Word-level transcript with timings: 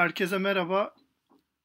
Herkese 0.00 0.38
merhaba. 0.38 0.94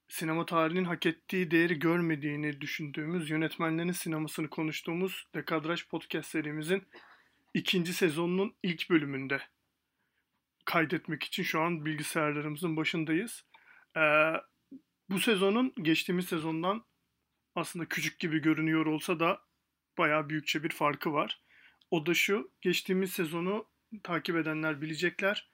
Sinema 0.08 0.46
tarihinin 0.46 0.84
hak 0.86 1.06
ettiği 1.06 1.52
değeri 1.52 1.80
görmediğini 1.80 2.62
düşündüğümüz 2.62 3.30
yönetmenlerin 3.30 3.92
sinemasını 3.92 4.50
konuştuğumuz 4.50 5.28
Dekadraj 5.36 5.88
Podcast 5.88 6.30
serimizin 6.30 6.88
ikinci 7.54 7.94
sezonunun 7.94 8.56
ilk 8.64 8.90
bölümünde 8.90 9.42
kaydetmek 10.66 11.24
için 11.24 11.44
şu 11.44 11.62
an 11.62 11.86
bilgisayarlarımızın 11.86 12.78
başındayız. 12.78 13.46
Ee, 13.98 14.34
bu 15.10 15.20
sezonun 15.20 15.74
geçtiğimiz 15.82 16.26
sezondan 16.26 16.86
aslında 17.56 17.86
küçük 17.86 18.20
gibi 18.20 18.42
görünüyor 18.42 18.86
olsa 18.86 19.20
da 19.20 19.42
bayağı 19.98 20.30
büyükçe 20.30 20.64
bir 20.64 20.70
farkı 20.70 21.14
var. 21.14 21.42
O 21.92 22.06
da 22.06 22.14
şu, 22.14 22.52
geçtiğimiz 22.62 23.14
sezonu 23.14 23.68
takip 24.04 24.36
edenler 24.36 24.82
bilecekler. 24.82 25.50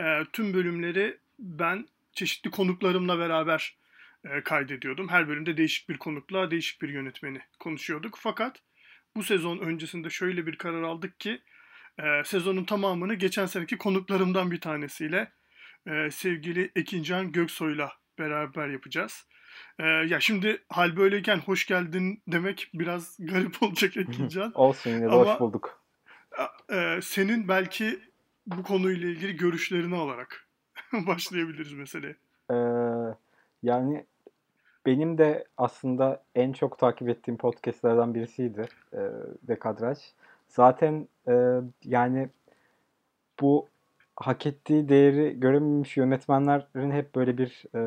Ee, 0.00 0.22
tüm 0.32 0.54
bölümleri 0.54 1.18
ben 1.38 1.86
çeşitli 2.20 2.50
konuklarımla 2.50 3.18
beraber 3.18 3.76
e, 4.24 4.42
kaydediyordum. 4.42 5.08
Her 5.08 5.28
bölümde 5.28 5.56
değişik 5.56 5.88
bir 5.88 5.98
konukla, 5.98 6.50
değişik 6.50 6.82
bir 6.82 6.88
yönetmeni 6.88 7.40
konuşuyorduk. 7.58 8.18
Fakat 8.20 8.62
bu 9.16 9.22
sezon 9.22 9.58
öncesinde 9.58 10.10
şöyle 10.10 10.46
bir 10.46 10.56
karar 10.56 10.82
aldık 10.82 11.20
ki 11.20 11.42
e, 11.98 12.24
sezonun 12.24 12.64
tamamını 12.64 13.14
geçen 13.14 13.46
seneki 13.46 13.78
konuklarımdan 13.78 14.50
bir 14.50 14.60
tanesiyle 14.60 15.32
e, 15.86 16.10
sevgili 16.10 16.70
Ekincan 16.76 17.32
Göksoy'la 17.32 17.92
beraber 18.18 18.68
yapacağız. 18.68 19.26
E, 19.78 19.86
ya 19.86 20.20
şimdi 20.20 20.62
hal 20.68 20.96
böyleyken 20.96 21.38
hoş 21.38 21.66
geldin 21.66 22.22
demek 22.28 22.70
biraz 22.74 23.16
garip 23.18 23.62
olacak 23.62 23.96
Ekincan. 23.96 24.52
Olsun 24.54 24.90
yine 24.90 25.04
de 25.04 25.14
hoş 25.14 25.40
bulduk. 25.40 25.84
E, 26.72 26.98
senin 27.02 27.48
belki 27.48 28.00
bu 28.46 28.62
konuyla 28.62 29.08
ilgili 29.08 29.36
görüşlerini 29.36 29.96
alarak 29.96 30.49
başlayabiliriz 31.06 31.72
meseleye. 31.72 32.16
Ee, 32.50 32.54
yani 33.62 34.04
benim 34.86 35.18
de 35.18 35.44
aslında 35.56 36.22
en 36.34 36.52
çok 36.52 36.78
takip 36.78 37.08
ettiğim 37.08 37.36
podcastlerden 37.36 38.14
birisiydi 38.14 38.68
e, 38.92 38.98
Dekadraj. 39.48 39.98
Zaten 40.48 41.08
e, 41.28 41.34
yani 41.84 42.28
bu 43.40 43.68
hak 44.16 44.46
ettiği 44.46 44.88
değeri 44.88 45.40
görememiş 45.40 45.96
yönetmenlerin 45.96 46.90
hep 46.90 47.14
böyle 47.14 47.38
bir 47.38 47.64
e, 47.74 47.80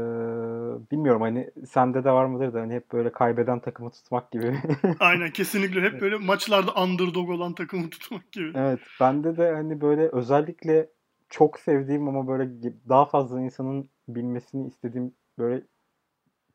bilmiyorum 0.91 1.21
hani 1.21 1.51
sende 1.69 2.03
de 2.03 2.11
var 2.11 2.25
mıdır 2.25 2.53
da 2.53 2.61
hani 2.61 2.73
hep 2.73 2.91
böyle 2.91 3.11
kaybeden 3.11 3.59
takımı 3.59 3.89
tutmak 3.89 4.31
gibi. 4.31 4.59
Aynen 4.99 5.31
kesinlikle 5.31 5.81
hep 5.81 6.01
böyle 6.01 6.17
maçlarda 6.17 6.83
underdog 6.83 7.29
olan 7.29 7.53
takımı 7.53 7.89
tutmak 7.89 8.31
gibi. 8.31 8.51
Evet 8.55 8.79
bende 8.99 9.37
de 9.37 9.51
hani 9.51 9.81
böyle 9.81 10.07
özellikle 10.07 10.87
çok 11.33 11.59
sevdiğim 11.59 12.07
ama 12.07 12.27
böyle 12.27 12.49
daha 12.89 13.05
fazla 13.05 13.41
insanın 13.41 13.89
bilmesini 14.07 14.67
istediğim 14.67 15.13
böyle 15.37 15.61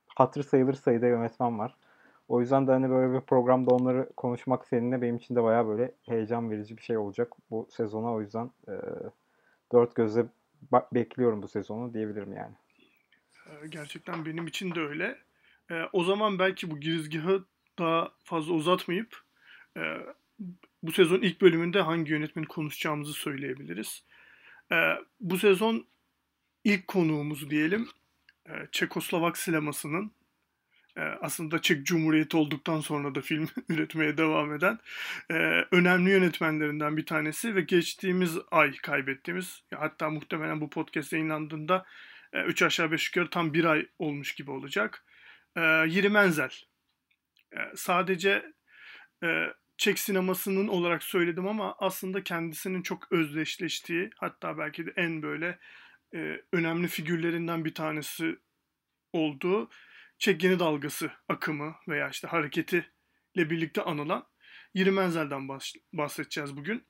hatır 0.06 0.42
sayılır 0.42 0.74
sayıda 0.74 1.06
yönetmen 1.06 1.58
var. 1.58 1.76
O 2.28 2.40
yüzden 2.40 2.66
de 2.66 2.70
hani 2.70 2.90
böyle 2.90 3.14
bir 3.14 3.20
programda 3.20 3.74
onları 3.74 4.10
konuşmak 4.16 4.66
seninle 4.66 5.02
benim 5.02 5.16
için 5.16 5.36
de 5.36 5.42
bayağı 5.42 5.66
böyle 5.66 5.94
heyecan 6.06 6.50
verici 6.50 6.76
bir 6.76 6.82
şey 6.82 6.96
olacak 6.96 7.32
bu 7.50 7.68
sezona. 7.70 8.12
O 8.12 8.20
yüzden 8.20 8.50
e, 8.68 8.74
dört 9.72 9.94
gözle 9.94 10.26
bekliyorum 10.92 11.42
bu 11.42 11.48
sezonu 11.48 11.94
diyebilirim 11.94 12.32
yani. 12.32 12.54
Gerçekten 13.68 14.26
benim 14.26 14.46
için 14.46 14.74
de 14.74 14.80
öyle. 14.80 15.18
E, 15.70 15.82
o 15.92 16.04
zaman 16.04 16.38
belki 16.38 16.70
bu 16.70 16.80
girizgahı 16.80 17.44
daha 17.78 18.12
fazla 18.24 18.52
uzatmayıp 18.52 19.16
e, 19.76 19.82
bu 20.82 20.92
sezon 20.92 21.20
ilk 21.20 21.40
bölümünde 21.40 21.80
hangi 21.80 22.12
yönetmeni 22.12 22.46
konuşacağımızı 22.46 23.12
söyleyebiliriz. 23.12 24.07
E, 24.72 24.76
bu 25.20 25.38
sezon 25.38 25.86
ilk 26.64 26.88
konuğumuz 26.88 27.50
diyelim 27.50 27.88
e, 28.48 28.52
Çekoslovak 28.72 29.38
sinemasının 29.38 30.12
e, 30.96 31.00
aslında 31.00 31.62
Çek 31.62 31.86
Cumhuriyeti 31.86 32.36
olduktan 32.36 32.80
sonra 32.80 33.14
da 33.14 33.20
film 33.20 33.48
üretmeye 33.68 34.18
devam 34.18 34.54
eden 34.54 34.78
e, 35.30 35.34
önemli 35.70 36.10
yönetmenlerinden 36.10 36.96
bir 36.96 37.06
tanesi 37.06 37.54
ve 37.54 37.60
geçtiğimiz 37.60 38.38
ay 38.50 38.76
kaybettiğimiz 38.76 39.62
hatta 39.74 40.10
muhtemelen 40.10 40.60
bu 40.60 40.70
podcast 40.70 41.12
yayınlandığında 41.12 41.86
3 42.46 42.62
aşağı 42.62 42.92
5 42.92 43.06
yukarı 43.06 43.30
tam 43.30 43.54
bir 43.54 43.64
ay 43.64 43.86
olmuş 43.98 44.34
gibi 44.34 44.50
olacak. 44.50 45.04
Yiri 45.86 46.08
Menzel. 46.08 46.50
Sadece 47.74 48.52
Çek 49.78 49.98
sinemasının 49.98 50.68
olarak 50.68 51.02
söyledim 51.02 51.46
ama 51.46 51.74
aslında 51.78 52.24
kendisinin 52.24 52.82
çok 52.82 53.12
özdeşleştiği 53.12 54.10
hatta 54.16 54.58
belki 54.58 54.86
de 54.86 54.92
en 54.96 55.22
böyle 55.22 55.58
e, 56.14 56.42
önemli 56.52 56.88
figürlerinden 56.88 57.64
bir 57.64 57.74
tanesi 57.74 58.38
olduğu 59.12 59.70
Çek 60.18 60.44
Yeni 60.44 60.58
Dalgası 60.58 61.10
akımı 61.28 61.74
veya 61.88 62.08
işte 62.08 62.28
hareketi 62.28 62.90
ile 63.34 63.50
birlikte 63.50 63.82
anılan 63.82 64.26
Yiri 64.74 64.90
Menzel'den 64.90 65.48
bahsedeceğiz 65.92 66.56
bugün. 66.56 66.84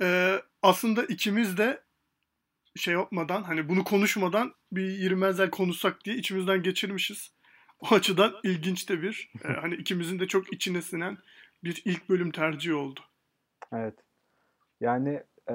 Ee, 0.00 0.42
aslında 0.62 1.04
ikimiz 1.04 1.56
de 1.56 1.84
şey 2.76 2.94
yapmadan 2.94 3.42
hani 3.42 3.68
bunu 3.68 3.84
konuşmadan 3.84 4.54
bir 4.72 4.88
Yiri 4.88 5.16
Menzel 5.16 5.50
konuşsak 5.50 6.04
diye 6.04 6.16
içimizden 6.16 6.62
geçirmişiz. 6.62 7.32
O 7.80 7.94
açıdan 7.94 8.34
ilginç 8.42 8.88
de 8.88 9.02
bir 9.02 9.30
e, 9.44 9.48
hani 9.48 9.74
ikimizin 9.74 10.18
de 10.18 10.28
çok 10.28 10.52
içine 10.52 10.82
sinen 10.82 11.18
bir 11.64 11.82
ilk 11.84 12.08
bölüm 12.08 12.30
tercihi 12.30 12.74
oldu. 12.74 13.00
Evet. 13.72 13.94
Yani 14.80 15.22
e, 15.48 15.54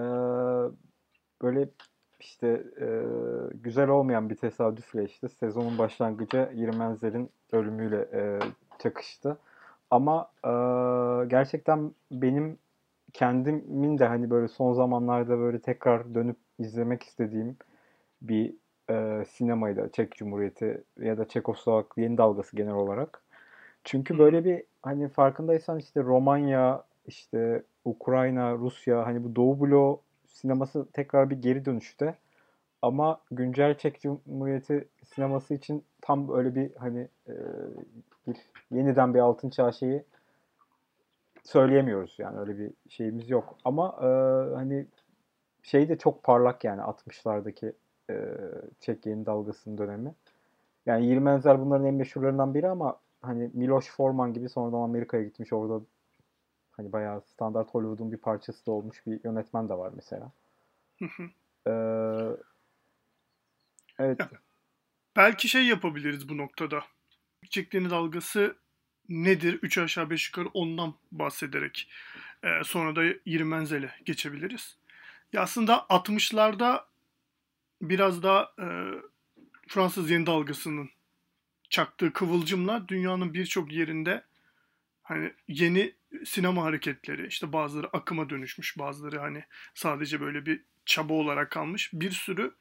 böyle 1.42 1.70
işte 2.20 2.48
e, 2.82 2.88
güzel 3.54 3.90
olmayan 3.90 4.30
bir 4.30 4.36
tesadüfle 4.36 5.04
işte 5.04 5.30
sezonun 5.30 5.78
başlangıcı 5.78 6.52
Yirmenzer'in 6.54 7.30
ölümüyle 7.52 8.10
e, 8.14 8.40
çakıştı. 8.80 9.38
Ama 9.92 10.32
e, 10.46 10.52
gerçekten 11.28 11.92
benim 12.12 12.58
kendimin 13.14 14.00
de 14.00 14.06
hani 14.06 14.30
böyle 14.30 14.48
son 14.48 14.74
zamanlarda 14.74 15.40
böyle 15.40 15.60
tekrar 15.60 16.16
dönüp 16.16 16.38
izlemek 16.60 17.04
istediğim 17.04 17.58
bir 18.22 18.54
e, 18.90 19.26
sinemaydı 19.26 19.90
Çek 19.94 20.12
Cumhuriyeti 20.12 20.84
ya 21.00 21.18
da 21.18 21.28
Çekoslovak 21.28 21.94
yeni 21.98 22.18
dalgası 22.18 22.56
genel 22.56 22.74
olarak. 22.74 23.24
Çünkü 23.84 24.18
böyle 24.20 24.46
bir 24.46 24.64
hani 24.82 25.10
farkındaysan 25.10 25.80
işte 25.80 26.04
Romanya, 26.04 26.84
işte 27.06 27.64
Ukrayna, 27.86 28.54
Rusya 28.54 29.06
hani 29.06 29.24
bu 29.24 29.36
Doğu 29.36 29.62
bloğu 29.62 30.02
sineması 30.28 30.88
tekrar 30.94 31.30
bir 31.30 31.42
geri 31.42 31.66
dönüşte. 31.66 32.16
Ama 32.82 33.22
güncel 33.32 33.78
Çek 33.78 34.02
Cumhuriyeti 34.02 34.88
sineması 35.04 35.54
için 35.54 35.84
tam 36.02 36.38
öyle 36.38 36.56
bir 36.56 36.76
hani 36.76 37.08
e, 37.28 37.34
bir 38.28 38.38
yeniden 38.72 39.14
bir 39.14 39.20
altın 39.20 39.50
çağ 39.50 39.72
şeyi 39.72 40.04
söyleyemiyoruz 41.44 42.16
yani 42.18 42.40
öyle 42.40 42.58
bir 42.58 42.72
şeyimiz 42.90 43.30
yok. 43.30 43.58
Ama 43.66 43.96
e, 44.02 44.06
hani 44.56 44.86
şey 45.64 45.90
de 45.90 45.98
çok 45.98 46.24
parlak 46.24 46.64
yani 46.64 46.82
60'lardaki 46.82 47.74
e, 48.10 48.26
Çek 48.80 49.06
yeni 49.06 49.26
dalgasının 49.26 49.78
dönemi. 49.78 50.14
Yani 50.86 51.06
20 51.06 51.30
Enzer 51.30 51.62
bunların 51.62 51.86
en 51.86 51.94
meşhurlarından 51.94 52.54
biri 52.54 52.70
ama 52.70 53.00
hani 53.22 53.50
Miloš 53.54 53.90
Forman 53.90 54.34
gibi 54.34 54.50
sonradan 54.50 54.82
Amerika'ya 54.82 55.24
gitmiş 55.24 55.54
orada 55.54 55.86
hani 56.72 56.92
bayağı 56.92 57.22
standart 57.22 57.70
Hollywood'un 57.70 58.12
bir 58.12 58.18
parçası 58.18 58.66
da 58.66 58.72
olmuş 58.72 59.06
bir 59.06 59.20
yönetmen 59.24 59.70
de 59.70 59.74
var 59.74 59.92
mesela. 59.96 60.32
ee, 61.68 61.72
evet. 64.00 64.20
Ya, 64.20 64.30
belki 65.16 65.48
şey 65.48 65.66
yapabiliriz 65.66 66.30
bu 66.30 66.38
noktada. 66.38 66.84
Çektiğini 67.50 67.90
dalgası 67.90 68.56
nedir? 69.10 69.60
3 69.62 69.78
aşağı 69.78 70.10
5 70.10 70.28
yukarı 70.28 70.50
ondan 70.54 70.94
bahsederek 71.12 71.90
e, 72.44 72.48
sonra 72.64 72.96
da 72.96 73.04
Yirmenzel'e 73.26 73.92
geçebiliriz. 74.06 74.78
Ya 75.34 75.42
aslında 75.42 75.76
60'larda 75.90 76.84
biraz 77.82 78.24
da 78.24 78.54
e, 78.60 78.66
Fransız 79.68 80.10
yeni 80.10 80.26
dalgasının 80.26 80.90
çaktığı 81.72 82.14
kıvılcımla 82.14 82.88
dünyanın 82.88 83.34
birçok 83.34 83.72
yerinde 83.72 84.24
hani 85.04 85.34
yeni 85.48 85.94
sinema 86.26 86.64
hareketleri 86.64 87.28
işte 87.28 87.54
bazıları 87.54 87.88
akıma 87.94 88.30
dönüşmüş 88.30 88.78
bazıları 88.78 89.20
hani 89.20 89.44
sadece 89.74 90.22
böyle 90.22 90.46
bir 90.46 90.62
çaba 90.86 91.14
olarak 91.14 91.52
kalmış 91.52 91.90
bir 91.94 92.12
sürü 92.12 92.56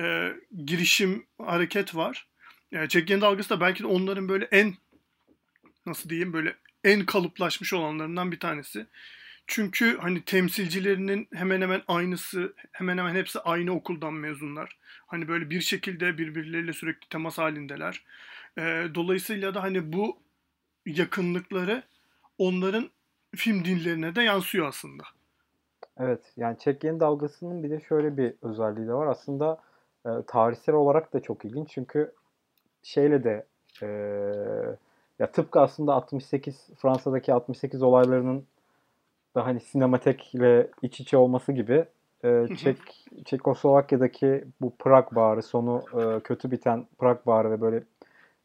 e, 0.00 0.32
girişim 0.64 1.26
hareket 1.38 1.94
var. 1.94 2.28
E, 2.72 2.88
Çekgen 2.88 3.20
dalgası 3.20 3.50
da 3.50 3.60
belki 3.60 3.82
de 3.82 3.86
onların 3.86 4.28
böyle 4.28 4.44
en 4.44 4.74
nasıl 5.86 6.10
diyeyim 6.10 6.32
böyle 6.32 6.56
en 6.84 7.06
kalıplaşmış 7.06 7.72
olanlarından 7.72 8.32
bir 8.32 8.40
tanesi. 8.40 8.86
Çünkü 9.46 9.98
hani 9.98 10.22
temsilcilerinin 10.22 11.28
hemen 11.34 11.60
hemen 11.60 11.82
aynısı, 11.88 12.54
hemen 12.72 12.98
hemen 12.98 13.14
hepsi 13.14 13.40
aynı 13.40 13.72
okuldan 13.72 14.14
mezunlar. 14.14 14.76
Hani 15.06 15.28
böyle 15.28 15.50
bir 15.50 15.60
şekilde 15.60 16.18
birbirleriyle 16.18 16.72
sürekli 16.72 17.08
temas 17.08 17.38
halindeler. 17.38 18.02
E, 18.58 18.62
dolayısıyla 18.94 19.54
da 19.54 19.62
hani 19.62 19.92
bu 19.92 20.16
yakınlıkları 20.86 21.82
onların 22.38 22.90
film 23.36 23.64
dinlerine 23.64 24.14
de 24.14 24.22
yansıyor 24.22 24.68
aslında. 24.68 25.02
Evet 25.98 26.32
yani 26.36 26.58
Çek 26.58 26.84
yeni 26.84 27.00
dalgasının 27.00 27.62
bir 27.62 27.70
de 27.70 27.80
şöyle 27.80 28.16
bir 28.16 28.34
özelliği 28.42 28.88
de 28.88 28.92
var. 28.92 29.06
Aslında 29.06 29.60
e, 30.06 30.10
tarihsel 30.26 30.74
olarak 30.74 31.12
da 31.12 31.20
çok 31.20 31.44
ilginç 31.44 31.70
çünkü 31.70 32.12
şeyle 32.82 33.24
de 33.24 33.46
e, 33.82 33.86
ya 35.18 35.32
tıpkı 35.32 35.60
aslında 35.60 35.94
68 35.94 36.68
Fransa'daki 36.76 37.32
68 37.32 37.82
olaylarının 37.82 38.46
da 39.34 39.46
hani 39.46 39.60
sinematekle 39.60 40.70
iç 40.82 41.00
içe 41.00 41.16
olması 41.16 41.52
gibi 41.52 41.84
e, 42.24 42.46
Çek 42.56 42.78
Çekoslovakya'daki 43.24 44.44
bu 44.60 44.76
Prag 44.76 45.14
Bağrı 45.14 45.42
sonu 45.42 45.82
e, 46.00 46.20
kötü 46.20 46.50
biten 46.50 46.86
Prag 46.98 47.26
Bağrı 47.26 47.50
ve 47.50 47.60
böyle 47.60 47.82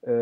e, 0.08 0.14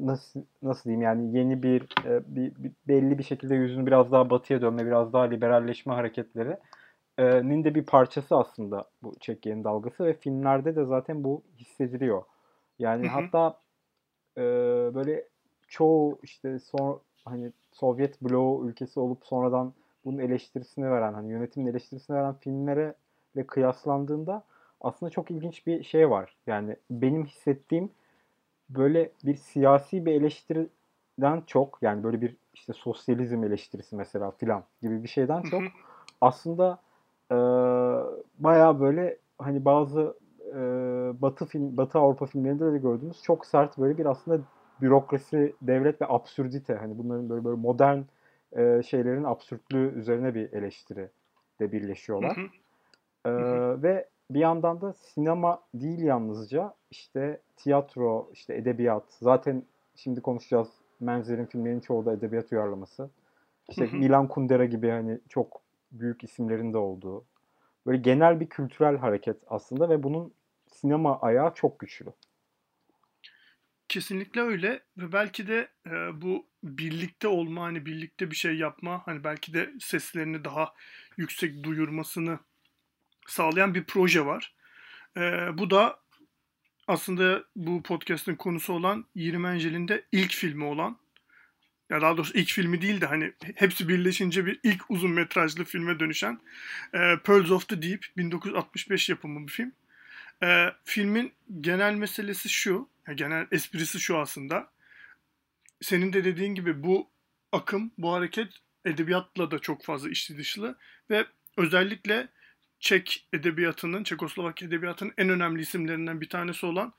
nasıl 0.00 0.44
nasıl 0.62 0.84
diyeyim 0.84 1.02
yani 1.02 1.36
yeni 1.38 1.62
bir, 1.62 1.82
e, 2.06 2.22
bir, 2.36 2.52
bir 2.56 2.72
belli 2.88 3.18
bir 3.18 3.22
şekilde 3.22 3.54
yüzünü 3.54 3.86
biraz 3.86 4.12
daha 4.12 4.30
batıya 4.30 4.60
dönme, 4.62 4.86
biraz 4.86 5.12
daha 5.12 5.22
liberalleşme 5.22 5.94
hareketleri 5.94 6.56
e, 7.18 7.48
nin 7.48 7.64
de 7.64 7.74
bir 7.74 7.86
parçası 7.86 8.36
aslında 8.36 8.84
bu 9.02 9.14
Çek 9.20 9.46
yeni 9.46 9.64
dalgası 9.64 10.04
ve 10.04 10.14
filmlerde 10.14 10.76
de 10.76 10.84
zaten 10.84 11.24
bu 11.24 11.42
hissediliyor. 11.58 12.22
Yani 12.78 13.08
hı 13.08 13.10
hı. 13.10 13.20
hatta 13.20 13.60
e, 14.36 14.42
böyle 14.94 15.28
çoğu 15.68 16.18
işte 16.22 16.58
son 16.58 17.00
hani 17.24 17.52
Sovyet 17.72 18.22
bloğu 18.22 18.68
ülkesi 18.68 19.00
olup 19.00 19.26
sonradan 19.26 19.72
bunun 20.04 20.18
eleştirisini 20.18 20.90
veren 20.90 21.12
hani 21.12 21.30
yönetimin 21.30 21.66
eleştirisini 21.66 22.16
veren 22.16 22.34
filmlere 22.34 22.94
ile 23.34 23.46
kıyaslandığında 23.46 24.44
aslında 24.80 25.10
çok 25.10 25.30
ilginç 25.30 25.66
bir 25.66 25.84
şey 25.84 26.10
var. 26.10 26.36
Yani 26.46 26.76
benim 26.90 27.24
hissettiğim 27.24 27.90
böyle 28.70 29.10
bir 29.24 29.34
siyasi 29.34 30.06
bir 30.06 30.12
eleştiriden 30.12 31.42
çok 31.46 31.78
yani 31.82 32.04
böyle 32.04 32.20
bir 32.20 32.36
işte 32.54 32.72
sosyalizm 32.72 33.44
eleştirisi 33.44 33.96
mesela 33.96 34.30
filan 34.30 34.64
gibi 34.82 35.02
bir 35.02 35.08
şeyden 35.08 35.42
çok 35.42 35.62
aslında 36.20 36.78
e, 37.30 37.36
bayağı 38.38 38.80
böyle 38.80 39.18
hani 39.38 39.64
bazı 39.64 40.16
e, 40.48 40.60
Batı 41.22 41.46
film 41.46 41.76
Batı 41.76 41.98
Avrupa 41.98 42.26
filmlerinde 42.26 42.72
de 42.72 42.78
gördüğümüz 42.78 43.22
çok 43.22 43.46
sert 43.46 43.78
böyle 43.78 43.98
bir 43.98 44.06
aslında 44.06 44.42
bürokrasi, 44.80 45.54
devlet 45.62 46.00
ve 46.02 46.06
absürdite 46.08 46.74
hani 46.74 46.98
bunların 46.98 47.28
böyle 47.28 47.44
böyle 47.44 47.56
modern 47.56 48.00
e, 48.52 48.82
şeylerin 48.82 49.24
absürtlüğü 49.24 49.94
üzerine 49.94 50.34
bir 50.34 50.52
eleştiri 50.52 51.08
de 51.60 51.72
birleşiyorlar. 51.72 52.36
Hı 52.36 52.40
hı. 52.40 52.46
Hı 53.26 53.42
hı. 53.42 53.82
Ve 53.82 54.08
bir 54.30 54.40
yandan 54.40 54.80
da 54.80 54.92
sinema 54.92 55.62
değil 55.74 55.98
yalnızca 55.98 56.74
işte 56.90 57.40
tiyatro, 57.56 58.30
işte 58.32 58.54
edebiyat. 58.54 59.04
Zaten 59.20 59.62
şimdi 59.96 60.20
konuşacağız 60.20 60.68
Menzer'in 61.00 61.46
filmlerinin 61.46 61.80
çoğu 61.80 62.06
da 62.06 62.12
edebiyat 62.12 62.52
uyarlaması. 62.52 63.10
İşte 63.68 63.86
hı 63.86 63.92
hı. 63.92 63.96
Milan 63.96 64.28
Kundera 64.28 64.64
gibi 64.64 64.90
hani 64.90 65.18
çok 65.28 65.60
büyük 65.92 66.24
isimlerin 66.24 66.72
de 66.72 66.78
olduğu. 66.78 67.24
Böyle 67.86 67.98
genel 67.98 68.40
bir 68.40 68.46
kültürel 68.46 68.96
hareket 68.96 69.36
aslında 69.46 69.88
ve 69.88 70.02
bunun 70.02 70.34
sinema 70.66 71.20
ayağı 71.20 71.54
çok 71.54 71.78
güçlü. 71.78 72.06
Kesinlikle 73.88 74.40
öyle 74.40 74.82
ve 74.96 75.12
belki 75.12 75.48
de 75.48 75.68
e, 75.86 75.90
bu 76.22 76.46
birlikte 76.62 77.28
olma 77.28 77.62
hani 77.62 77.86
birlikte 77.86 78.30
bir 78.30 78.36
şey 78.36 78.56
yapma 78.56 79.02
hani 79.04 79.24
belki 79.24 79.54
de 79.54 79.70
seslerini 79.80 80.44
daha 80.44 80.74
yüksek 81.16 81.62
duyurmasını 81.64 82.38
sağlayan 83.30 83.74
bir 83.74 83.84
proje 83.84 84.26
var. 84.26 84.54
E, 85.16 85.20
bu 85.58 85.70
da 85.70 86.00
aslında 86.86 87.44
bu 87.56 87.82
podcast'ın 87.82 88.34
konusu 88.34 88.72
olan 88.72 89.04
Yirmencel'in 89.14 89.88
de 89.88 90.04
ilk 90.12 90.32
filmi 90.32 90.64
olan 90.64 90.98
ya 91.90 92.00
daha 92.00 92.16
doğrusu 92.16 92.38
ilk 92.38 92.50
filmi 92.50 92.82
değil 92.82 93.00
de 93.00 93.06
hani 93.06 93.32
hepsi 93.54 93.88
birleşince 93.88 94.46
bir 94.46 94.60
ilk 94.62 94.90
uzun 94.90 95.10
metrajlı 95.10 95.64
filme 95.64 96.00
dönüşen 96.00 96.40
e, 96.94 97.16
Pearls 97.24 97.50
of 97.50 97.68
the 97.68 97.82
Deep 97.82 98.06
1965 98.16 99.08
yapımı 99.08 99.46
bir 99.46 99.52
film. 99.52 99.72
E, 100.42 100.66
filmin 100.84 101.32
genel 101.60 101.94
meselesi 101.94 102.48
şu, 102.48 102.88
yani 103.06 103.16
genel 103.16 103.46
esprisi 103.52 104.00
şu 104.00 104.18
aslında. 104.18 104.70
Senin 105.80 106.12
de 106.12 106.24
dediğin 106.24 106.54
gibi 106.54 106.82
bu 106.82 107.10
akım, 107.52 107.90
bu 107.98 108.12
hareket 108.12 108.52
edebiyatla 108.84 109.50
da 109.50 109.58
çok 109.58 109.84
fazla 109.84 110.10
içli 110.10 110.38
dışlı 110.38 110.78
ve 111.10 111.26
özellikle 111.56 112.28
Çek 112.80 113.28
edebiyatının, 113.32 114.04
Çekoslovak 114.04 114.62
edebiyatının 114.62 115.12
en 115.18 115.28
önemli 115.28 115.62
isimlerinden 115.62 116.20
bir 116.20 116.28
tanesi 116.28 116.66
olan 116.66 116.92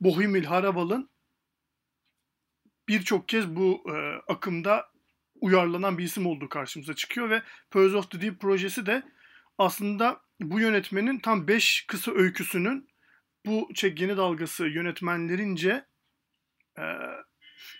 Bohumil 0.00 0.44
Harabal'ın 0.44 1.10
birçok 2.88 3.28
kez 3.28 3.56
bu 3.56 3.84
e, 3.88 3.92
akımda 4.32 4.92
uyarlanan 5.40 5.98
bir 5.98 6.04
isim 6.04 6.26
olduğu 6.26 6.48
karşımıza 6.48 6.94
çıkıyor 6.94 7.30
ve 7.30 7.42
Pearls 7.70 7.94
of 7.94 8.10
the 8.10 8.20
Deep 8.20 8.40
projesi 8.40 8.86
de 8.86 9.02
aslında 9.58 10.20
bu 10.40 10.60
yönetmenin 10.60 11.18
tam 11.18 11.48
5 11.48 11.84
kısa 11.86 12.12
öyküsünün 12.12 12.88
bu 13.46 13.70
Çek 13.74 14.00
Yeni 14.00 14.16
Dalgası 14.16 14.66
yönetmenlerince 14.66 15.84
e, 16.78 16.84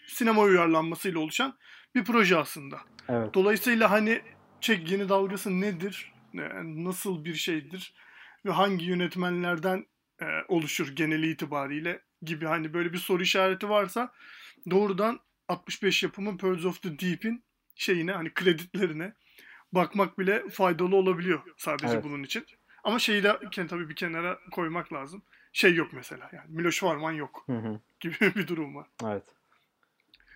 sinema 0.07 0.43
uyarlanmasıyla 0.43 1.21
oluşan 1.21 1.59
bir 1.95 2.05
proje 2.05 2.37
aslında. 2.37 2.81
Evet. 3.09 3.35
Dolayısıyla 3.35 3.91
hani 3.91 4.23
Çek 4.61 4.91
Yeni 4.91 5.09
Dalgası 5.09 5.61
nedir? 5.61 6.13
Nasıl 6.85 7.25
bir 7.25 7.35
şeydir? 7.35 7.95
Ve 8.45 8.51
hangi 8.51 8.85
yönetmenlerden 8.85 9.87
e, 10.23 10.27
oluşur 10.49 10.97
geneli 10.97 11.31
itibariyle 11.31 12.01
gibi 12.23 12.47
hani 12.47 12.75
böyle 12.75 12.93
bir 12.93 12.99
soru 12.99 13.23
işareti 13.23 13.69
varsa 13.69 14.13
doğrudan 14.71 15.21
65 15.49 16.03
yapımı 16.03 16.37
Pearls 16.37 16.65
of 16.65 16.83
the 16.83 16.99
Deep'in 16.99 17.45
şeyine 17.75 18.13
hani 18.13 18.35
kreditlerine 18.35 19.13
bakmak 19.73 20.19
bile 20.19 20.49
faydalı 20.49 20.97
olabiliyor 20.97 21.41
sadece 21.57 21.93
evet. 21.93 22.05
bunun 22.05 22.23
için. 22.23 22.47
Ama 22.85 22.99
şeyi 22.99 23.23
de 23.23 23.39
tabii 23.69 23.89
bir 23.89 23.97
kenara 23.97 24.39
koymak 24.53 24.93
lazım. 24.93 25.23
Şey 25.53 25.75
yok 25.75 25.89
mesela 25.93 26.31
yani 26.33 26.47
Miloš 26.49 26.81
Forman 26.81 27.13
yok 27.13 27.45
hı 27.47 27.53
hı. 27.53 27.81
gibi 28.01 28.15
bir 28.21 28.47
durum 28.47 28.75
var. 28.75 28.87
Evet. 29.05 29.25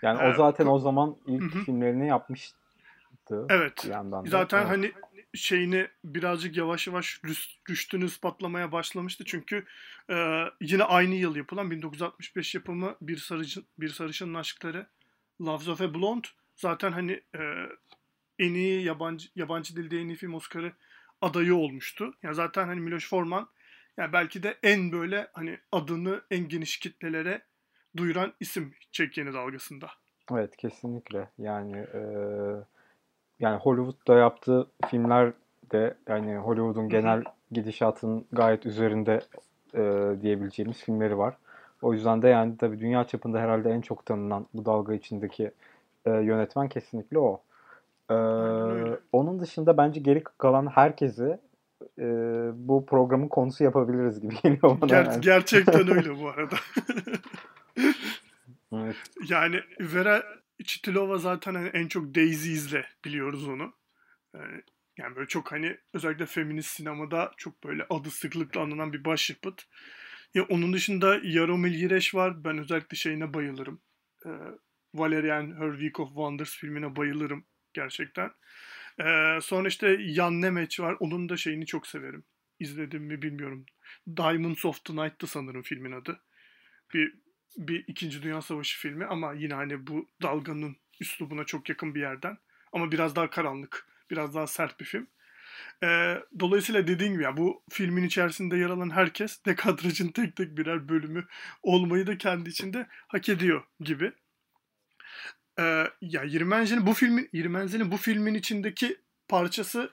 Yani 0.02 0.22
ee, 0.22 0.28
o 0.28 0.34
zaten 0.34 0.66
o 0.66 0.78
zaman 0.78 1.16
ilk 1.26 1.54
hı 1.54 1.58
hı. 1.58 1.64
filmlerini 1.64 2.08
yapmıştı. 2.08 3.46
Evet. 3.48 3.84
Bir 3.84 3.90
yandan 3.90 4.24
da. 4.24 4.30
Zaten 4.30 4.58
evet. 4.58 4.70
hani 4.70 4.92
şeyini 5.36 5.88
birazcık 6.04 6.56
yavaş 6.56 6.86
yavaş 6.86 7.20
rüştünü 7.70 8.04
ispatlamaya 8.04 8.72
başlamıştı. 8.72 9.24
Çünkü 9.24 9.64
e, 10.10 10.44
yine 10.60 10.84
aynı 10.84 11.14
yıl 11.14 11.36
yapılan 11.36 11.70
1965 11.70 12.54
yapımı 12.54 12.96
Bir, 13.00 13.16
Sarıcı, 13.16 13.62
bir 13.78 13.88
Sarışın'ın 13.88 14.34
Aşkları 14.34 14.86
Loves 15.40 15.68
of 15.68 15.80
a 15.80 15.94
Blonde 15.94 16.28
zaten 16.56 16.92
hani 16.92 17.12
e, 17.12 17.40
en 18.38 18.54
iyi 18.54 18.82
yabancı 18.82 19.28
yabancı 19.36 19.76
dilde 19.76 20.00
en 20.00 20.08
iyi 20.08 20.16
film 20.16 20.34
Oscar'ı 20.34 20.72
adayı 21.20 21.54
olmuştu. 21.54 22.14
Yani 22.22 22.34
zaten 22.34 22.66
hani 22.66 22.80
Miloš 22.80 23.08
Forman 23.08 23.48
yani 23.96 24.12
belki 24.12 24.42
de 24.42 24.58
en 24.62 24.92
böyle 24.92 25.28
hani 25.32 25.58
adını 25.72 26.22
en 26.30 26.48
geniş 26.48 26.76
kitlelere 26.76 27.42
duyuran 27.96 28.32
isim 28.40 28.74
Çek 28.92 29.18
Yeni 29.18 29.32
Dalgası'nda. 29.32 29.90
Evet 30.32 30.56
kesinlikle. 30.56 31.30
Yani 31.38 31.76
e, 31.76 32.00
yani 33.40 33.56
Hollywood'da 33.56 34.14
yaptığı 34.18 34.66
filmler 34.90 35.32
de 35.72 35.94
yani 36.08 36.36
Hollywood'un 36.36 36.88
genel 36.88 37.24
gidişatının 37.52 38.24
gayet 38.32 38.66
üzerinde 38.66 39.20
e, 39.74 40.12
diyebileceğimiz 40.22 40.76
filmleri 40.76 41.18
var. 41.18 41.34
O 41.82 41.92
yüzden 41.92 42.22
de 42.22 42.28
yani 42.28 42.56
tabii 42.56 42.80
dünya 42.80 43.04
çapında 43.04 43.38
herhalde 43.40 43.70
en 43.70 43.80
çok 43.80 44.06
tanınan 44.06 44.46
bu 44.54 44.64
dalga 44.64 44.94
içindeki 44.94 45.50
e, 46.06 46.10
yönetmen 46.10 46.68
kesinlikle 46.68 47.18
o. 47.18 47.42
E, 48.10 48.14
onun 49.12 49.40
dışında 49.40 49.76
bence 49.76 50.00
geri 50.00 50.24
kalan 50.24 50.66
herkesi 50.66 51.38
e, 51.98 52.04
bu 52.54 52.86
programın 52.86 53.28
konusu 53.28 53.64
yapabiliriz 53.64 54.20
gibi 54.20 54.34
geliyor 54.42 54.80
bana. 54.80 54.90
Ger- 54.90 55.06
yani. 55.06 55.20
Gerçekten 55.20 55.88
öyle 55.96 56.20
bu 56.22 56.28
arada. 56.28 56.56
evet. 58.72 58.96
Yani 59.28 59.60
Vera 59.80 60.22
Chitilova 60.64 61.18
zaten 61.18 61.54
hani 61.54 61.68
en 61.68 61.88
çok 61.88 62.14
Daisy 62.14 62.52
izle 62.52 62.86
biliyoruz 63.04 63.48
onu. 63.48 63.74
Yani, 64.34 64.62
yani 64.98 65.16
böyle 65.16 65.28
çok 65.28 65.52
hani 65.52 65.78
özellikle 65.94 66.26
feminist 66.26 66.70
sinemada 66.70 67.32
çok 67.36 67.64
böyle 67.64 67.86
adı 67.90 68.10
sıklıkla 68.10 68.60
anılan 68.60 68.92
bir 68.92 69.04
başyapıt. 69.04 69.62
Ya 70.34 70.42
onun 70.44 70.72
dışında 70.72 71.20
Yaromil 71.22 71.74
Yireş 71.74 72.14
var. 72.14 72.44
Ben 72.44 72.58
özellikle 72.58 72.96
şeyine 72.96 73.34
bayılırım. 73.34 73.82
Ee, 74.26 74.30
Valerian 74.94 75.60
Her 75.60 75.70
Week 75.72 76.00
of 76.00 76.08
Wonders 76.08 76.56
filmine 76.56 76.96
bayılırım 76.96 77.46
gerçekten. 77.74 78.30
Ee, 79.00 79.38
sonra 79.42 79.68
işte 79.68 79.98
Jan 80.08 80.42
Nemec 80.42 80.82
var. 80.82 80.96
Onun 81.00 81.28
da 81.28 81.36
şeyini 81.36 81.66
çok 81.66 81.86
severim. 81.86 82.24
İzledim 82.58 83.02
mi 83.02 83.22
bilmiyorum. 83.22 83.66
Diamonds 84.16 84.64
of 84.64 84.84
the 84.84 84.96
Night'tı 84.96 85.26
sanırım 85.26 85.62
filmin 85.62 85.92
adı. 85.92 86.20
Bir 86.94 87.14
bir 87.56 87.84
İkinci 87.86 88.22
Dünya 88.22 88.42
Savaşı 88.42 88.78
filmi 88.78 89.06
ama 89.06 89.32
yine 89.32 89.54
hani 89.54 89.86
bu 89.86 90.08
dalganın 90.22 90.76
üslubuna 91.00 91.44
çok 91.44 91.68
yakın 91.68 91.94
bir 91.94 92.00
yerden. 92.00 92.38
Ama 92.72 92.92
biraz 92.92 93.16
daha 93.16 93.30
karanlık, 93.30 93.86
biraz 94.10 94.34
daha 94.34 94.46
sert 94.46 94.80
bir 94.80 94.84
film. 94.84 95.06
Ee, 95.82 96.22
dolayısıyla 96.40 96.86
dediğim 96.86 97.12
gibi 97.12 97.22
ya 97.22 97.36
bu 97.36 97.62
filmin 97.70 98.04
içerisinde 98.04 98.56
yer 98.56 98.70
alan 98.70 98.90
herkes 98.90 99.44
dekadrajın 99.44 100.08
tek 100.08 100.36
tek 100.36 100.56
birer 100.56 100.88
bölümü 100.88 101.26
olmayı 101.62 102.06
da 102.06 102.18
kendi 102.18 102.50
içinde 102.50 102.86
hak 102.90 103.28
ediyor 103.28 103.64
gibi. 103.80 104.12
Ee, 105.58 105.86
ya 106.00 106.22
Yirmenzel'in 106.22 106.86
bu 106.86 106.94
filmin 106.94 107.28
Yirmenzel'in 107.32 107.90
bu 107.90 107.96
filmin 107.96 108.34
içindeki 108.34 108.96
parçası 109.28 109.90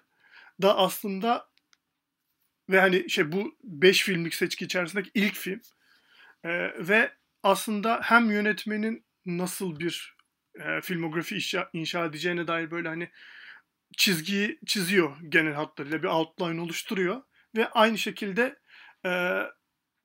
da 0.61 0.77
aslında 0.77 1.49
ve 2.69 2.79
hani 2.79 3.09
şey 3.09 3.31
bu 3.31 3.57
5 3.63 4.03
filmlik 4.03 4.35
seçki 4.35 4.65
içerisindeki 4.65 5.11
ilk 5.13 5.35
film. 5.35 5.61
E, 6.43 6.49
ve 6.87 7.11
aslında 7.43 7.99
hem 8.03 8.31
yönetmenin 8.31 9.05
nasıl 9.25 9.79
bir 9.79 10.15
e, 10.55 10.81
filmografi 10.81 11.35
inşa, 11.35 11.69
inşa 11.73 12.05
edeceğine 12.05 12.47
dair 12.47 12.71
böyle 12.71 12.87
hani 12.87 13.09
çizgiyi 13.97 14.59
çiziyor 14.65 15.17
genel 15.29 15.53
hatlarıyla 15.53 16.03
bir 16.03 16.07
outline 16.07 16.61
oluşturuyor 16.61 17.21
ve 17.55 17.69
aynı 17.69 17.97
şekilde 17.97 18.59
e, 19.05 19.41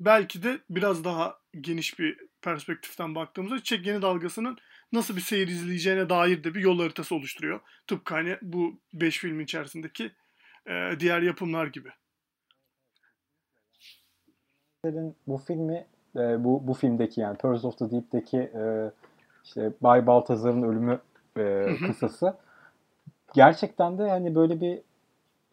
belki 0.01 0.43
de 0.43 0.61
biraz 0.71 1.05
daha 1.05 1.39
geniş 1.61 1.99
bir 1.99 2.19
perspektiften 2.43 3.15
baktığımızda 3.15 3.63
Çek 3.63 3.87
Yeni 3.87 4.03
Dalgası'nın 4.03 4.59
nasıl 4.93 5.17
bir 5.17 5.21
seyir 5.21 5.49
izleyeceğine 5.49 6.09
dair 6.09 6.45
de 6.45 6.55
bir 6.55 6.61
yol 6.61 6.81
haritası 6.81 7.15
oluşturuyor. 7.15 7.61
Tıpkı 7.87 8.15
hani 8.15 8.39
bu 8.43 8.81
5 8.93 9.19
film 9.19 9.41
içerisindeki 9.41 10.13
e, 10.67 10.91
diğer 11.01 11.23
yapımlar 11.23 11.67
gibi. 11.67 11.91
Bu 15.27 15.39
filmi 15.39 15.87
e, 16.19 16.45
bu 16.45 16.63
bu 16.67 16.75
filmdeki 16.75 17.21
yani 17.21 17.37
Pearls 17.37 17.65
of 17.65 17.79
the 17.79 17.91
Deep'teki 17.91 18.39
e, 18.39 18.91
işte 19.45 19.73
Bay 19.81 20.07
Baltazar'ın 20.07 20.63
ölümü 20.63 20.99
e, 21.37 21.67
kısası. 21.87 22.35
Gerçekten 23.35 23.99
de 23.99 24.11
hani 24.11 24.35
böyle 24.35 24.61
bir 24.61 24.81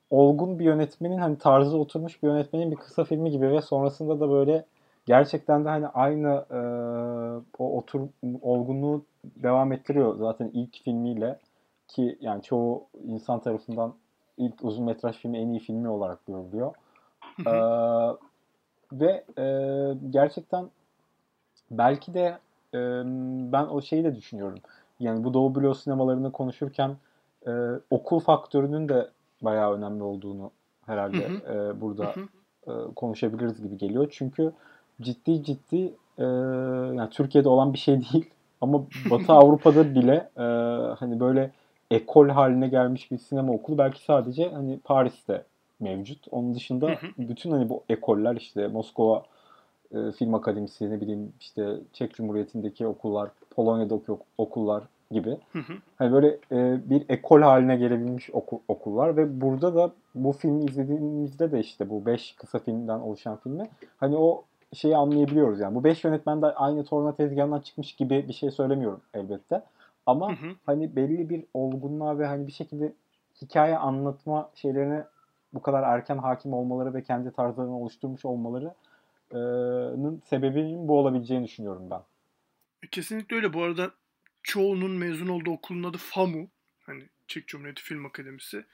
olgun 0.10 0.60
bir 0.60 0.66
yönetmenin 0.66 1.18
hani 1.18 1.38
tarzı 1.38 1.78
oturmuş 1.78 2.24
bir 2.24 2.28
yönetmenin 2.28 2.72
bir 2.72 2.76
kısa 2.76 3.04
filmi 3.04 3.32
gibi 3.32 3.52
ve 3.52 3.62
sonrasında 3.62 4.20
da 4.20 4.30
böyle 4.30 4.66
gerçekten 5.06 5.66
de 5.66 5.70
hani 5.70 5.88
aynı 5.88 6.46
e, 6.52 6.60
o 7.60 7.78
otur 7.78 8.02
olgunluğu 8.42 9.06
devam 9.24 9.72
ettiriyor 9.72 10.16
zaten 10.16 10.52
ilk 10.54 10.84
filmiyle. 10.84 11.40
Ki 11.88 12.18
yani 12.22 12.42
çoğu 12.44 12.84
insan 13.04 13.40
tarafından 13.40 13.94
ilk 14.38 14.66
uzun 14.66 14.86
metraj 14.86 15.18
filmi 15.18 15.38
en 15.38 15.48
iyi 15.48 15.60
filmi 15.60 15.90
olarak 15.90 16.26
görülüyor. 16.26 16.76
ee, 17.48 18.25
ve 19.00 19.24
e, 19.38 19.46
gerçekten 20.10 20.70
belki 21.72 22.14
de 22.14 22.38
e, 22.74 22.80
ben 23.52 23.64
o 23.64 23.82
şeyi 23.82 24.04
de 24.04 24.16
düşünüyorum. 24.16 24.60
Yani 25.00 25.24
bu 25.24 25.34
Doğu 25.34 25.56
Bloğu 25.56 25.76
sinemalarını 25.76 26.32
konuşurken 26.32 26.96
e, 27.48 27.52
okul 27.90 28.20
faktörünün 28.20 28.90
de 28.90 29.10
bayağı 29.42 29.74
önemli 29.74 30.04
olduğunu 30.04 30.52
herhalde 30.86 31.30
hı 31.30 31.54
hı. 31.54 31.54
E, 31.54 31.82
burada 31.82 32.06
hı 32.06 32.20
hı. 32.20 32.90
E, 32.90 32.94
konuşabiliriz 32.96 33.62
gibi 33.62 33.78
geliyor. 33.78 34.08
Çünkü 34.12 34.52
ciddi 35.02 35.44
ciddi 35.44 35.94
e, 36.18 36.24
yani 36.96 37.10
Türkiye'de 37.10 37.50
olan 37.50 37.74
bir 37.74 37.78
şey 37.78 38.02
değil 38.14 38.30
ama 38.62 38.82
Batı 39.10 39.34
Avrupa'da 39.34 39.96
bile 39.96 40.30
e, 40.38 40.44
hani 40.96 41.20
böyle 41.20 41.52
ekol 41.92 42.30
haline 42.30 42.68
gelmiş 42.68 43.12
bir 43.12 43.18
sinema 43.18 43.54
okulu 43.54 43.78
belki 43.78 44.04
sadece 44.04 44.50
hani 44.50 44.80
Paris'te 44.80 45.44
mevcut. 45.80 46.28
Onun 46.32 46.56
dışında 46.56 46.88
hı 46.88 46.92
hı. 46.92 47.08
bütün 47.18 47.52
hani 47.52 47.70
bu 47.70 47.84
ekoller 47.90 48.36
işte 48.36 48.68
Moskova 48.68 49.24
e, 49.92 50.12
Film 50.12 50.34
Akademisi 50.34 50.92
ne 50.92 51.02
bileyim 51.02 51.34
işte 51.40 51.80
Çek 51.94 52.14
Cumhuriyeti'ndeki 52.14 52.88
okullar, 52.88 53.30
Polonya'daki 53.50 54.12
okullar 54.38 54.84
gibi. 55.12 55.38
Hı 55.52 55.60
hı. 55.60 55.74
Hani 55.96 56.12
böyle 56.12 56.28
e, 56.52 56.90
bir 56.90 57.06
ekol 57.10 57.42
haline 57.42 57.76
gelebilmiş 57.76 58.30
oku, 58.34 58.62
okullar 58.68 59.18
ve 59.18 59.42
burada 59.42 59.76
da 59.76 59.92
bu 60.16 60.32
filmi 60.32 60.66
izlediğimizde 60.66 61.52
de 61.52 61.60
işte 61.60 61.90
bu 61.90 62.06
5 62.06 62.36
kısa 62.36 62.60
filmden 62.60 63.00
oluşan 63.00 63.38
filmi 63.38 63.64
hani 63.98 64.18
o 64.18 64.44
şeyi 64.74 64.98
anlayabiliyoruz 64.98 65.60
yani. 65.60 65.76
Bu 65.76 65.84
5 65.84 66.04
yönetmen 66.04 66.42
de 66.42 66.46
aynı 66.46 66.84
torna 66.84 67.16
tezgahından 67.16 67.60
çıkmış 67.60 67.94
gibi 67.94 68.26
bir 68.28 68.34
şey 68.34 68.52
söylemiyorum 68.52 69.02
elbette. 69.14 69.64
Ama 70.06 70.30
hı 70.30 70.46
hı. 70.46 70.52
hani 70.66 70.96
belli 70.96 71.30
bir 71.30 71.44
olgunluğa 71.54 72.20
ve 72.20 72.26
hani 72.26 72.48
bir 72.48 72.52
şekilde 72.52 72.94
hikaye 73.42 73.78
anlatma 73.78 74.50
şeylerine 74.56 75.04
bu 75.56 75.62
kadar 75.62 75.84
erken 75.84 76.18
hakim 76.18 76.54
olmaları 76.54 76.94
ve 76.94 77.04
kendi 77.04 77.32
tarzlarını 77.32 77.80
oluşturmuş 77.80 78.26
olmalarının 78.26 80.22
sebebinin 80.30 80.88
bu 80.88 81.00
olabileceğini 81.00 81.46
düşünüyorum 81.46 81.90
ben. 81.92 82.02
Kesinlikle 82.92 83.36
öyle. 83.36 83.54
Bu 83.54 83.64
arada 83.64 83.92
çoğunun 84.44 84.92
mezun 84.92 85.28
olduğu 85.28 85.52
okulun 85.52 85.84
adı 85.84 85.98
FAMU. 85.98 86.48
Hani 86.86 87.04
Çek 87.28 87.48
Cumhuriyeti 87.48 87.84
Film 87.84 88.06
Akademisi. 88.06 88.66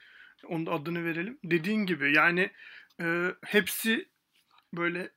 Onun 0.49 0.65
da 0.65 0.71
adını 0.71 1.05
verelim. 1.05 1.39
Dediğin 1.43 1.85
gibi 1.85 2.13
yani 2.15 2.51
e, 3.01 3.27
hepsi 3.45 4.05
böyle 4.73 5.09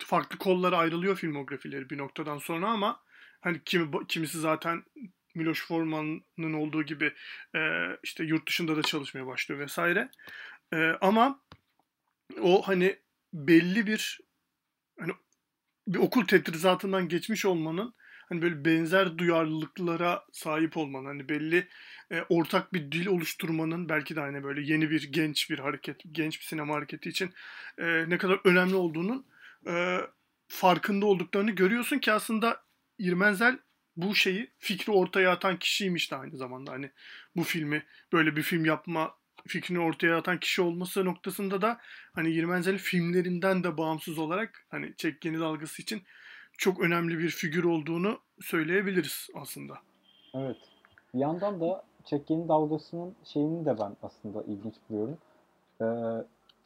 farklı 0.00 0.38
kollara 0.38 0.76
ayrılıyor 0.76 1.16
filmografileri 1.16 1.90
bir 1.90 1.98
noktadan 1.98 2.38
sonra 2.38 2.70
ama 2.70 3.00
hani 3.40 3.60
kimi, 3.64 4.06
kimisi 4.08 4.40
zaten 4.40 4.84
Miloš 5.34 5.66
Forman'ın 5.66 6.52
olduğu 6.52 6.82
gibi 6.82 7.12
e, 7.54 7.60
işte 8.02 8.24
yurt 8.24 8.48
dışında 8.48 8.76
da 8.76 8.82
çalışmaya 8.82 9.26
başlıyor 9.26 9.60
vesaire. 9.60 10.08
E, 10.72 10.76
ama 11.00 11.40
o 12.40 12.62
hani 12.62 12.96
belli 13.32 13.86
bir 13.86 14.20
hani 15.00 15.12
bir 15.88 15.98
okul 15.98 16.26
tetrizatından 16.26 17.08
geçmiş 17.08 17.44
olmanın 17.44 17.94
hani 18.28 18.42
böyle 18.42 18.64
benzer 18.64 19.18
duyarlılıklara 19.18 20.24
sahip 20.32 20.76
olman 20.76 21.04
hani 21.04 21.28
belli 21.28 21.68
e, 22.10 22.22
ortak 22.28 22.72
bir 22.72 22.92
dil 22.92 23.06
oluşturmanın 23.06 23.88
belki 23.88 24.16
de 24.16 24.20
hani 24.20 24.44
böyle 24.44 24.72
yeni 24.72 24.90
bir 24.90 25.12
genç 25.12 25.50
bir 25.50 25.58
hareket 25.58 26.00
genç 26.12 26.40
bir 26.40 26.44
sinema 26.44 26.74
hareketi 26.74 27.08
için 27.08 27.30
e, 27.78 28.10
ne 28.10 28.18
kadar 28.18 28.40
önemli 28.44 28.74
olduğunun 28.74 29.26
e, 29.66 30.00
farkında 30.48 31.06
olduklarını 31.06 31.50
görüyorsun 31.50 31.98
ki 31.98 32.12
aslında 32.12 32.66
İrmenzel 32.98 33.58
bu 33.96 34.14
şeyi 34.14 34.50
fikri 34.58 34.92
ortaya 34.92 35.30
atan 35.32 35.58
kişiymiş 35.58 36.10
de 36.10 36.16
aynı 36.16 36.36
zamanda. 36.36 36.72
Hani 36.72 36.90
bu 37.36 37.42
filmi 37.42 37.86
böyle 38.12 38.36
bir 38.36 38.42
film 38.42 38.64
yapma 38.64 39.14
fikrini 39.46 39.80
ortaya 39.80 40.16
atan 40.16 40.40
kişi 40.40 40.62
olması 40.62 41.04
noktasında 41.04 41.62
da 41.62 41.78
hani 42.14 42.30
Yirmenzel'in 42.30 42.76
filmlerinden 42.76 43.64
de 43.64 43.78
bağımsız 43.78 44.18
olarak 44.18 44.66
hani 44.68 44.94
Çek 44.96 45.24
Yeni 45.24 45.40
Dalgası 45.40 45.82
için 45.82 46.02
çok 46.58 46.80
önemli 46.80 47.18
bir 47.18 47.28
figür 47.28 47.64
olduğunu 47.64 48.18
söyleyebiliriz 48.40 49.28
aslında. 49.34 49.74
Evet. 50.34 50.56
Bir 51.14 51.18
yandan 51.18 51.60
da 51.60 51.84
Çek 52.04 52.30
Yeni 52.30 52.48
Dalgası'nın 52.48 53.14
şeyini 53.24 53.64
de 53.66 53.78
ben 53.78 53.96
aslında 54.02 54.42
ilginç 54.42 54.74
buluyorum. 54.90 55.18
Ee, 55.80 55.84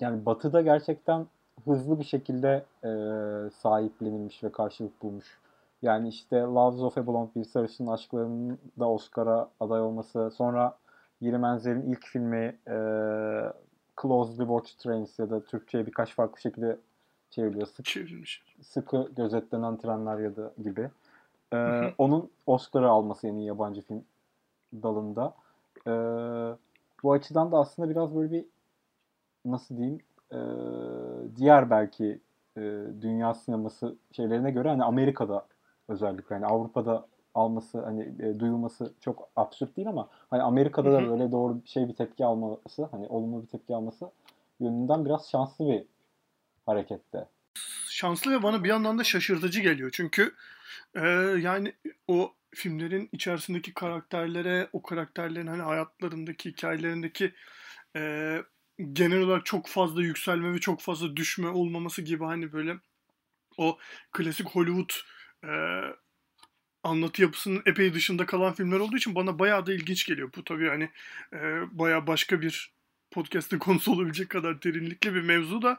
yani 0.01 0.27
Batı'da 0.27 0.61
gerçekten 0.61 1.27
hızlı 1.65 1.99
bir 1.99 2.05
şekilde 2.05 2.65
e, 2.85 2.91
sahiplenilmiş 3.51 4.45
ve 4.45 4.53
karşılık 4.53 5.03
bulmuş. 5.03 5.39
Yani 5.83 6.09
işte 6.09 6.37
Loves 6.37 6.81
of 6.81 6.99
a 6.99 7.07
Blonde 7.07 7.31
bir 7.37 7.45
sarışın 7.45 7.87
aşklarının 7.87 8.59
da 8.79 8.91
Oscar'a 8.91 9.51
aday 9.61 9.81
olması. 9.81 10.31
Sonra 10.37 10.79
Yiri 11.21 11.39
Menzel'in 11.39 11.83
ilk 11.83 12.07
filmi 12.07 12.57
e, 12.67 12.77
Closely 14.03 14.47
Watched 14.47 14.79
Trains 14.79 15.19
ya 15.19 15.31
da 15.31 15.45
Türkçe'ye 15.45 15.87
birkaç 15.87 16.15
farklı 16.15 16.41
şekilde 16.41 16.77
çevriliyor. 17.31 17.67
Sık, 17.67 17.85
Çevrilmiş. 17.85 18.43
Sıkı 18.63 19.11
gözetlenen 19.17 19.77
trenler 19.77 20.19
ya 20.19 20.37
da 20.37 20.53
gibi. 20.63 20.91
Hı 21.53 21.57
hı. 21.57 21.93
Onun 21.99 22.31
Oscar'ı 22.47 22.89
alması 22.89 23.29
iyi 23.29 23.45
yabancı 23.45 23.83
film 23.83 24.05
dalında. 24.75 25.35
Ee, 25.87 25.91
bu 27.03 27.13
açıdan 27.13 27.53
da 27.53 27.59
aslında 27.59 27.91
biraz 27.91 28.17
böyle 28.17 28.33
bir 28.33 28.45
nasıl 29.45 29.77
diyeyim 29.77 30.01
e, 30.33 30.39
diğer 31.37 31.71
belki 31.71 32.21
e, 32.57 32.61
dünya 33.01 33.35
sineması 33.35 33.97
şeylerine 34.13 34.51
göre 34.51 34.69
hani 34.69 34.85
Amerika'da 34.85 35.47
özellikle 35.89 36.35
yani 36.35 36.47
Avrupa'da 36.47 37.07
alması 37.35 37.85
hani 37.85 38.03
e, 38.03 38.41
duyulması 38.41 38.93
çok 39.01 39.29
absürt 39.37 39.77
değil 39.77 39.89
ama 39.89 40.09
hani 40.31 40.43
Amerika'da 40.43 40.93
da 40.93 41.11
böyle 41.11 41.33
doğru 41.33 41.61
şey 41.65 41.89
bir 41.89 41.95
tepki 41.95 42.25
alması 42.25 42.89
hani 42.91 43.07
olumlu 43.07 43.43
bir 43.43 43.47
tepki 43.47 43.75
alması 43.75 44.11
yönünden 44.61 45.05
biraz 45.05 45.31
şanslı 45.31 45.69
bir 45.69 45.85
harekette. 46.67 47.29
Şanslı 47.89 48.33
ve 48.33 48.43
bana 48.43 48.65
bir 48.65 48.69
yandan 48.69 48.99
da 48.99 49.05
şaşırtıcı 49.05 49.61
geliyor. 49.61 49.91
Çünkü 49.93 50.35
e, 50.95 51.07
yani 51.41 51.73
o 52.09 52.33
filmlerin 52.55 53.09
içerisindeki 53.13 53.75
karakterlere, 53.75 54.69
o 54.73 54.83
karakterlerin 54.83 55.47
hani 55.47 55.63
hayatlarındaki, 55.63 56.51
hikayelerindeki 56.51 57.33
e, 57.97 58.37
genel 58.93 59.21
olarak 59.21 59.47
çok 59.47 59.67
fazla 59.67 60.03
yükselme 60.03 60.53
ve 60.53 60.59
çok 60.59 60.81
fazla 60.81 61.17
düşme 61.17 61.49
olmaması 61.49 62.03
gibi 62.03 62.25
hani 62.25 62.53
böyle 62.53 62.77
o 63.59 63.79
klasik 64.13 64.47
Hollywood 64.47 64.91
e, 65.45 65.51
anlatı 66.85 67.23
yapısının 67.23 67.63
epey 67.67 67.95
dışında 67.95 68.27
kalan 68.27 68.53
filmler 68.53 68.81
olduğu 68.81 68.97
için 68.97 69.15
bana 69.15 69.39
bayağı 69.39 69.67
da 69.67 69.73
ilginç 69.73 70.07
geliyor. 70.07 70.31
Bu 70.37 70.45
tabii 70.45 70.69
hani 70.69 70.91
e, 71.33 71.39
bayağı 71.79 72.07
başka 72.07 72.41
bir 72.41 72.73
podcast'ın 73.11 73.59
konusu 73.67 73.93
olabilecek 73.93 74.29
kadar 74.29 74.63
derinlikli 74.63 75.15
bir 75.15 75.23
mevzu 75.23 75.63
da 75.63 75.79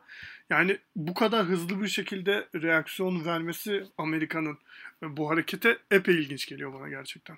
yani 0.50 0.78
bu 0.96 1.14
kadar 1.14 1.46
hızlı 1.46 1.82
bir 1.82 1.88
şekilde 1.88 2.48
reaksiyon 2.56 3.26
vermesi 3.26 3.84
Amerika'nın 3.98 4.58
bu 5.04 5.30
harekete 5.30 5.78
epey 5.92 6.16
ilginç 6.16 6.48
geliyor 6.48 6.74
bana 6.74 6.90
gerçekten. 6.90 7.38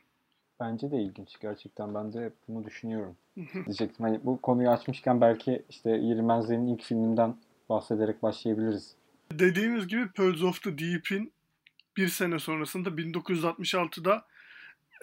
Bence 0.60 0.92
de 0.92 0.98
ilginç 0.98 1.40
gerçekten. 1.40 1.96
Ben 1.96 2.14
de 2.14 2.26
hep 2.26 2.34
bunu 2.48 2.66
düşünüyorum. 2.66 3.16
Diyecektim. 3.66 4.06
Hani 4.06 4.20
bu 4.24 4.42
konuyu 4.42 4.70
açmışken 4.70 5.22
belki 5.22 5.64
işte 5.70 5.90
Yirmenzler'in 5.90 6.68
ilk 6.68 6.84
filminden 6.84 7.36
bahsederek 7.70 8.24
başlayabiliriz. 8.24 8.96
Dediğimiz 9.32 9.88
gibi 9.88 10.08
Pearls 10.08 10.42
of 10.42 10.64
the 10.64 10.78
Deep'in 10.78 11.32
bir 11.98 12.08
sene 12.08 12.40
sonrasında 12.40 12.90
1966'da 12.90 14.28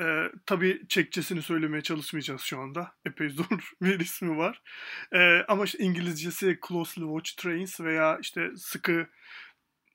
E, 0.01 0.33
tabii 0.47 0.83
Çekçesini 0.89 1.43
söylemeye 1.43 1.83
çalışmayacağız 1.83 2.41
şu 2.41 2.61
anda. 2.61 2.93
Epey 3.07 3.29
zor 3.29 3.73
bir 3.83 4.01
ismi 4.01 4.37
var. 4.37 4.63
E, 5.13 5.45
ama 5.49 5.65
işte 5.65 5.79
İngilizcesi 5.79 6.59
Closely 6.69 7.05
Watch 7.05 7.37
Trains 7.37 7.81
veya 7.81 8.19
işte 8.21 8.51
sıkı 8.57 9.07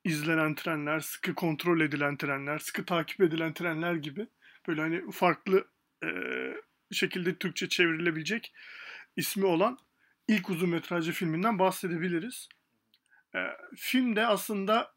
izlenen 0.03 0.55
trenler, 0.55 0.99
sıkı 0.99 1.35
kontrol 1.35 1.81
edilen 1.81 2.17
trenler, 2.17 2.59
sıkı 2.59 2.85
takip 2.85 3.21
edilen 3.21 3.53
trenler 3.53 3.95
gibi 3.95 4.27
böyle 4.67 4.81
hani 4.81 5.11
farklı 5.11 5.67
e, 6.03 6.09
şekilde 6.91 7.35
Türkçe 7.35 7.69
çevrilebilecek 7.69 8.53
ismi 9.15 9.45
olan 9.45 9.77
ilk 10.27 10.49
uzun 10.49 10.69
metrajlı 10.69 11.11
filminden 11.11 11.59
bahsedebiliriz. 11.59 12.49
E, 13.35 13.39
film 13.75 14.15
de 14.15 14.27
aslında 14.27 14.93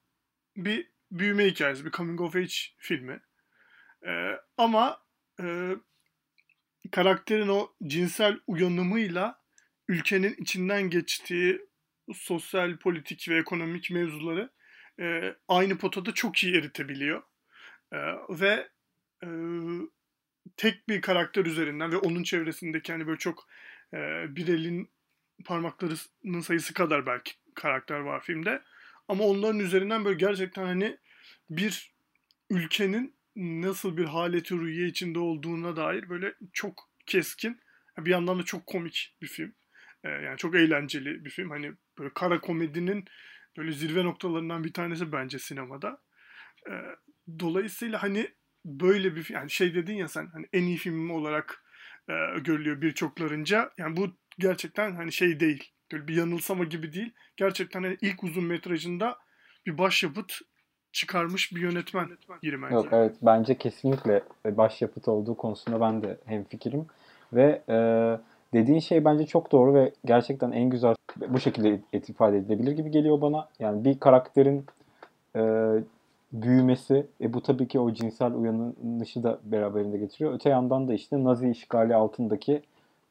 bir 0.57 0.91
büyüme 1.11 1.47
hikayesi, 1.47 1.85
bir 1.85 1.91
coming 1.91 2.21
of 2.21 2.37
age 2.37 2.55
filmi. 2.79 3.21
E, 4.07 4.41
ama 4.57 5.03
e, 5.41 5.77
karakterin 6.91 7.49
o 7.49 7.73
cinsel 7.87 8.41
uyanımıyla 8.47 9.43
ülkenin 9.89 10.35
içinden 10.39 10.91
geçtiği 10.91 11.69
sosyal, 12.15 12.77
politik 12.77 13.29
ve 13.29 13.39
ekonomik 13.39 13.91
mevzuları 13.91 14.51
e, 15.01 15.35
aynı 15.49 15.79
potada 15.79 16.15
çok 16.15 16.45
iyi 16.45 16.57
eritebiliyor. 16.57 17.23
E, 17.93 17.99
ve 18.31 18.69
e, 19.25 19.29
tek 20.57 20.89
bir 20.89 21.01
karakter 21.01 21.47
üzerinden 21.47 21.93
ve 21.93 21.97
onun 21.97 22.23
çevresindeki 22.23 22.93
hani 22.93 23.07
böyle 23.07 23.19
çok 23.19 23.49
e, 23.95 23.99
bir 24.37 24.49
elin 24.49 24.91
parmaklarının 25.45 26.41
sayısı 26.41 26.75
kadar 26.75 27.07
belki 27.07 27.33
karakter 27.55 27.99
var 27.99 28.21
filmde. 28.21 28.63
Ama 29.09 29.25
onların 29.25 29.61
üzerinden 29.61 30.05
böyle 30.05 30.19
gerçekten 30.19 30.65
hani 30.65 30.99
bir 31.51 31.95
ülkenin 32.51 33.15
nasıl 33.37 33.97
bir 33.97 34.05
haleti 34.05 34.55
ruhiye 34.55 34.87
içinde 34.87 35.19
olduğuna 35.19 35.77
dair 35.77 36.09
böyle 36.09 36.35
çok 36.53 36.91
keskin 37.07 37.61
bir 37.99 38.11
yandan 38.11 38.39
da 38.39 38.43
çok 38.43 38.67
komik 38.67 39.17
bir 39.23 39.27
film. 39.27 39.55
Ee, 40.05 40.09
yani 40.09 40.37
çok 40.37 40.55
eğlenceli 40.55 41.25
bir 41.25 41.31
film. 41.31 41.51
Hani 41.51 41.73
böyle 41.99 42.11
kara 42.15 42.41
komedinin 42.41 43.05
böyle 43.57 43.73
zirve 43.73 44.05
noktalarından 44.05 44.65
bir 44.65 44.73
tanesi 44.73 45.13
bence 45.13 45.39
sinemada. 45.39 46.03
Ee, 46.71 46.73
dolayısıyla 47.41 48.03
hani 48.03 48.29
böyle 48.65 49.17
bir 49.17 49.31
yani 49.31 49.51
şey 49.51 49.75
dedin 49.75 49.95
ya 49.95 50.09
sen 50.09 50.27
hani 50.27 50.47
en 50.53 50.63
iyi 50.63 50.77
film 50.77 51.11
olarak 51.11 51.65
e, 52.09 52.13
görülüyor 52.41 52.83
birçoklarınca. 52.83 53.71
Yani 53.79 53.97
bu 53.97 54.17
gerçekten 54.39 54.97
hani 54.97 55.13
şey 55.13 55.41
değil. 55.41 55.73
Böyle 55.93 56.09
bir 56.09 56.17
yanılsama 56.17 56.65
gibi 56.65 56.93
değil. 56.93 57.13
Gerçekten 57.37 57.83
hani 57.83 57.97
ilk 58.01 58.25
uzun 58.25 58.45
metrajında 58.45 59.19
bir 59.67 59.79
başyapıt 59.79 60.33
çıkarmış 60.93 61.55
bir 61.55 61.61
yönetmen 61.61 62.09
Yirmenci. 62.43 62.75
Yok 62.75 62.89
evet 62.93 63.17
bence 63.23 63.59
kesinlikle 63.59 64.23
başyapıt 64.45 65.09
olduğu 65.09 65.37
konusunda 65.37 65.81
ben 65.81 66.03
de 66.03 66.19
hemfikirim. 66.25 66.87
Ve 67.33 67.63
e, 67.69 67.77
dediğin 68.53 68.81
şey 68.81 69.05
bence 69.05 69.27
çok 69.27 69.53
doğru 69.53 69.75
ve 69.75 69.93
gerçekten 70.05 70.51
en 70.53 70.71
güzel 70.71 70.95
bu 71.29 71.41
şekilde 71.41 71.81
ifade 71.93 72.37
edilebilir 72.37 72.73
gibi 72.73 72.91
geliyor 72.91 73.21
bana. 73.21 73.49
Yani 73.59 73.85
bir 73.85 74.01
karakterin 74.01 74.67
e, 75.37 75.43
büyümesi 76.33 77.07
e 77.21 77.33
bu 77.33 77.43
tabii 77.43 77.69
ki 77.69 77.81
o 77.81 77.93
cinsel 77.93 78.35
uyanışı 78.35 79.23
da 79.23 79.39
beraberinde 79.45 79.99
getiriyor. 79.99 80.35
Öte 80.35 80.51
yandan 80.51 80.89
da 80.89 80.95
işte 80.95 81.25
Nazi 81.25 81.51
işgali 81.51 81.95
altındaki 81.95 82.63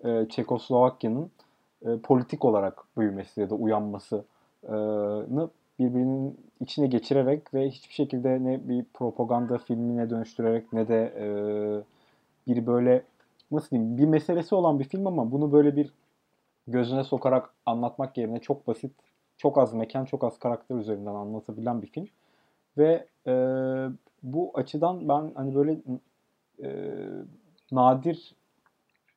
e, 0.06 0.26
Çekoslovakya'nın 0.30 1.32
e, 1.86 2.00
politik 2.00 2.46
olarak 2.46 2.84
büyümesi 2.98 3.42
ya 3.42 3.50
da 3.50 3.56
uyanmasını 3.56 4.24
birbirinin 5.80 6.40
içine 6.60 6.88
geçirerek 6.88 7.54
ve 7.54 7.70
hiçbir 7.70 7.94
şekilde 7.94 8.44
ne 8.44 8.70
bir 8.70 8.86
propaganda 8.94 9.58
filmine 9.58 10.10
dönüştürerek 10.10 10.74
ne 10.74 10.88
de 10.88 11.14
e, 11.18 11.28
bir 12.48 12.66
böyle 12.66 13.04
nasıl 13.52 13.70
diyeyim 13.70 13.98
bir 13.98 14.06
meselesi 14.06 14.56
olan 14.56 14.80
bir 14.80 14.84
film 14.84 15.08
ama 15.08 15.32
bunu 15.32 15.52
böyle 15.52 15.76
bir 15.76 15.94
gözüne 16.68 17.04
sokarak 17.04 17.54
anlatmak 17.66 18.18
yerine 18.18 18.40
çok 18.40 18.68
basit, 18.68 18.92
çok 19.38 19.58
az 19.58 19.74
mekan, 19.74 20.06
çok 20.06 20.24
az 20.24 20.40
karakter 20.40 20.76
üzerinden 20.76 21.14
anlatabilen 21.14 21.82
bir 21.82 21.88
film. 21.88 22.08
Ve 22.78 23.08
e, 23.28 23.34
bu 24.24 24.52
açıdan 24.54 25.10
ben 25.10 25.32
hani 25.36 25.56
böyle 25.56 25.78
e, 26.64 26.70
nadir 27.72 28.36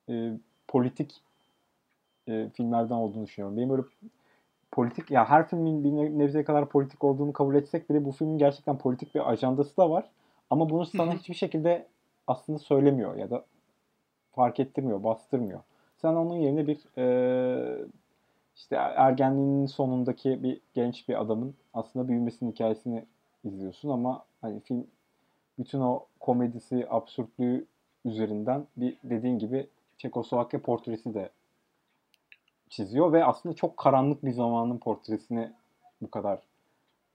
e, 0.08 0.32
politik 0.68 1.22
e, 2.30 2.50
filmlerden 2.50 2.94
olduğunu 2.94 3.26
düşünüyorum. 3.26 3.56
Benim 3.56 3.70
böyle 3.70 3.82
politik 4.72 5.10
ya 5.10 5.28
her 5.28 5.48
filmin 5.48 5.84
bir 5.84 6.18
nebze 6.18 6.44
kadar 6.44 6.68
politik 6.68 7.04
olduğunu 7.04 7.32
kabul 7.32 7.54
etsek 7.54 7.90
bile 7.90 8.04
bu 8.04 8.12
filmin 8.12 8.38
gerçekten 8.38 8.78
politik 8.78 9.14
bir 9.14 9.30
ajandası 9.30 9.76
da 9.76 9.90
var. 9.90 10.10
Ama 10.50 10.70
bunu 10.70 10.86
sana 10.86 11.14
hiçbir 11.14 11.34
şekilde 11.34 11.86
aslında 12.26 12.58
söylemiyor 12.58 13.16
ya 13.16 13.30
da 13.30 13.44
fark 14.32 14.60
ettirmiyor, 14.60 15.04
bastırmıyor. 15.04 15.60
Sen 15.96 16.14
onun 16.14 16.36
yerine 16.36 16.66
bir 16.66 16.98
e, 16.98 17.86
işte 18.56 18.76
ergenliğinin 18.76 19.66
sonundaki 19.66 20.42
bir 20.42 20.60
genç 20.74 21.08
bir 21.08 21.20
adamın 21.20 21.54
aslında 21.74 22.08
büyümesinin 22.08 22.52
hikayesini 22.52 23.04
izliyorsun 23.44 23.88
ama 23.88 24.24
hani 24.40 24.60
film 24.60 24.86
bütün 25.58 25.80
o 25.80 26.06
komedisi, 26.20 26.86
absürtlüğü 26.90 27.66
üzerinden 28.04 28.66
bir 28.76 28.96
dediğin 29.04 29.38
gibi 29.38 29.66
Çekoslovakya 29.98 30.62
portresi 30.62 31.14
de 31.14 31.30
çiziyor 32.70 33.12
ve 33.12 33.24
aslında 33.24 33.54
çok 33.54 33.76
karanlık 33.76 34.24
bir 34.24 34.32
zamanın 34.32 34.78
portresini 34.78 35.52
bu 36.02 36.10
kadar 36.10 36.38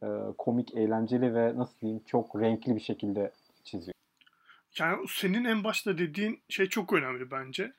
e, 0.04 0.08
komik, 0.38 0.76
eğlenceli 0.76 1.36
ve 1.36 1.58
nasıl 1.58 1.80
diyeyim 1.82 2.02
çok 2.06 2.42
renkli 2.42 2.76
bir 2.76 2.82
şekilde 2.82 3.32
çiziyor. 3.64 3.96
Yani 4.80 5.06
senin 5.10 5.46
en 5.46 5.64
başta 5.64 5.98
dediğin 5.98 6.42
şey 6.50 6.70
çok 6.70 6.94
önemli 6.94 7.32
bence. 7.32 7.74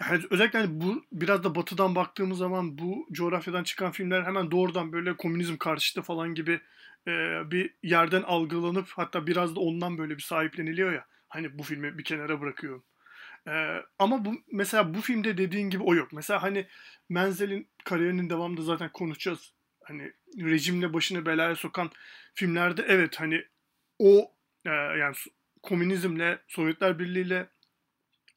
Yani 0.00 0.22
özellikle 0.30 0.58
hani 0.58 0.80
bu 0.80 1.04
biraz 1.12 1.44
da 1.44 1.54
batıdan 1.54 1.94
baktığımız 1.94 2.38
zaman 2.38 2.78
bu 2.78 3.06
coğrafyadan 3.12 3.64
çıkan 3.64 3.92
filmler 3.92 4.22
hemen 4.22 4.50
doğrudan 4.50 4.92
böyle 4.92 5.16
komünizm 5.16 5.56
karşıtı 5.56 6.02
falan 6.02 6.34
gibi 6.34 6.60
e, 7.06 7.10
bir 7.50 7.74
yerden 7.82 8.22
algılanıp 8.22 8.88
hatta 8.88 9.26
biraz 9.26 9.56
da 9.56 9.60
ondan 9.60 9.98
böyle 9.98 10.16
bir 10.16 10.22
sahipleniliyor 10.22 10.92
ya. 10.92 11.06
Hani 11.28 11.58
bu 11.58 11.62
filmi 11.62 11.98
bir 11.98 12.04
kenara 12.04 12.40
bırakıyorum. 12.40 12.84
E, 13.48 13.82
ama 13.98 14.24
bu 14.24 14.34
mesela 14.52 14.94
bu 14.94 15.00
filmde 15.00 15.38
dediğin 15.38 15.70
gibi 15.70 15.82
o 15.82 15.94
yok. 15.94 16.12
Mesela 16.12 16.42
hani 16.42 16.66
Menzel'in 17.08 17.68
kariyerinin 17.84 18.30
devamında 18.30 18.62
zaten 18.62 18.92
konuşacağız. 18.92 19.52
Hani 19.84 20.12
rejimle 20.40 20.94
başını 20.94 21.26
belaya 21.26 21.56
sokan 21.56 21.90
filmlerde 22.34 22.84
evet 22.88 23.20
hani 23.20 23.44
o 23.98 24.32
e, 24.64 24.70
yani 24.70 25.14
komünizmle, 25.62 26.38
Sovyetler 26.48 26.98
Birliği'yle 26.98 27.48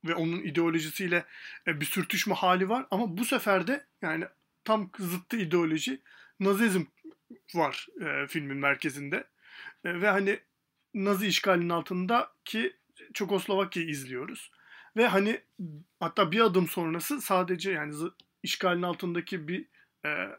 ve 0.06 0.16
onun 0.16 0.40
ideolojisiyle 0.40 1.26
e, 1.68 1.82
bir 1.82 1.86
sürtüşme 1.86 2.36
hali 2.36 2.70
var. 2.70 2.86
Ama 2.92 3.18
bu 3.18 3.26
sefer 3.26 3.68
de 3.68 3.86
yani 4.02 4.26
tam 4.64 4.92
zıttı 5.00 5.38
ideoloji 5.38 6.02
Nazizm 6.40 6.84
var 7.56 7.88
e, 8.02 8.28
filmin 8.28 8.58
merkezinde. 8.58 9.28
E, 9.86 10.02
ve 10.02 10.10
hani 10.10 10.40
Nazi 10.94 11.28
işgalinin 11.28 11.70
altında 11.70 12.32
ki 12.46 12.74
Çekoslovakya'yı 13.14 13.90
izliyoruz. 13.90 14.52
Ve 15.00 15.08
hani 15.08 15.42
hatta 16.00 16.32
bir 16.32 16.40
adım 16.40 16.68
sonrası 16.68 17.22
sadece 17.22 17.72
yani 17.72 17.96
işgalin 18.44 18.82
altındaki 18.82 19.48
bir 19.48 19.66
e, 20.06 20.30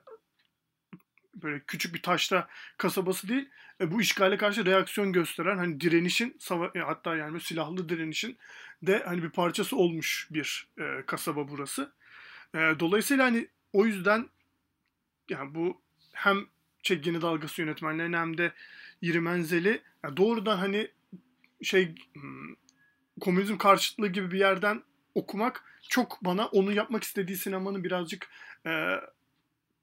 böyle 1.35 1.61
küçük 1.67 1.95
bir 1.95 2.03
taşta 2.03 2.49
kasabası 2.77 3.29
değil. 3.29 3.49
E, 3.81 3.91
bu 3.91 4.01
işgale 4.01 4.37
karşı 4.37 4.67
reaksiyon 4.67 5.13
gösteren 5.13 5.59
hani 5.59 5.81
direnişin 5.81 6.37
sava- 6.39 6.79
e, 6.79 6.81
hatta 6.81 7.17
yani 7.17 7.41
silahlı 7.41 7.89
direnişin 7.89 8.39
de 8.83 9.03
hani 9.07 9.23
bir 9.23 9.31
parçası 9.31 9.77
olmuş 9.77 10.29
bir 10.31 10.69
e, 10.79 11.07
kasaba 11.07 11.49
burası. 11.49 11.93
E, 12.55 12.59
dolayısıyla 12.59 13.25
hani 13.25 13.49
o 13.73 13.87
yüzden 13.87 14.29
yani 15.29 15.55
bu 15.55 15.81
hem 16.13 16.47
Çek 16.83 17.07
Yeni 17.07 17.23
Dalgası 17.23 17.61
yönetmenlerine 17.63 18.17
hem 18.17 18.39
de 18.39 18.53
Yiri 19.03 19.21
Menzeli 19.21 19.83
yani 20.05 20.17
doğrudan 20.17 20.57
hani 20.57 20.91
şey 21.63 21.95
hmm, 22.15 22.55
komünizm 23.21 23.59
karşıtlığı 23.59 24.09
gibi 24.09 24.31
bir 24.31 24.39
yerden 24.39 24.83
okumak 25.15 25.65
çok 25.89 26.25
bana 26.25 26.47
onu 26.47 26.73
yapmak 26.73 27.05
istediği 27.05 27.37
sinemanın 27.37 27.85
birazcık 27.85 28.29
e, 28.67 28.95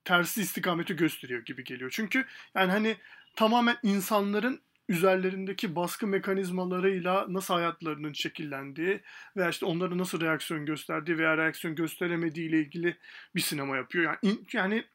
tersi 0.04 0.42
istikameti 0.42 0.96
gösteriyor 0.96 1.46
gibi 1.46 1.64
geliyor. 1.64 1.92
Çünkü 1.94 2.26
yani 2.56 2.72
hani 2.72 2.98
tamamen 3.36 3.78
insanların 3.84 4.62
üzerlerindeki 4.90 5.76
baskı 5.76 6.08
mekanizmalarıyla 6.08 7.26
nasıl 7.30 7.54
hayatlarının 7.54 8.14
şekillendiği 8.14 9.02
veya 9.38 9.50
işte 9.50 9.66
onlara 9.66 9.98
nasıl 9.98 10.22
reaksiyon 10.22 10.66
gösterdiği 10.66 11.18
veya 11.18 11.38
reaksiyon 11.38 11.76
gösteremediği 11.76 12.50
ile 12.50 12.60
ilgili 12.60 12.98
bir 13.36 13.42
sinema 13.42 13.78
yapıyor. 13.78 14.18
Yani 14.24 14.38
yani 14.54 14.86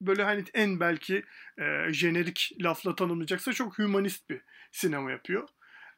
böyle 0.00 0.24
hani 0.24 0.44
en 0.54 0.80
belki 0.80 1.24
e, 1.58 1.92
jenerik 1.92 2.52
lafla 2.60 2.94
tanımlayacaksa 2.94 3.52
çok 3.52 3.78
humanist 3.78 4.30
bir 4.30 4.40
sinema 4.72 5.10
yapıyor. 5.10 5.48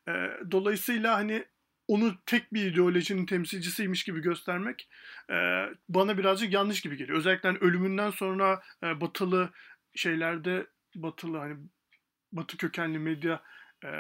E, 0.08 0.12
dolayısıyla 0.50 1.16
hani 1.16 1.44
onu 1.88 2.14
tek 2.26 2.52
bir 2.52 2.66
ideolojinin 2.66 3.26
temsilcisiymiş 3.26 4.04
gibi 4.04 4.20
göstermek 4.20 4.88
e, 5.30 5.34
bana 5.88 6.18
birazcık 6.18 6.52
yanlış 6.52 6.80
gibi 6.80 6.96
geliyor. 6.96 7.18
Özellikle 7.18 7.48
hani 7.48 7.58
ölümünden 7.58 8.10
sonra 8.10 8.62
e, 8.82 9.00
batılı 9.00 9.50
şeylerde 9.94 10.66
batılı 10.94 11.38
hani 11.38 11.56
batı 12.32 12.56
kökenli 12.56 12.98
medya 12.98 13.42
e, 13.84 13.90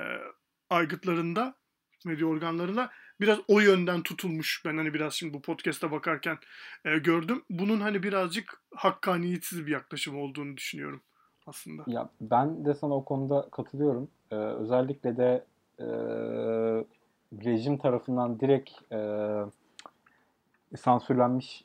aygıtlarında 0.70 1.54
medya 2.04 2.26
organlarına 2.26 2.90
biraz 3.20 3.38
o 3.48 3.60
yönden 3.60 4.02
tutulmuş. 4.02 4.62
Ben 4.64 4.76
hani 4.76 4.94
biraz 4.94 5.12
şimdi 5.12 5.34
bu 5.34 5.42
podcast'a 5.42 5.90
bakarken 5.90 6.38
e, 6.84 6.98
gördüm. 6.98 7.42
Bunun 7.50 7.80
hani 7.80 8.02
birazcık 8.02 8.62
hakkaniyetsiz 8.74 9.66
bir 9.66 9.72
yaklaşım 9.72 10.18
olduğunu 10.18 10.56
düşünüyorum 10.56 11.02
aslında. 11.46 11.82
Ya 11.86 12.08
ben 12.20 12.64
de 12.64 12.74
sana 12.74 12.94
o 12.94 13.04
konuda 13.04 13.48
katılıyorum. 13.52 14.10
Ee, 14.30 14.34
özellikle 14.34 15.16
de 15.16 15.44
e, 15.78 15.86
rejim 17.44 17.78
tarafından 17.78 18.40
direkt 18.40 18.92
e, 18.92 18.98
sansürlenmiş 20.76 21.64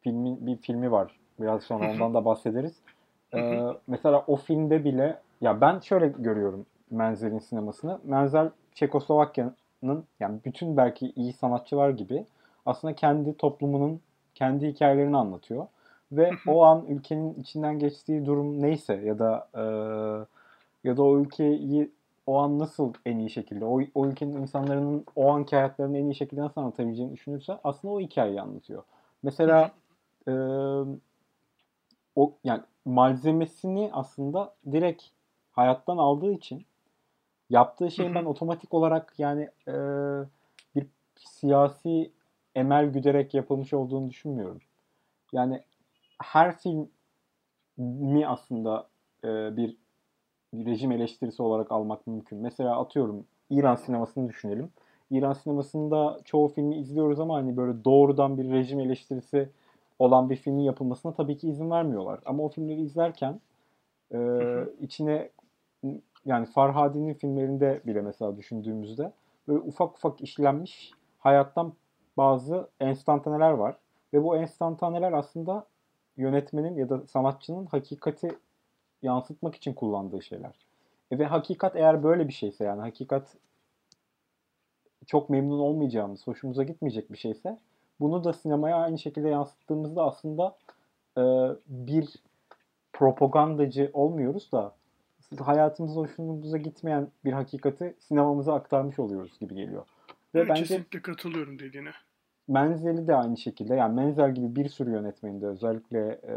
filmin 0.00 0.46
bir 0.46 0.56
filmi 0.56 0.92
var. 0.92 1.16
Biraz 1.40 1.62
sonra 1.62 1.92
ondan 1.92 2.14
da 2.14 2.24
bahsederiz. 2.24 2.74
Ee, 3.34 3.68
mesela 3.86 4.24
o 4.26 4.36
filmde 4.36 4.84
bile 4.84 5.18
ya 5.40 5.60
ben 5.60 5.80
şöyle 5.80 6.08
görüyorum 6.08 6.66
Menzel'in 6.90 7.38
sinemasını. 7.38 8.00
Menzel 8.04 8.50
Çekoslovakya'nın 8.74 10.04
yani 10.20 10.38
bütün 10.44 10.76
belki 10.76 11.12
iyi 11.16 11.32
sanatçılar 11.32 11.90
gibi 11.90 12.26
aslında 12.66 12.94
kendi 12.94 13.36
toplumunun 13.36 14.00
kendi 14.34 14.68
hikayelerini 14.68 15.16
anlatıyor. 15.16 15.66
Ve 16.12 16.30
o 16.46 16.62
an 16.62 16.84
ülkenin 16.88 17.34
içinden 17.34 17.78
geçtiği 17.78 18.26
durum 18.26 18.62
neyse 18.62 18.94
ya 18.94 19.18
da 19.18 19.48
e, 19.54 19.62
ya 20.88 20.96
da 20.96 21.02
o 21.02 21.18
ülkeyi 21.18 21.90
o 22.26 22.38
an 22.38 22.58
nasıl 22.58 22.92
en 23.06 23.18
iyi 23.18 23.30
şekilde, 23.30 23.64
o, 23.64 23.80
o 23.94 24.06
ülkenin 24.06 24.36
insanların 24.36 25.04
o 25.16 25.30
anki 25.32 25.56
hayatlarını 25.56 25.98
en 25.98 26.04
iyi 26.04 26.14
şekilde 26.14 26.40
nasıl 26.40 26.60
anlatabileceğini 26.60 27.12
düşünürse 27.12 27.58
aslında 27.64 27.94
o 27.94 28.00
hikayeyi 28.00 28.40
anlatıyor. 28.40 28.82
Mesela 29.22 29.70
e, 30.28 30.32
o 32.16 32.34
yani 32.44 32.62
malzemesini 32.84 33.90
aslında 33.92 34.54
direkt 34.72 35.02
hayattan 35.52 35.96
aldığı 35.96 36.32
için 36.32 36.66
yaptığı 37.50 37.90
şeyin 37.90 38.14
ben 38.14 38.24
otomatik 38.24 38.74
olarak 38.74 39.14
yani 39.18 39.48
e, 39.68 39.74
bir 40.74 40.86
siyasi 41.16 42.12
emel 42.54 42.86
güderek 42.86 43.34
yapılmış 43.34 43.72
olduğunu 43.72 44.10
düşünmüyorum. 44.10 44.60
Yani 45.32 45.62
her 46.22 46.58
film 46.58 46.90
mi 47.76 48.26
aslında 48.26 48.88
e, 49.24 49.56
bir 49.56 49.76
rejim 50.54 50.92
eleştirisi 50.92 51.42
olarak 51.42 51.72
almak 51.72 52.06
mümkün. 52.06 52.38
Mesela 52.38 52.80
atıyorum 52.80 53.24
İran 53.50 53.74
sinemasını 53.74 54.28
düşünelim. 54.28 54.70
İran 55.10 55.32
sinemasında 55.32 56.20
çoğu 56.24 56.48
filmi 56.48 56.76
izliyoruz 56.76 57.20
ama 57.20 57.34
hani 57.34 57.56
böyle 57.56 57.84
doğrudan 57.84 58.38
bir 58.38 58.50
rejim 58.50 58.80
eleştirisi 58.80 59.48
olan 59.98 60.30
bir 60.30 60.36
filmin 60.36 60.62
yapılmasına 60.62 61.12
tabii 61.12 61.36
ki 61.36 61.48
izin 61.48 61.70
vermiyorlar. 61.70 62.20
Ama 62.24 62.42
o 62.42 62.48
filmleri 62.48 62.80
izlerken 62.80 63.40
e, 64.14 64.18
içine 64.80 65.30
yani 66.24 66.46
Farhadi'nin 66.46 67.14
filmlerinde 67.14 67.80
bile 67.86 68.00
mesela 68.00 68.36
düşündüğümüzde 68.36 69.12
böyle 69.48 69.60
ufak 69.60 69.96
ufak 69.96 70.20
işlenmiş 70.20 70.92
hayattan 71.18 71.72
bazı 72.16 72.68
enstantaneler 72.80 73.50
var. 73.50 73.76
Ve 74.14 74.24
bu 74.24 74.36
enstantaneler 74.36 75.12
aslında 75.12 75.66
yönetmenin 76.16 76.76
ya 76.76 76.88
da 76.88 77.06
sanatçının 77.06 77.66
hakikati 77.66 78.28
yansıtmak 79.02 79.54
için 79.54 79.72
kullandığı 79.72 80.22
şeyler. 80.22 80.52
E 81.10 81.18
ve 81.18 81.24
hakikat 81.24 81.76
eğer 81.76 82.02
böyle 82.02 82.28
bir 82.28 82.32
şeyse 82.32 82.64
yani 82.64 82.80
hakikat 82.80 83.36
çok 85.06 85.30
memnun 85.30 85.58
olmayacağımız, 85.58 86.26
hoşumuza 86.26 86.62
gitmeyecek 86.62 87.12
bir 87.12 87.18
şeyse 87.18 87.58
bunu 88.00 88.24
da 88.24 88.32
sinemaya 88.32 88.76
aynı 88.76 88.98
şekilde 88.98 89.28
yansıttığımızda 89.28 90.04
aslında 90.04 90.56
e, 91.18 91.22
bir 91.66 92.08
propagandacı 92.92 93.90
olmuyoruz 93.92 94.52
da 94.52 94.74
hayatımızda 95.40 96.00
hoşumuza 96.00 96.58
gitmeyen 96.58 97.08
bir 97.24 97.32
hakikati 97.32 97.94
sinemamıza 97.98 98.54
aktarmış 98.54 98.98
oluyoruz 98.98 99.38
gibi 99.40 99.54
geliyor. 99.54 99.84
Ve 100.34 100.40
evet, 100.40 100.48
bence 100.48 100.62
kesinlikle 100.62 101.02
katılıyorum 101.02 101.58
dediğine. 101.58 101.90
Menzel'i 102.48 103.06
de 103.06 103.16
aynı 103.16 103.36
şekilde 103.36 103.74
yani 103.74 103.94
Menzel 103.94 104.34
gibi 104.34 104.56
bir 104.56 104.68
sürü 104.68 104.90
yönetmenin 104.90 105.40
de 105.40 105.46
özellikle 105.46 106.20
e, 106.22 106.34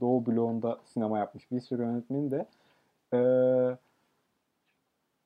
Doğu 0.00 0.26
bloğunda 0.26 0.78
sinema 0.84 1.18
yapmış 1.18 1.50
bir 1.50 1.60
sürü 1.60 1.82
yönetmenin 1.82 2.30
de 2.30 2.46
e, 3.14 3.20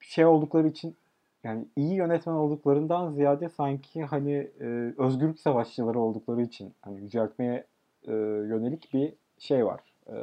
şey 0.00 0.26
oldukları 0.26 0.68
için 0.68 0.96
yani 1.44 1.64
iyi 1.76 1.94
yönetmen 1.94 2.34
olduklarından 2.34 3.12
ziyade 3.12 3.48
sanki 3.48 4.02
hani 4.04 4.32
e, 4.60 4.94
özgürlük 4.98 5.40
savaşçıları 5.40 6.00
oldukları 6.00 6.42
için 6.42 6.74
hani 6.82 7.00
yüceltmeye 7.00 7.66
e, 8.02 8.12
yönelik 8.12 8.92
bir 8.92 9.12
şey 9.38 9.66
var. 9.66 9.80
E, 10.08 10.16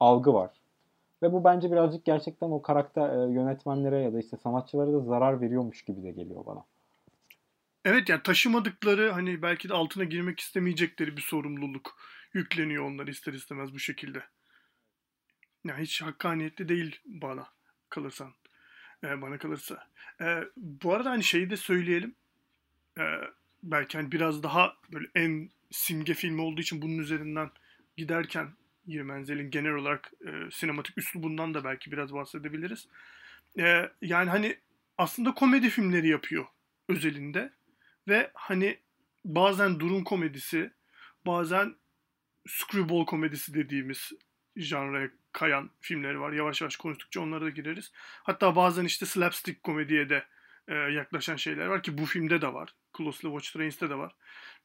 algı 0.00 0.34
var. 0.34 0.50
Ve 1.22 1.32
bu 1.32 1.44
bence 1.44 1.72
birazcık 1.72 2.04
gerçekten 2.04 2.50
o 2.50 2.62
karakter 2.62 3.28
e, 3.28 3.32
yönetmenlere 3.32 4.02
ya 4.02 4.12
da 4.12 4.18
işte 4.18 4.36
sanatçılara 4.36 4.92
da 4.92 5.00
zarar 5.00 5.40
veriyormuş 5.40 5.84
gibi 5.84 6.02
de 6.02 6.10
geliyor 6.10 6.46
bana. 6.46 6.64
Evet 7.84 8.08
yani 8.08 8.22
taşımadıkları 8.22 9.10
hani 9.10 9.42
belki 9.42 9.68
de 9.68 9.74
altına 9.74 10.04
girmek 10.04 10.40
istemeyecekleri 10.40 11.16
bir 11.16 11.22
sorumluluk 11.22 11.98
yükleniyor 12.32 12.84
onlar 12.84 13.06
ister 13.06 13.32
istemez 13.32 13.74
bu 13.74 13.78
şekilde. 13.78 14.24
Yani 15.64 15.82
hiç 15.82 16.02
hakkaniyetli 16.02 16.68
değil 16.68 17.00
bana 17.04 17.48
kalırsan. 17.90 18.34
Ee, 19.04 19.22
bana 19.22 19.38
kalırsa. 19.38 19.88
Ee, 20.20 20.44
bu 20.56 20.94
arada 20.94 21.10
hani 21.10 21.24
şeyi 21.24 21.50
de 21.50 21.56
söyleyelim. 21.56 22.14
Ee, 22.98 23.20
belki 23.62 23.98
hani 23.98 24.12
biraz 24.12 24.42
daha 24.42 24.76
böyle 24.92 25.08
en 25.14 25.50
simge 25.70 26.14
filmi 26.14 26.40
olduğu 26.40 26.60
için 26.60 26.82
bunun 26.82 26.98
üzerinden 26.98 27.50
giderken 27.96 28.48
Menzel'in 28.86 29.50
genel 29.50 29.72
olarak 29.72 30.12
e, 30.26 30.50
sinematik 30.50 30.98
üslubundan 30.98 31.54
da 31.54 31.64
belki 31.64 31.92
biraz 31.92 32.14
bahsedebiliriz. 32.14 32.88
E, 33.58 33.90
yani 34.02 34.30
hani 34.30 34.56
aslında 34.98 35.34
komedi 35.34 35.70
filmleri 35.70 36.08
yapıyor 36.08 36.46
özelinde 36.88 37.52
ve 38.08 38.30
hani 38.34 38.78
bazen 39.24 39.80
durum 39.80 40.04
komedisi, 40.04 40.72
bazen 41.26 41.76
screwball 42.48 43.06
komedisi 43.06 43.54
dediğimiz 43.54 44.12
janraya 44.56 45.10
kayan 45.32 45.70
filmleri 45.80 46.20
var. 46.20 46.32
Yavaş 46.32 46.60
yavaş 46.60 46.76
konuştukça 46.76 47.20
onlara 47.20 47.44
da 47.44 47.50
gireriz. 47.50 47.92
Hatta 48.22 48.56
bazen 48.56 48.84
işte 48.84 49.06
slapstick 49.06 49.62
komediye 49.62 50.08
de 50.08 50.24
e, 50.68 50.74
yaklaşan 50.74 51.36
şeyler 51.36 51.66
var 51.66 51.82
ki 51.82 51.98
bu 51.98 52.06
filmde 52.06 52.42
de 52.42 52.54
var. 52.54 52.74
Closely 52.96 53.30
Watch 53.30 53.52
Trains'te 53.52 53.90
de 53.90 53.94
var. 53.94 54.14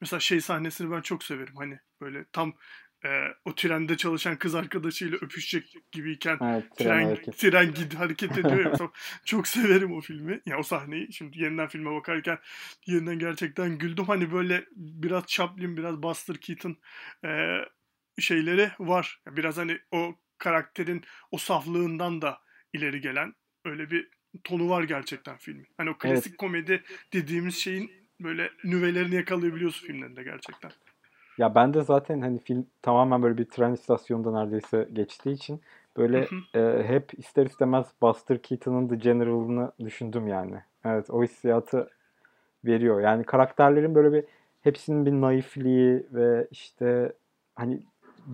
Mesela 0.00 0.20
şey 0.20 0.40
sahnesini 0.40 0.90
ben 0.90 1.00
çok 1.00 1.24
severim. 1.24 1.56
Hani 1.56 1.78
böyle 2.00 2.24
tam 2.32 2.54
e, 3.04 3.08
o 3.44 3.54
trende 3.54 3.96
çalışan 3.96 4.36
kız 4.36 4.54
arkadaşıyla 4.54 5.18
öpüşecek 5.20 5.74
gibiyken 5.92 6.38
evet, 6.42 6.76
tren, 6.76 7.04
hareket. 7.04 7.38
tren 7.38 7.74
gid 7.74 7.92
hareket 7.92 8.38
ediyor. 8.38 8.78
ya. 8.80 8.90
çok 9.24 9.48
severim 9.48 9.92
o 9.92 10.00
filmi. 10.00 10.32
Ya 10.32 10.40
yani 10.46 10.60
o 10.60 10.62
sahneyi 10.62 11.12
şimdi 11.12 11.42
yeniden 11.42 11.68
filme 11.68 11.90
bakarken 11.90 12.38
yeniden 12.86 13.18
gerçekten 13.18 13.78
güldüm. 13.78 14.04
Hani 14.04 14.32
böyle 14.32 14.64
biraz 14.76 15.26
Chaplin, 15.26 15.76
biraz 15.76 16.02
Buster 16.02 16.36
Keaton 16.36 16.76
e, 17.24 17.58
şeyleri 18.18 18.70
var. 18.78 19.20
Biraz 19.26 19.56
hani 19.56 19.78
o 19.90 20.14
karakterin 20.38 21.04
o 21.30 21.38
saflığından 21.38 22.22
da 22.22 22.40
ileri 22.72 23.00
gelen 23.00 23.34
öyle 23.64 23.90
bir 23.90 24.08
tonu 24.44 24.68
var 24.68 24.82
gerçekten 24.82 25.36
filmin. 25.36 25.66
Hani 25.76 25.90
o 25.90 25.98
klasik 25.98 26.26
evet. 26.26 26.36
komedi 26.36 26.82
dediğimiz 27.12 27.56
şeyin 27.56 27.92
böyle 28.20 28.50
nüvelerini 28.64 29.14
yakalayabiliyorsun 29.14 29.86
filmlerinde 29.86 30.22
gerçekten. 30.22 30.72
Ya 31.38 31.54
ben 31.54 31.74
de 31.74 31.82
zaten 31.82 32.20
hani 32.20 32.38
film 32.38 32.66
tamamen 32.82 33.22
böyle 33.22 33.38
bir 33.38 33.44
tren 33.44 33.72
istasyonunda 33.72 34.32
neredeyse 34.32 34.88
geçtiği 34.92 35.32
için 35.32 35.60
böyle 35.96 36.28
e, 36.54 36.82
hep 36.86 37.18
ister 37.18 37.46
istemez 37.46 37.86
Buster 38.02 38.42
Keaton'ın 38.42 38.88
The 38.88 38.96
General'ını 38.96 39.72
düşündüm 39.80 40.28
yani. 40.28 40.56
Evet 40.84 41.10
o 41.10 41.22
hissiyatı 41.22 41.90
veriyor. 42.64 43.00
Yani 43.00 43.24
karakterlerin 43.24 43.94
böyle 43.94 44.12
bir 44.12 44.24
hepsinin 44.60 45.06
bir 45.06 45.12
naifliği 45.12 46.06
ve 46.12 46.46
işte 46.50 47.12
hani 47.54 47.80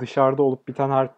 dışarıda 0.00 0.42
olup 0.42 0.68
biten 0.68 0.90
her 0.90 1.10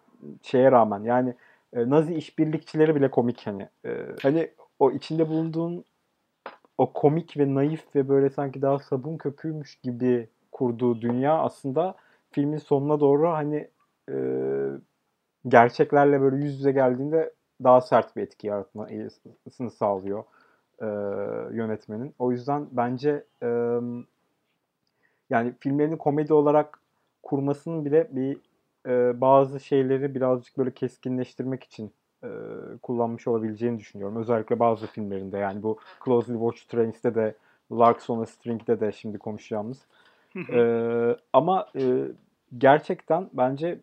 şeye 0.43 0.73
rağmen 0.73 1.01
yani 1.01 1.35
e, 1.73 1.91
Nazi 1.91 2.15
işbirlikçileri 2.15 2.95
bile 2.95 3.11
komik 3.11 3.47
hani. 3.47 3.69
E, 3.85 4.07
hani 4.23 4.51
o 4.79 4.91
içinde 4.91 5.29
bulunduğun 5.29 5.85
o 6.79 6.93
komik 6.93 7.37
ve 7.37 7.55
naif 7.55 7.85
ve 7.95 8.09
böyle 8.09 8.31
sanki 8.31 8.63
daha 8.63 8.79
sabun 8.79 9.17
köpüğümüş 9.17 9.77
gibi 9.77 10.29
kurduğu 10.59 11.01
dünya 11.01 11.39
aslında 11.39 11.95
filmin 12.31 12.59
sonuna 12.59 13.01
doğru 13.01 13.29
hani 13.29 13.69
e, 14.11 14.17
gerçeklerle 15.49 16.21
böyle 16.21 16.37
yüz 16.37 16.59
yüze 16.59 16.73
geldiğinde 16.73 17.33
daha 17.65 17.81
sert 17.81 18.17
bir 18.17 18.23
etki 18.23 18.47
yaratmasını 18.47 19.71
sağlıyor 19.71 20.25
e, 20.83 20.87
yönetmenin. 21.57 22.15
O 22.19 22.33
yüzden 22.33 22.67
bence 22.73 23.25
e, 23.43 23.49
yani 25.31 25.53
filmlerini 25.61 25.99
komedi 25.99 26.33
olarak 26.33 26.81
kurmasının 27.23 27.85
bile 27.85 28.09
bir 28.11 28.37
e, 28.87 29.21
bazı 29.21 29.61
şeyleri 29.61 30.15
birazcık 30.15 30.59
böyle 30.59 30.71
keskinleştirmek 30.71 31.65
için 31.65 31.93
e, 32.25 32.29
kullanmış 32.83 33.29
olabileceğini 33.29 33.79
düşünüyorum. 33.79 34.17
Özellikle 34.17 34.59
bazı 34.59 34.87
filmlerinde 34.87 35.39
yani 35.39 35.63
bu 35.63 35.79
Closely 36.05 36.39
Watch 36.39 36.63
Trains'te 36.69 37.15
de 37.15 37.35
Larks 37.73 38.11
on 38.11 38.23
a 38.23 38.27
String'de 38.27 38.81
de 38.81 38.93
şimdi 38.93 39.19
konuşacağımız 39.19 39.87
ee, 40.37 41.17
ama 41.33 41.69
e, 41.77 42.09
gerçekten 42.59 43.31
bence 43.33 43.81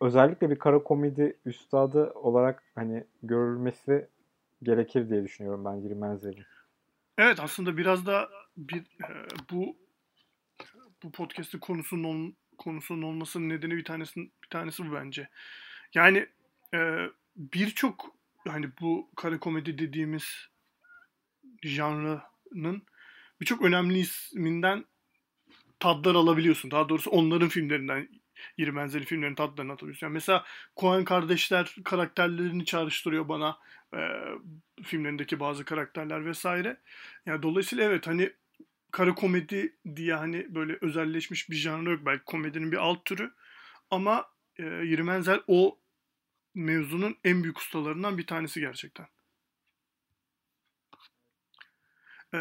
özellikle 0.00 0.50
bir 0.50 0.58
kara 0.58 0.82
komedi 0.82 1.36
üstadı 1.44 2.10
olarak 2.10 2.62
hani 2.74 3.04
görülmesi 3.22 4.08
gerekir 4.62 5.10
diye 5.10 5.24
düşünüyorum 5.24 5.64
ben 5.64 5.82
Girmenzler'in. 5.82 6.44
Evet 7.18 7.40
aslında 7.40 7.76
biraz 7.76 8.06
da 8.06 8.28
bir 8.56 8.80
e, 8.80 9.08
bu 9.50 9.76
bu 11.02 11.12
podcast'in 11.12 11.58
konusunun 11.58 12.04
ol, 12.04 12.32
konusunun 12.58 13.02
olmasının 13.02 13.48
nedeni 13.48 13.76
bir 13.76 13.84
tanesi 13.84 14.20
bir 14.20 14.48
tanesi 14.50 14.90
bu 14.90 14.94
bence. 14.94 15.28
Yani 15.94 16.26
e, 16.74 17.06
birçok 17.36 18.14
hani 18.48 18.70
bu 18.80 19.08
kara 19.16 19.40
komedi 19.40 19.78
dediğimiz 19.78 20.48
janrının 21.62 22.82
birçok 23.40 23.62
önemli 23.62 23.98
isminden 23.98 24.84
tadlar 25.80 26.14
alabiliyorsun. 26.14 26.70
Daha 26.70 26.88
doğrusu 26.88 27.10
onların 27.10 27.48
filmlerinden 27.48 28.08
iri 28.56 28.76
benzeri 28.76 29.04
filmlerin 29.04 29.34
tadlarını 29.34 29.72
atabiliyorsun. 29.72 30.06
Yani 30.06 30.14
mesela 30.14 30.44
Coen 30.76 31.04
kardeşler 31.04 31.76
karakterlerini 31.84 32.64
çağrıştırıyor 32.64 33.28
bana 33.28 33.58
e, 33.94 33.98
filmlerindeki 34.82 35.40
bazı 35.40 35.64
karakterler 35.64 36.26
vesaire. 36.26 36.76
Yani 37.26 37.42
dolayısıyla 37.42 37.84
evet 37.84 38.06
hani 38.06 38.32
kara 38.90 39.14
komedi 39.14 39.76
diye 39.96 40.14
hani 40.14 40.54
böyle 40.54 40.78
özelleşmiş 40.80 41.50
bir 41.50 41.56
janr 41.56 41.90
yok. 41.90 42.06
Belki 42.06 42.24
komedinin 42.24 42.72
bir 42.72 42.76
alt 42.76 43.04
türü. 43.04 43.34
Ama 43.90 44.26
e, 44.56 44.64
Yirmenzel 44.64 45.40
o 45.46 45.78
mevzunun 46.54 47.16
en 47.24 47.42
büyük 47.42 47.58
ustalarından 47.58 48.18
bir 48.18 48.26
tanesi 48.26 48.60
gerçekten. 48.60 49.06
E, 52.34 52.38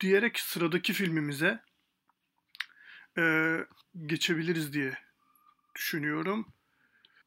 diyerek 0.00 0.38
sıradaki 0.38 0.92
filmimize 0.92 1.60
e, 3.18 3.56
geçebiliriz 4.06 4.72
diye 4.72 4.92
düşünüyorum. 5.74 6.46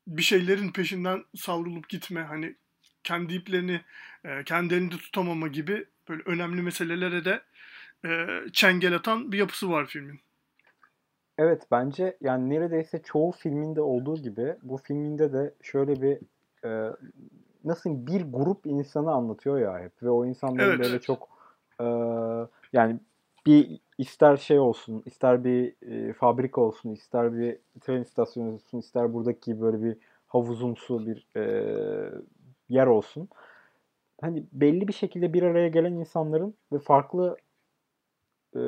Bir 0.07 0.21
şeylerin 0.21 0.71
peşinden 0.71 1.23
savrulup 1.35 1.89
gitme, 1.89 2.21
hani 2.21 2.55
kendi 3.03 3.33
iplerini 3.33 3.81
e, 4.25 4.43
kendi 4.43 4.73
elinde 4.73 4.97
tutamama 4.97 5.47
gibi 5.47 5.85
böyle 6.09 6.23
önemli 6.25 6.61
meselelere 6.61 7.25
de 7.25 7.41
e, 8.05 8.27
çengel 8.53 8.95
atan 8.95 9.31
bir 9.31 9.37
yapısı 9.37 9.69
var 9.69 9.85
filmin. 9.85 10.19
Evet 11.37 11.67
bence 11.71 12.17
yani 12.21 12.49
neredeyse 12.49 13.01
çoğu 13.03 13.31
filminde 13.31 13.81
olduğu 13.81 14.15
gibi 14.15 14.55
bu 14.63 14.77
filminde 14.77 15.33
de 15.33 15.53
şöyle 15.61 16.01
bir 16.01 16.17
e, 16.67 16.95
nasıl 17.63 18.07
bir 18.07 18.21
grup 18.21 18.65
insanı 18.65 19.11
anlatıyor 19.11 19.59
ya 19.59 19.79
hep 19.79 20.03
ve 20.03 20.09
o 20.09 20.25
insanların 20.25 20.69
evet. 20.69 20.79
böyle 20.79 21.01
çok 21.01 21.29
e, 21.81 21.85
yani 22.73 22.99
bir 23.45 23.79
ister 23.97 24.37
şey 24.37 24.59
olsun, 24.59 25.03
ister 25.05 25.43
bir 25.43 25.73
e, 25.91 26.13
fabrika 26.13 26.61
olsun, 26.61 26.91
ister 26.91 27.37
bir 27.37 27.57
tren 27.81 28.01
istasyonu 28.01 28.53
olsun, 28.53 28.79
ister 28.79 29.13
buradaki 29.13 29.61
böyle 29.61 29.83
bir 29.83 29.97
havuzumsu 30.27 31.07
bir 31.07 31.27
e, 31.35 31.43
yer 32.69 32.87
olsun. 32.87 33.29
Hani 34.21 34.43
belli 34.53 34.87
bir 34.87 34.93
şekilde 34.93 35.33
bir 35.33 35.43
araya 35.43 35.67
gelen 35.67 35.93
insanların 35.93 36.53
ve 36.73 36.79
farklı 36.79 37.37
e, 38.55 38.61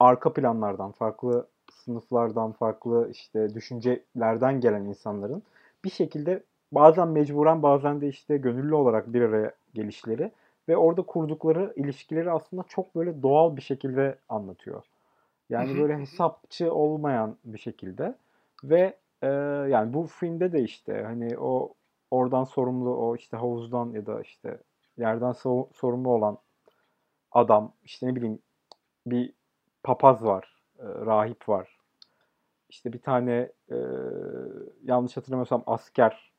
arka 0.00 0.32
planlardan, 0.32 0.92
farklı 0.92 1.46
sınıflardan, 1.72 2.52
farklı 2.52 3.08
işte 3.12 3.54
düşüncelerden 3.54 4.60
gelen 4.60 4.84
insanların 4.84 5.42
bir 5.84 5.90
şekilde 5.90 6.42
bazen 6.72 7.08
mecburen 7.08 7.62
bazen 7.62 8.00
de 8.00 8.08
işte 8.08 8.36
gönüllü 8.36 8.74
olarak 8.74 9.12
bir 9.12 9.22
araya 9.22 9.52
gelişleri 9.74 10.30
ve 10.70 10.76
orada 10.76 11.02
kurdukları 11.02 11.72
ilişkileri 11.76 12.30
aslında 12.30 12.62
çok 12.68 12.94
böyle 12.94 13.22
doğal 13.22 13.56
bir 13.56 13.62
şekilde 13.62 14.18
anlatıyor. 14.28 14.84
Yani 15.48 15.78
böyle 15.78 15.98
hesapçı 15.98 16.74
olmayan 16.74 17.36
bir 17.44 17.58
şekilde 17.58 18.14
ve 18.64 18.96
e, 19.22 19.26
yani 19.68 19.94
bu 19.94 20.06
filmde 20.06 20.52
de 20.52 20.62
işte 20.62 21.02
hani 21.02 21.38
o 21.38 21.74
oradan 22.10 22.44
sorumlu 22.44 22.96
o 22.96 23.16
işte 23.16 23.36
havuzdan 23.36 23.90
ya 23.90 24.06
da 24.06 24.20
işte 24.20 24.58
yerden 24.98 25.30
so- 25.30 25.68
sorumlu 25.74 26.10
olan 26.10 26.38
adam 27.32 27.72
işte 27.84 28.06
ne 28.06 28.16
bileyim 28.16 28.38
bir 29.06 29.32
papaz 29.82 30.24
var, 30.24 30.56
e, 30.78 30.84
rahip 30.84 31.48
var. 31.48 31.78
İşte 32.68 32.92
bir 32.92 33.02
tane 33.02 33.52
e, 33.70 33.76
yanlış 34.82 35.16
hatırlamıyorsam 35.16 35.62
asker 35.66 36.32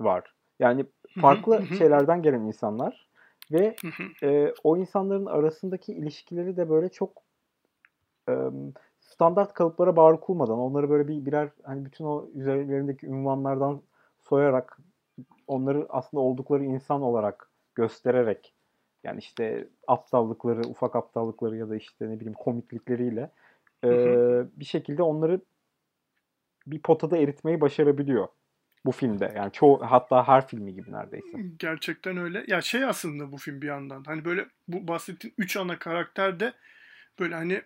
var. 0.00 0.34
Yani 0.58 0.86
farklı 1.20 1.66
şeylerden 1.78 2.22
gelen 2.22 2.40
insanlar 2.40 3.06
ve 3.52 3.76
e, 4.22 4.54
o 4.64 4.76
insanların 4.76 5.26
arasındaki 5.26 5.92
ilişkileri 5.92 6.56
de 6.56 6.70
böyle 6.70 6.88
çok 6.88 7.10
e, 8.28 8.34
standart 9.00 9.54
kalıplara 9.54 9.96
bağlı 9.96 10.20
kurmadan 10.20 10.58
onları 10.58 10.90
böyle 10.90 11.08
bir 11.08 11.26
birer 11.26 11.48
hani 11.62 11.84
bütün 11.84 12.04
o 12.04 12.28
üzerlerindeki 12.34 13.06
ünvanlardan 13.06 13.82
soyarak 14.20 14.78
onları 15.46 15.86
aslında 15.88 16.20
oldukları 16.20 16.64
insan 16.64 17.02
olarak 17.02 17.50
göstererek 17.74 18.54
yani 19.04 19.18
işte 19.18 19.68
aptallıkları, 19.86 20.68
ufak 20.68 20.96
aptallıkları 20.96 21.56
ya 21.56 21.68
da 21.68 21.76
işte 21.76 22.10
ne 22.10 22.16
bileyim 22.16 22.34
komiklikleriyle 22.34 23.30
e, 23.84 23.90
bir 24.56 24.64
şekilde 24.64 25.02
onları 25.02 25.40
bir 26.66 26.82
potada 26.82 27.16
eritmeyi 27.16 27.60
başarabiliyor 27.60 28.28
bu 28.84 28.92
filmde. 28.92 29.32
Yani 29.36 29.52
çoğu 29.52 29.80
hatta 29.90 30.28
her 30.28 30.48
filmi 30.48 30.74
gibi 30.74 30.92
neredeyse. 30.92 31.38
Gerçekten 31.58 32.16
öyle. 32.16 32.44
Ya 32.48 32.60
şey 32.60 32.84
aslında 32.84 33.32
bu 33.32 33.36
film 33.36 33.62
bir 33.62 33.66
yandan. 33.66 34.04
Hani 34.04 34.24
böyle 34.24 34.46
bu 34.68 34.88
bahsettiğin 34.88 35.34
üç 35.38 35.56
ana 35.56 35.78
karakter 35.78 36.40
de 36.40 36.52
böyle 37.18 37.34
hani 37.34 37.62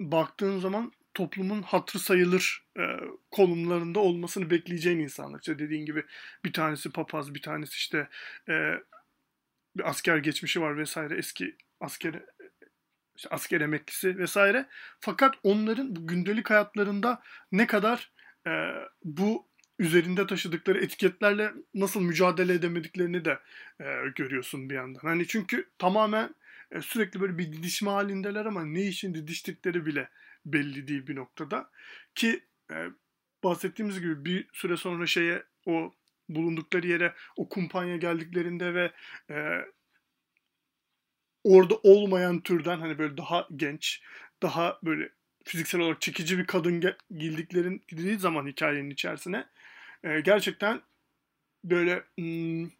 baktığın 0.00 0.58
zaman 0.58 0.92
toplumun 1.14 1.62
hatırı 1.62 1.98
sayılır 1.98 2.66
e, 2.78 2.82
konumlarında 3.30 4.00
olmasını 4.00 4.50
bekleyeceğin 4.50 4.98
insanlar. 4.98 5.38
İşte 5.40 5.58
dediğin 5.58 5.86
gibi 5.86 6.04
bir 6.44 6.52
tanesi 6.52 6.92
papaz, 6.92 7.34
bir 7.34 7.42
tanesi 7.42 7.72
işte 7.72 8.08
e, 8.48 8.74
bir 9.76 9.88
asker 9.90 10.16
geçmişi 10.16 10.60
var 10.60 10.78
vesaire 10.78 11.18
eski 11.18 11.56
asker 11.80 12.22
işte 13.16 13.28
asker 13.30 13.60
emeklisi 13.60 14.18
vesaire. 14.18 14.66
Fakat 15.00 15.34
onların 15.42 15.96
bu 15.96 16.06
gündelik 16.06 16.50
hayatlarında 16.50 17.22
ne 17.52 17.66
kadar 17.66 18.12
e, 18.46 18.50
bu 19.04 19.48
üzerinde 19.78 20.26
taşıdıkları 20.26 20.78
etiketlerle 20.84 21.52
nasıl 21.74 22.00
mücadele 22.00 22.54
edemediklerini 22.54 23.24
de 23.24 23.38
e, 23.80 23.84
görüyorsun 24.16 24.70
bir 24.70 24.74
yandan. 24.74 25.00
Hani 25.00 25.26
çünkü 25.26 25.70
tamamen 25.78 26.34
e, 26.70 26.80
sürekli 26.80 27.20
böyle 27.20 27.38
bir 27.38 27.52
didişme 27.52 27.90
halindeler 27.90 28.46
ama 28.46 28.64
ne 28.64 28.82
için 28.82 29.14
didiştikleri 29.14 29.86
bile 29.86 30.08
belli 30.46 30.88
değil 30.88 31.06
bir 31.06 31.16
noktada. 31.16 31.70
Ki 32.14 32.40
e, 32.70 32.86
bahsettiğimiz 33.44 34.00
gibi 34.00 34.24
bir 34.24 34.48
süre 34.52 34.76
sonra 34.76 35.06
şeye 35.06 35.42
o 35.66 35.94
bulundukları 36.28 36.86
yere 36.86 37.14
o 37.36 37.48
kumpanya 37.48 37.96
geldiklerinde 37.96 38.74
ve 38.74 38.92
e, 39.30 39.64
orada 41.44 41.74
olmayan 41.82 42.40
türden 42.40 42.80
hani 42.80 42.98
böyle 42.98 43.16
daha 43.16 43.48
genç, 43.56 44.02
daha 44.42 44.78
böyle 44.82 45.08
fiziksel 45.44 45.80
olarak 45.80 46.00
çekici 46.00 46.38
bir 46.38 46.46
kadın 46.46 46.80
girdiklerin 47.18 47.84
girdiği 47.88 48.18
zaman 48.18 48.46
hikayenin 48.46 48.90
içerisine 48.90 49.46
e, 50.04 50.20
gerçekten 50.20 50.80
böyle 51.64 52.02
hmm, 52.18 52.70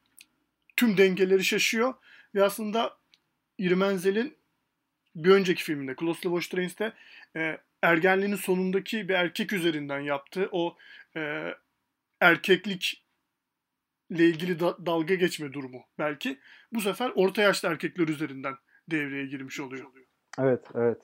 tüm 0.77 0.97
dengeleri 0.97 1.45
şaşıyor 1.45 1.95
ve 2.35 2.45
aslında 2.45 2.97
İrmenzel'in 3.59 4.37
bir 5.17 5.31
önceki 5.31 5.63
filminde 5.65 5.95
Close 6.01 6.23
Watch 6.23 6.49
Trains'te 6.49 6.93
e, 7.37 7.59
ergenliğinin 7.83 8.37
sonundaki 8.37 9.09
bir 9.09 9.15
erkek 9.15 9.53
üzerinden 9.53 10.01
yaptığı 10.01 10.49
o 10.53 10.77
e, 11.17 11.55
erkeklik 12.21 13.05
ile 14.11 14.25
ilgili 14.25 14.61
da, 14.61 14.87
dalga 14.87 15.15
geçme 15.15 15.53
durumu 15.53 15.85
belki 15.99 16.39
bu 16.73 16.81
sefer 16.81 17.13
orta 17.15 17.43
yaşlı 17.43 17.69
erkekler 17.69 18.09
üzerinden 18.09 18.55
devreye 18.91 19.27
girmiş 19.27 19.61
oluyor. 19.61 19.87
Evet, 20.39 20.65
evet. 20.75 20.99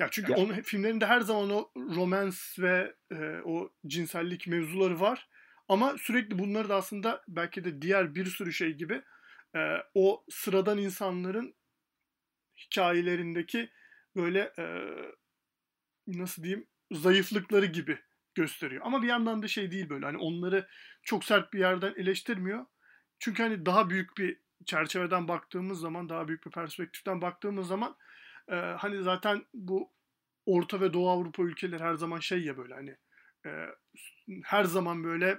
Ya 0.00 0.08
çünkü 0.10 0.32
ya. 0.32 0.38
onun 0.38 0.60
filmlerinde 0.60 1.06
her 1.06 1.20
zaman 1.20 1.50
o 1.50 1.70
romans 1.76 2.58
ve 2.58 2.94
e, 3.12 3.40
o 3.44 3.72
cinsellik 3.86 4.46
mevzuları 4.46 5.00
var. 5.00 5.28
Ama 5.68 5.98
sürekli 5.98 6.38
bunları 6.38 6.68
da 6.68 6.76
aslında 6.76 7.24
belki 7.28 7.64
de 7.64 7.82
diğer 7.82 8.14
bir 8.14 8.26
sürü 8.26 8.52
şey 8.52 8.72
gibi 8.72 9.02
e, 9.56 9.76
o 9.94 10.24
sıradan 10.30 10.78
insanların 10.78 11.54
hikayelerindeki 12.58 13.70
böyle 14.16 14.52
e, 14.58 14.64
nasıl 16.06 16.42
diyeyim 16.42 16.66
zayıflıkları 16.92 17.66
gibi 17.66 17.98
gösteriyor. 18.34 18.82
Ama 18.84 19.02
bir 19.02 19.08
yandan 19.08 19.42
da 19.42 19.48
şey 19.48 19.70
değil 19.70 19.88
böyle 19.88 20.06
hani 20.06 20.18
onları 20.18 20.68
çok 21.02 21.24
sert 21.24 21.52
bir 21.52 21.58
yerden 21.58 21.94
eleştirmiyor. 21.96 22.66
Çünkü 23.18 23.42
hani 23.42 23.66
daha 23.66 23.90
büyük 23.90 24.16
bir 24.18 24.40
çerçeveden 24.64 25.28
baktığımız 25.28 25.80
zaman, 25.80 26.08
daha 26.08 26.28
büyük 26.28 26.46
bir 26.46 26.50
perspektiften 26.50 27.22
baktığımız 27.22 27.66
zaman 27.66 27.96
e, 28.48 28.54
hani 28.54 29.02
zaten 29.02 29.44
bu 29.54 29.90
Orta 30.46 30.80
ve 30.80 30.92
Doğu 30.92 31.10
Avrupa 31.10 31.42
ülkeleri 31.42 31.82
her 31.82 31.94
zaman 31.94 32.20
şey 32.20 32.44
ya 32.44 32.56
böyle 32.56 32.74
hani 32.74 32.96
e, 33.46 33.50
her 34.44 34.64
zaman 34.64 35.04
böyle 35.04 35.38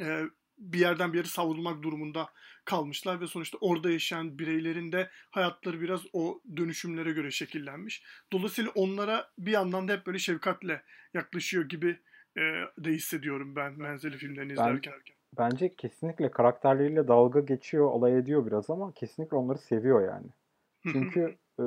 e, 0.00 0.22
bir 0.58 0.78
yerden 0.78 1.12
bir 1.12 1.18
yere 1.18 1.28
savrulmak 1.28 1.82
durumunda 1.82 2.28
kalmışlar 2.64 3.20
ve 3.20 3.26
sonuçta 3.26 3.58
orada 3.60 3.90
yaşayan 3.90 4.38
bireylerin 4.38 4.92
de 4.92 5.10
hayatları 5.30 5.80
biraz 5.80 6.02
o 6.12 6.40
dönüşümlere 6.56 7.12
göre 7.12 7.30
şekillenmiş. 7.30 8.02
Dolayısıyla 8.32 8.70
onlara 8.74 9.30
bir 9.38 9.52
yandan 9.52 9.88
da 9.88 9.92
hep 9.92 10.06
böyle 10.06 10.18
şefkatle 10.18 10.82
yaklaşıyor 11.14 11.68
gibi 11.68 12.00
e, 12.36 12.40
de 12.78 12.90
hissediyorum 12.90 13.56
ben 13.56 13.72
menzili 13.72 14.18
filmlerini 14.18 14.52
izlerken. 14.52 14.94
bence 15.38 15.74
kesinlikle 15.76 16.30
karakterleriyle 16.30 17.08
dalga 17.08 17.40
geçiyor, 17.40 17.92
alay 17.92 18.18
ediyor 18.18 18.46
biraz 18.46 18.70
ama 18.70 18.92
kesinlikle 18.92 19.36
onları 19.36 19.58
seviyor 19.58 20.04
yani. 20.08 20.26
Çünkü 20.92 21.38
e, 21.60 21.64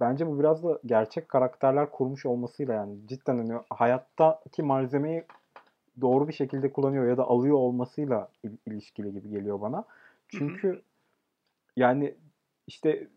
bence 0.00 0.26
bu 0.26 0.38
biraz 0.40 0.64
da 0.64 0.78
gerçek 0.86 1.28
karakterler 1.28 1.90
kurmuş 1.90 2.26
olmasıyla 2.26 2.74
yani 2.74 2.96
cidden 3.06 3.38
hani 3.38 3.60
hayattaki 3.70 4.62
malzemeyi 4.62 5.24
doğru 6.00 6.28
bir 6.28 6.32
şekilde 6.32 6.72
kullanıyor 6.72 7.06
ya 7.06 7.16
da 7.16 7.24
alıyor 7.24 7.56
olmasıyla 7.56 8.28
ilişkili 8.66 9.12
gibi 9.12 9.28
geliyor 9.30 9.60
bana. 9.60 9.84
Çünkü 10.28 10.82
yani 11.76 12.14
işte 12.66 13.08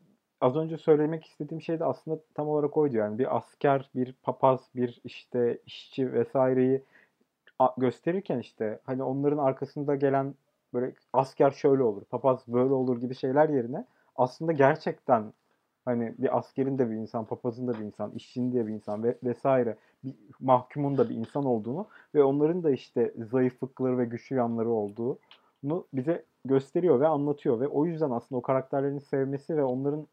az 0.41 0.55
önce 0.55 0.77
söylemek 0.77 1.25
istediğim 1.25 1.62
şey 1.62 1.79
de 1.79 1.86
aslında 1.86 2.19
tam 2.34 2.47
olarak 2.47 2.77
oydu 2.77 2.97
yani 2.97 3.19
bir 3.19 3.38
asker, 3.38 3.89
bir 3.95 4.13
papaz, 4.13 4.69
bir 4.75 5.01
işte 5.03 5.57
işçi 5.65 6.13
vesaireyi 6.13 6.84
gösterirken 7.77 8.39
işte 8.39 8.79
hani 8.84 9.03
onların 9.03 9.38
arkasında 9.38 9.95
gelen 9.95 10.36
böyle 10.73 10.93
asker 11.13 11.51
şöyle 11.51 11.84
olur, 11.84 12.03
papaz 12.05 12.43
böyle 12.47 12.73
olur 12.73 13.01
gibi 13.01 13.15
şeyler 13.15 13.49
yerine 13.49 13.86
aslında 14.15 14.51
gerçekten 14.51 15.34
hani 15.86 16.13
bir 16.17 16.38
askerin 16.38 16.78
de 16.78 16.89
bir 16.89 16.96
insan, 16.96 17.26
papazın 17.26 17.67
da 17.67 17.74
bir 17.74 17.86
insan, 17.86 18.12
işçinin 18.12 18.54
de 18.54 18.67
bir 18.67 18.74
insan 18.74 19.04
ve 19.04 19.17
vesaire 19.24 19.78
bir 20.04 20.15
mahkumun 20.39 20.98
da 20.98 21.10
bir 21.10 21.15
insan 21.15 21.46
olduğunu 21.46 21.88
ve 22.15 22.24
onların 22.24 22.63
da 22.63 22.72
işte 22.72 23.13
zayıflıkları 23.32 23.98
ve 23.98 24.06
güçlü 24.06 24.36
yanları 24.36 24.70
olduğunu 24.70 25.86
bize 25.94 26.26
gösteriyor 26.46 27.00
ve 27.00 27.08
anlatıyor 27.08 27.60
ve 27.60 27.67
o 27.67 27.86
yüzden 27.86 28.10
aslında 28.10 28.39
o 28.39 28.41
karakterlerin 28.41 29.00
sevmesi 29.00 29.58
ve 29.58 29.63
onların 29.63 30.08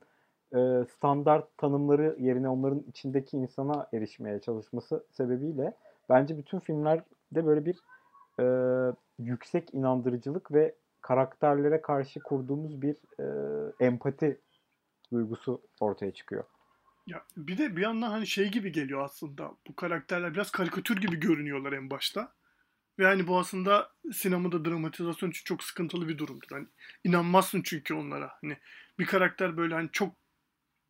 e, 0.55 0.85
standart 0.97 1.59
tanımları 1.59 2.17
yerine 2.19 2.49
onların 2.49 2.85
içindeki 2.89 3.37
insana 3.37 3.87
erişmeye 3.93 4.39
çalışması 4.41 5.05
sebebiyle 5.11 5.73
bence 6.09 6.39
bütün 6.39 6.59
filmlerde 6.59 7.47
böyle 7.47 7.65
bir 7.65 7.79
e, 8.41 8.45
yüksek 9.19 9.75
inandırıcılık 9.75 10.53
ve 10.53 10.75
karakterlere 11.01 11.83
karşı 11.83 12.21
kurduğumuz 12.21 12.83
bir 12.83 12.97
e, 13.21 13.27
empati 13.81 14.39
duygusu 15.13 15.63
ortaya 15.81 16.13
çıkıyor. 16.13 16.45
Ya 17.07 17.25
bir 17.37 17.59
de 17.59 17.77
bir 17.77 17.83
yandan 17.83 18.11
hani 18.11 18.27
şey 18.27 18.49
gibi 18.49 18.73
geliyor 18.73 19.05
aslında. 19.05 19.53
Bu 19.67 19.77
karakterler 19.77 20.35
biraz 20.35 20.51
karikatür 20.51 20.97
gibi 20.97 21.17
görünüyorlar 21.21 21.73
en 21.73 21.91
başta. 21.91 22.33
Ve 22.99 23.07
hani 23.07 23.27
bu 23.27 23.39
aslında 23.39 23.93
sinemada 24.13 24.65
dramatizasyon 24.65 25.31
için 25.31 25.45
çok 25.45 25.65
sıkıntılı 25.65 26.09
bir 26.09 26.19
durumdur. 26.19 26.49
Hani 26.51 26.67
inanmazsın 27.05 27.63
çünkü 27.63 27.95
onlara. 27.95 28.33
Hani 28.41 28.57
bir 28.99 29.07
karakter 29.07 29.57
böyle 29.57 29.75
hani 29.75 29.89
çok 29.93 30.15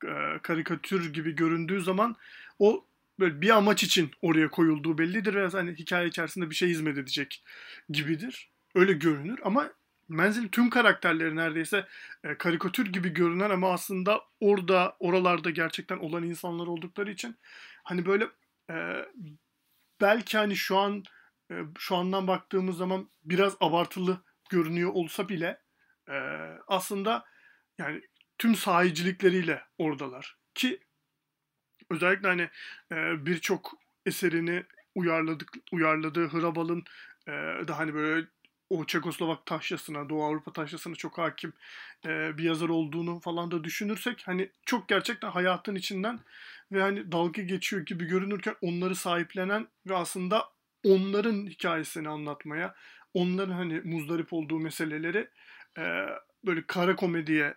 e, 0.04 0.38
karikatür 0.42 1.12
gibi 1.12 1.34
göründüğü 1.34 1.80
zaman 1.80 2.16
o 2.58 2.84
böyle 3.20 3.40
bir 3.40 3.50
amaç 3.50 3.84
için 3.84 4.10
oraya 4.22 4.50
koyulduğu 4.50 4.98
bellidir 4.98 5.34
ve 5.34 5.48
hani 5.48 5.74
hikaye 5.74 6.08
içerisinde 6.08 6.50
bir 6.50 6.54
şey 6.54 6.68
hizmet 6.68 6.98
edecek 6.98 7.44
gibidir. 7.90 8.50
Öyle 8.74 8.92
görünür 8.92 9.40
ama 9.44 9.70
Menzil 10.08 10.48
tüm 10.48 10.70
karakterleri 10.70 11.36
neredeyse 11.36 11.86
e, 12.24 12.38
karikatür 12.38 12.92
gibi 12.92 13.08
görünen 13.08 13.50
ama 13.50 13.72
aslında 13.72 14.20
orada 14.40 14.96
oralarda 15.00 15.50
gerçekten 15.50 15.98
olan 15.98 16.22
insanlar 16.22 16.66
oldukları 16.66 17.10
için 17.10 17.36
hani 17.84 18.06
böyle 18.06 18.28
e, 18.70 19.04
belki 20.00 20.38
hani 20.38 20.56
şu 20.56 20.78
an 20.78 21.02
e, 21.50 21.54
şu 21.78 21.96
andan 21.96 22.26
baktığımız 22.26 22.76
zaman 22.76 23.10
biraz 23.24 23.56
abartılı 23.60 24.22
görünüyor 24.50 24.90
olsa 24.94 25.28
bile 25.28 25.60
e, 26.08 26.16
aslında 26.66 27.24
yani 27.78 28.02
tüm 28.38 28.54
sahicilikleriyle 28.54 29.62
oradalar. 29.78 30.36
Ki 30.54 30.80
özellikle 31.90 32.28
hani 32.28 32.50
e, 32.92 33.26
birçok 33.26 33.72
eserini 34.06 34.64
uyarladık 34.94 35.52
uyarladığı 35.72 36.32
Hrabal'ın 36.32 36.84
e, 37.26 37.32
da 37.68 37.78
hani 37.78 37.94
böyle 37.94 38.26
o 38.70 38.84
Çekoslovak 38.84 39.46
taşyasına, 39.46 40.08
Doğu 40.08 40.24
Avrupa 40.24 40.52
taşyasına 40.52 40.94
çok 40.94 41.18
hakim 41.18 41.52
e, 42.06 42.38
bir 42.38 42.42
yazar 42.42 42.68
olduğunu 42.68 43.20
falan 43.20 43.50
da 43.50 43.64
düşünürsek 43.64 44.22
hani 44.26 44.50
çok 44.66 44.88
gerçekten 44.88 45.30
hayatın 45.30 45.74
içinden 45.74 46.20
ve 46.72 46.82
hani 46.82 47.12
dalga 47.12 47.42
geçiyor 47.42 47.86
gibi 47.86 48.04
görünürken 48.04 48.56
onları 48.62 48.94
sahiplenen 48.94 49.66
ve 49.86 49.96
aslında 49.96 50.48
onların 50.84 51.46
hikayesini 51.46 52.08
anlatmaya, 52.08 52.74
onların 53.14 53.54
hani 53.54 53.80
muzdarip 53.80 54.32
olduğu 54.32 54.58
meseleleri 54.58 55.28
e, 55.78 56.06
böyle 56.44 56.66
kara 56.66 56.96
komediye 56.96 57.54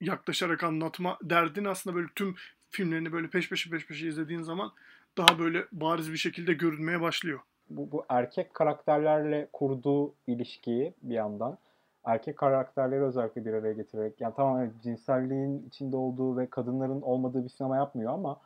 yaklaşarak 0.00 0.64
anlatma 0.64 1.18
derdini 1.22 1.68
aslında 1.68 1.96
böyle 1.96 2.08
tüm 2.14 2.34
filmlerini 2.70 3.12
böyle 3.12 3.30
peş 3.30 3.48
peşe 3.48 3.70
peş 3.70 3.86
peşe 3.86 4.06
izlediğin 4.08 4.42
zaman 4.42 4.72
daha 5.18 5.38
böyle 5.38 5.66
bariz 5.72 6.12
bir 6.12 6.18
şekilde 6.18 6.52
görünmeye 6.52 7.00
başlıyor 7.00 7.40
bu, 7.70 7.92
bu 7.92 8.04
erkek 8.08 8.54
karakterlerle 8.54 9.48
kurduğu 9.52 10.14
ilişkiyi 10.26 10.94
bir 11.02 11.14
yandan 11.14 11.58
erkek 12.04 12.36
karakterleri 12.36 13.02
özellikle 13.02 13.44
bir 13.44 13.52
araya 13.52 13.72
getirerek 13.72 14.20
yani 14.20 14.34
tamamen 14.34 14.72
cinselliğin 14.82 15.66
içinde 15.68 15.96
olduğu 15.96 16.36
ve 16.36 16.50
kadınların 16.50 17.02
olmadığı 17.02 17.44
bir 17.44 17.48
sinema 17.48 17.76
yapmıyor 17.76 18.12
ama 18.12 18.40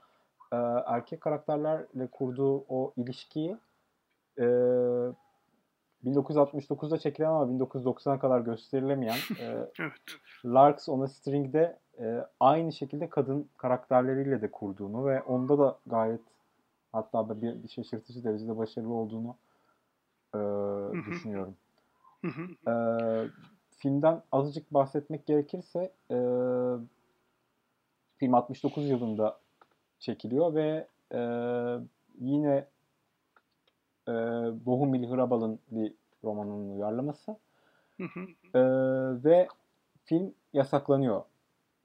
e, 0.52 0.56
erkek 0.86 1.20
karakterlerle 1.20 2.06
kurduğu 2.12 2.64
o 2.68 2.92
ilişkiyi 2.96 3.56
e, 4.38 4.44
1969'da 6.04 6.98
çekilen 6.98 7.28
ama 7.28 7.52
1990'a 7.52 8.18
kadar 8.18 8.40
gösterilemeyen 8.40 9.16
e, 9.40 9.44
evet. 9.80 9.92
Larks 10.44 10.88
on 10.88 11.00
a 11.00 11.08
String'de 11.08 11.78
e, 11.98 12.26
aynı 12.40 12.72
şekilde 12.72 13.08
kadın 13.08 13.48
karakterleriyle 13.56 14.42
de 14.42 14.50
kurduğunu 14.50 15.06
ve 15.06 15.22
onda 15.22 15.58
da 15.58 15.78
gayet 15.86 16.20
Hatta 16.92 17.42
bir, 17.42 17.62
bir 17.62 17.68
şaşırtıcı 17.68 18.24
derecede 18.24 18.56
başarılı 18.56 18.94
olduğunu 18.94 19.36
e, 20.34 20.38
düşünüyorum. 21.06 21.56
e, 22.68 22.72
filmden 23.78 24.22
azıcık 24.32 24.74
bahsetmek 24.74 25.26
gerekirse 25.26 25.92
e, 26.10 26.16
film 28.16 28.34
69 28.34 28.88
yılında 28.88 29.40
çekiliyor 29.98 30.54
ve 30.54 30.86
e, 31.12 31.20
yine 32.20 32.66
e, 34.08 34.12
Bohumil 34.66 35.10
Hrabal'ın 35.10 35.58
bir 35.70 35.94
romanının 36.24 36.70
uyarlaması. 36.70 37.36
e, 38.54 38.60
ve 39.24 39.48
film 40.04 40.34
yasaklanıyor 40.52 41.22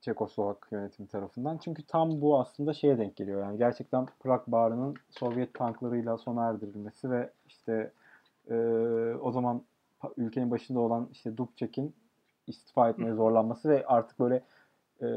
Çekoslovak 0.06 0.68
yönetimi 0.72 1.08
tarafından. 1.08 1.58
Çünkü 1.58 1.84
tam 1.84 2.22
bu 2.22 2.40
aslında 2.40 2.74
şeye 2.74 2.98
denk 2.98 3.16
geliyor. 3.16 3.42
Yani 3.42 3.58
gerçekten 3.58 4.08
Prag 4.20 4.42
Barı'nın 4.48 4.96
Sovyet 5.10 5.54
tanklarıyla 5.54 6.18
sona 6.18 6.50
erdirilmesi 6.50 7.12
ve 7.12 7.30
işte 7.48 7.92
e, 8.50 8.56
o 9.22 9.32
zaman 9.32 9.62
ülkenin 10.18 10.52
başında 10.52 10.80
olan 10.80 11.10
işte 11.12 11.38
Dubček'in 11.38 11.94
istifa 12.48 12.90
etmeye 12.90 13.14
zorlanması 13.14 13.70
ve 13.70 13.86
artık 13.86 14.20
böyle 14.20 14.44
e, 15.02 15.08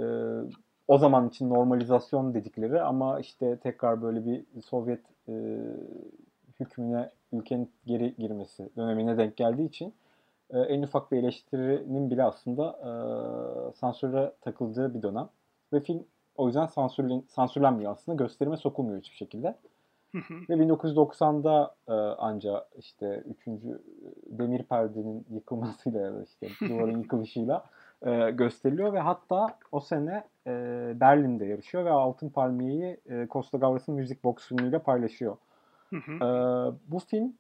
o 0.89 0.99
zaman 0.99 1.29
için 1.29 1.51
normalizasyon 1.51 2.35
dedikleri 2.35 2.83
ama 2.83 3.21
işte 3.21 3.57
tekrar 3.57 4.03
böyle 4.03 4.27
bir 4.27 4.45
Sovyet 4.63 5.01
e, 5.29 5.59
hükmüne 6.61 7.11
ülkenin 7.33 7.71
geri 7.87 8.15
girmesi 8.19 8.69
dönemine 8.77 9.19
denk 9.19 9.37
geldiği 9.37 9.69
için 9.69 9.95
e, 10.51 10.59
en 10.61 10.83
ufak 10.83 11.13
bir 11.13 11.19
eleştirinin 11.19 12.11
bile 12.11 12.25
aslında 12.25 12.71
e, 12.71 12.91
sansüre 13.77 14.33
takıldığı 14.41 14.95
bir 14.95 15.03
dönem. 15.03 15.29
Ve 15.73 15.81
film 15.81 16.05
o 16.37 16.47
yüzden 16.47 16.67
sansürlen, 16.67 17.23
sansürlenmiyor 17.29 17.93
aslında. 17.93 18.25
Gösterime 18.25 18.57
sokulmuyor 18.57 19.01
hiçbir 19.01 19.17
şekilde. 19.17 19.55
Ve 20.15 20.55
1990'da 20.55 21.75
e, 21.89 21.93
anca 21.93 22.67
işte 22.79 23.25
3. 23.47 23.47
demir 24.27 24.63
perdenin 24.63 25.27
yıkılmasıyla 25.31 26.01
ya 26.01 26.15
da 26.15 26.23
işte 26.23 26.49
duvarın 26.69 26.99
yıkılışıyla 26.99 27.65
e, 28.07 28.31
gösteriliyor 28.31 28.93
ve 28.93 29.01
hatta 29.01 29.59
o 29.73 29.81
sene 29.81 30.25
e, 30.47 30.53
Berlin'de 30.95 31.47
yarışıyor 31.47 31.85
ve 31.85 31.91
Altın 31.91 32.29
Palmiye'yi 32.29 33.01
e, 33.07 33.27
Costa 33.31 33.59
Gavras'ın 33.59 33.95
Music 33.95 34.19
Box 34.25 34.49
filmiyle 34.49 34.79
paylaşıyor. 34.79 35.37
e, 35.93 36.27
bu 36.89 36.99
film 36.99 37.33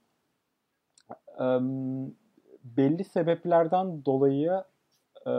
e, 1.40 1.46
belli 2.76 3.04
sebeplerden 3.04 4.04
dolayı 4.04 4.64
e, 5.26 5.30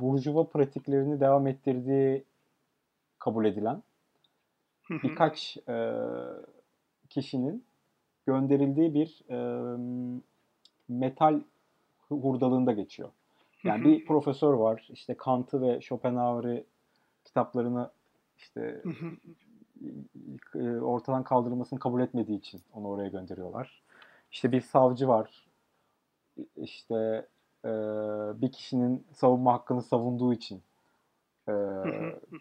burjuva 0.00 0.46
pratiklerini 0.46 1.20
devam 1.20 1.46
ettirdiği 1.46 2.24
kabul 3.18 3.44
edilen 3.44 3.82
birkaç 4.90 5.56
e, 5.68 5.94
kişinin 7.10 7.64
gönderildiği 8.26 8.94
bir 8.94 9.22
e, 9.30 9.38
metal 10.88 11.40
hurdalığında 12.08 12.72
geçiyor. 12.72 13.08
Yani 13.64 13.84
bir 13.84 14.06
profesör 14.06 14.52
var 14.52 14.88
işte 14.92 15.14
Kant'ı 15.14 15.62
ve 15.62 15.80
Schopenhauer'ı 15.80 16.64
kitaplarını 17.24 17.90
işte 18.36 18.82
e, 20.54 20.68
ortadan 20.80 21.24
kaldırılmasını 21.24 21.78
kabul 21.78 22.00
etmediği 22.00 22.38
için 22.38 22.60
onu 22.72 22.88
oraya 22.88 23.08
gönderiyorlar. 23.08 23.82
İşte 24.32 24.52
bir 24.52 24.60
savcı 24.60 25.08
var 25.08 25.47
işte 26.56 27.26
e, 27.64 27.70
bir 28.42 28.52
kişinin 28.52 29.06
savunma 29.12 29.52
hakkını 29.52 29.82
savunduğu 29.82 30.32
için 30.32 30.62
e, 31.48 31.52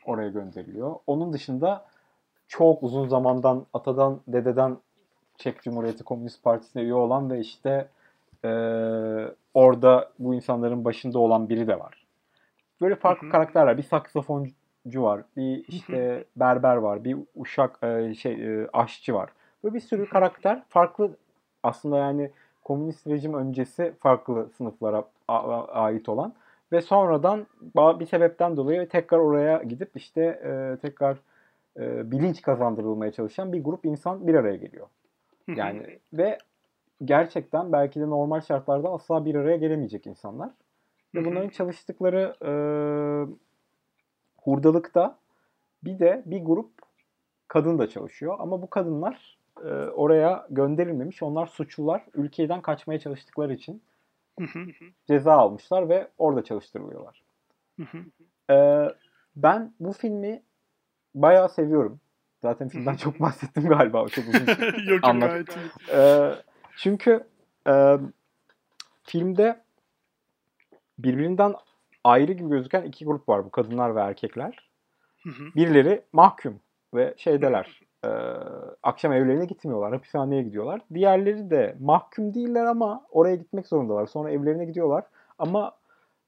oraya 0.05 0.29
gönderiliyor. 0.29 0.95
Onun 1.07 1.33
dışında 1.33 1.85
çok 2.47 2.83
uzun 2.83 3.07
zamandan 3.07 3.65
atadan 3.73 4.19
dededen 4.27 4.77
Çek 5.37 5.61
Cumhuriyeti 5.61 6.03
Komünist 6.03 6.43
Partisi'ne 6.43 6.83
üye 6.83 6.93
olan 6.93 7.31
ve 7.31 7.39
işte 7.39 7.87
e, 8.45 8.49
orada 9.53 10.11
bu 10.19 10.35
insanların 10.35 10.85
başında 10.85 11.19
olan 11.19 11.49
biri 11.49 11.67
de 11.67 11.79
var. 11.79 12.05
Böyle 12.81 12.95
farklı 12.95 13.25
Hı 13.25 13.29
hı. 13.29 13.31
karakterler. 13.31 13.77
Bir 13.77 13.83
saksafoncu 13.83 14.53
var, 15.03 15.21
bir 15.37 15.65
işte 15.67 16.25
berber 16.35 16.75
var, 16.75 17.03
bir 17.03 17.17
uşak 17.35 17.83
e, 17.83 18.13
şey 18.15 18.33
e, 18.33 18.67
aşçı 18.73 19.13
var. 19.13 19.29
Böyle 19.63 19.75
bir 19.75 19.79
sürü 19.79 20.09
karakter 20.09 20.63
farklı 20.69 21.17
aslında 21.63 21.97
yani 21.97 22.31
komünist 22.67 23.07
rejim 23.07 23.33
öncesi 23.33 23.93
farklı 23.99 24.49
sınıflara 24.57 25.03
ait 25.67 26.09
olan 26.09 26.33
ve 26.71 26.81
sonradan 26.81 27.47
bir 27.75 28.05
sebepten 28.05 28.57
dolayı 28.57 28.89
tekrar 28.89 29.17
oraya 29.17 29.63
gidip 29.63 29.91
işte 29.95 30.21
e, 30.21 30.77
tekrar 30.81 31.17
e, 31.77 32.11
bilinç 32.11 32.41
kazandırılmaya 32.41 33.11
çalışan 33.11 33.53
bir 33.53 33.63
grup 33.63 33.85
insan 33.85 34.27
bir 34.27 34.35
araya 34.35 34.55
geliyor. 34.55 34.87
Yani 35.47 35.99
ve 36.13 36.37
gerçekten 37.05 37.71
belki 37.71 37.99
de 37.99 38.09
normal 38.09 38.41
şartlarda 38.41 38.89
asla 38.89 39.25
bir 39.25 39.35
araya 39.35 39.57
gelemeyecek 39.57 40.07
insanlar. 40.07 40.49
Ve 41.15 41.25
bunların 41.25 41.49
çalıştıkları 41.49 42.33
e, 42.41 42.51
hurdalıkta 44.37 45.17
bir 45.83 45.99
de 45.99 46.23
bir 46.25 46.43
grup 46.43 46.69
kadın 47.47 47.79
da 47.79 47.89
çalışıyor. 47.89 48.35
Ama 48.39 48.61
bu 48.61 48.69
kadınlar 48.69 49.37
e, 49.65 49.69
oraya 49.89 50.47
gönderilmemiş. 50.49 51.23
Onlar 51.23 51.47
suçlular. 51.47 52.05
Ülkeden 52.13 52.61
kaçmaya 52.61 52.99
çalıştıkları 52.99 53.53
için 53.53 53.81
ceza 55.07 55.33
almışlar 55.33 55.89
ve 55.89 56.07
orada 56.17 56.43
çalıştırılıyorlar. 56.43 57.23
E, 58.49 58.87
ben 59.35 59.73
bu 59.79 59.93
filmi 59.93 60.43
bayağı 61.15 61.49
seviyorum. 61.49 61.99
Zaten 62.41 62.69
filmden 62.69 62.95
çok 62.95 63.19
bahsettim 63.19 63.63
galiba. 63.63 64.07
Çok 64.07 64.25
uzun 64.27 64.39
yok 64.91 64.99
Anlat. 65.03 65.29
gayet 65.29 65.57
iyi. 65.57 65.69
ee, 65.93 66.31
çünkü 66.77 67.27
e, 67.67 67.97
filmde 69.03 69.61
birbirinden 70.99 71.53
ayrı 72.03 72.31
gibi 72.31 72.49
gözüken 72.49 72.83
iki 72.83 73.05
grup 73.05 73.29
var 73.29 73.45
bu 73.45 73.49
kadınlar 73.51 73.95
ve 73.95 73.99
erkekler. 73.99 74.69
Birileri 75.55 76.01
mahkum 76.13 76.59
ve 76.93 77.13
şeydeler 77.17 77.81
e, 78.05 78.09
akşam 78.83 79.13
evlerine 79.13 79.45
gitmiyorlar 79.45 79.93
hapishaneye 79.93 80.43
gidiyorlar. 80.43 80.81
Diğerleri 80.93 81.49
de 81.49 81.75
mahkum 81.79 82.33
değiller 82.33 82.65
ama 82.65 83.05
oraya 83.11 83.35
gitmek 83.35 83.67
zorundalar. 83.67 84.05
Sonra 84.05 84.31
evlerine 84.31 84.65
gidiyorlar 84.65 85.03
ama 85.39 85.77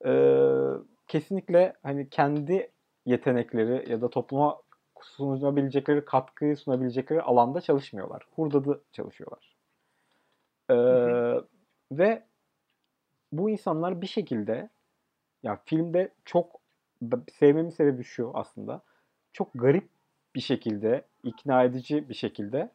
e, 0.05 0.11
kesinlikle 1.07 1.74
hani 1.84 2.09
kendi 2.09 2.72
yetenekleri 3.05 3.91
ya 3.91 4.01
da 4.01 4.09
topluma 4.09 4.57
sunabilecekleri 5.01 6.05
katkıyı 6.05 6.57
sunabilecekleri 6.57 7.22
alanda 7.22 7.61
çalışmıyorlar. 7.61 8.24
Hurdada 8.36 8.80
çalışıyorlar. 8.91 9.55
Hı. 10.72 11.47
ve 11.91 12.24
bu 13.32 13.49
insanlar 13.49 14.01
bir 14.01 14.07
şekilde 14.07 14.70
ya 15.43 15.61
filmde 15.65 16.13
çok 16.26 16.61
sevmemin 17.32 17.70
sebebi 17.70 18.03
şu 18.03 18.32
aslında. 18.34 18.82
Çok 19.34 19.49
garip 19.55 19.89
bir 20.36 20.39
şekilde, 20.39 21.05
ikna 21.24 21.63
edici 21.63 22.09
bir 22.09 22.13
şekilde 22.13 22.70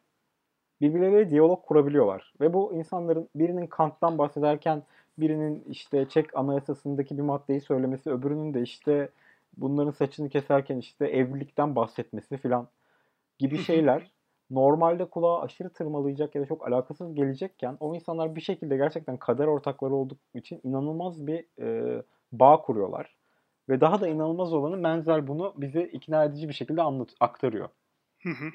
birbirleriyle 0.81 1.29
diyalog 1.29 1.65
kurabiliyorlar. 1.65 2.33
Ve 2.41 2.53
bu 2.53 2.73
insanların 2.73 3.29
birinin 3.35 3.67
Kant'tan 3.67 4.17
bahsederken 4.17 4.83
birinin 5.17 5.63
işte 5.69 6.09
Çek 6.09 6.37
Anayasası'ndaki 6.37 7.17
bir 7.17 7.23
maddeyi 7.23 7.61
söylemesi, 7.61 8.11
öbürünün 8.11 8.53
de 8.53 8.61
işte 8.61 9.09
bunların 9.57 9.91
saçını 9.91 10.29
keserken 10.29 10.77
işte 10.77 11.07
evlilikten 11.07 11.75
bahsetmesi 11.75 12.37
filan 12.37 12.67
gibi 13.39 13.57
şeyler 13.57 14.11
normalde 14.51 15.05
kulağa 15.05 15.41
aşırı 15.41 15.69
tırmalayacak 15.69 16.35
ya 16.35 16.41
da 16.41 16.45
çok 16.45 16.67
alakasız 16.67 17.15
gelecekken 17.15 17.77
o 17.79 17.95
insanlar 17.95 18.35
bir 18.35 18.41
şekilde 18.41 18.77
gerçekten 18.77 19.17
kader 19.17 19.47
ortakları 19.47 19.93
olduk 19.93 20.17
için 20.33 20.61
inanılmaz 20.63 21.27
bir 21.27 21.45
e, 21.61 22.01
bağ 22.31 22.61
kuruyorlar. 22.61 23.15
Ve 23.69 23.81
daha 23.81 24.01
da 24.01 24.07
inanılmaz 24.07 24.53
olanı 24.53 24.77
Menzel 24.77 25.27
bunu 25.27 25.53
bize 25.57 25.83
ikna 25.83 26.23
edici 26.23 26.49
bir 26.49 26.53
şekilde 26.53 26.81
anlat 26.81 27.09
aktarıyor. 27.19 27.69
Hı 28.25 28.29
hı. 28.29 28.51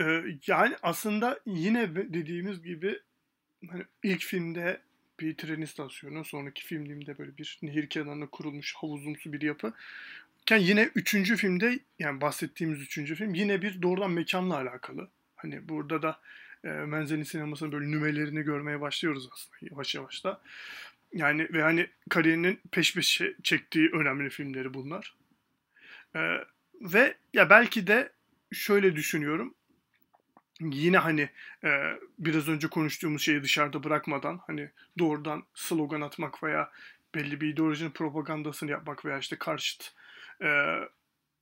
Ee, 0.00 0.24
yani 0.46 0.76
aslında 0.82 1.40
yine 1.46 1.94
dediğimiz 1.96 2.62
gibi 2.62 2.98
hani 3.70 3.84
ilk 4.02 4.22
filmde 4.22 4.80
bir 5.20 5.36
tren 5.36 5.60
istasyonu, 5.60 6.24
sonraki 6.24 6.64
filmde 6.64 7.18
böyle 7.18 7.36
bir 7.38 7.58
nehir 7.62 7.88
kenarına 7.88 8.26
kurulmuş 8.26 8.74
havuzumsu 8.74 9.32
bir 9.32 9.42
yapı. 9.42 9.72
Ken 10.46 10.58
yine 10.58 10.90
üçüncü 10.94 11.36
filmde 11.36 11.78
yani 11.98 12.20
bahsettiğimiz 12.20 12.80
üçüncü 12.80 13.14
film 13.14 13.34
yine 13.34 13.62
bir 13.62 13.82
doğrudan 13.82 14.10
mekanla 14.10 14.56
alakalı. 14.56 15.08
Hani 15.36 15.68
burada 15.68 16.02
da 16.02 16.20
e, 16.64 16.68
Menzel'in 16.68 17.22
sinemasının 17.22 17.72
böyle 17.72 17.90
nümelerini 17.90 18.42
görmeye 18.42 18.80
başlıyoruz 18.80 19.28
aslında 19.32 19.56
yavaş 19.70 19.94
yavaş 19.94 20.24
da. 20.24 20.40
Yani 21.12 21.48
ve 21.52 21.62
hani 21.62 21.86
kariyerinin 22.10 22.60
peş 22.72 22.94
peşe 22.94 23.34
çektiği 23.42 23.88
önemli 23.90 24.30
filmleri 24.30 24.74
bunlar. 24.74 25.16
Ee, 26.16 26.38
ve 26.82 27.14
ya 27.32 27.50
belki 27.50 27.86
de 27.86 28.12
şöyle 28.52 28.96
düşünüyorum. 28.96 29.54
Yine 30.60 30.98
hani 30.98 31.30
e, 31.64 31.98
biraz 32.18 32.48
önce 32.48 32.68
konuştuğumuz 32.68 33.22
şeyi 33.22 33.42
dışarıda 33.42 33.84
bırakmadan 33.84 34.40
hani 34.46 34.70
doğrudan 34.98 35.42
slogan 35.54 36.00
atmak 36.00 36.42
veya 36.42 36.70
belli 37.14 37.40
bir 37.40 37.48
ideolojinin 37.48 37.90
propagandasını 37.90 38.70
yapmak 38.70 39.04
veya 39.04 39.18
işte 39.18 39.36
karşıt 39.36 39.94
e, 40.42 40.78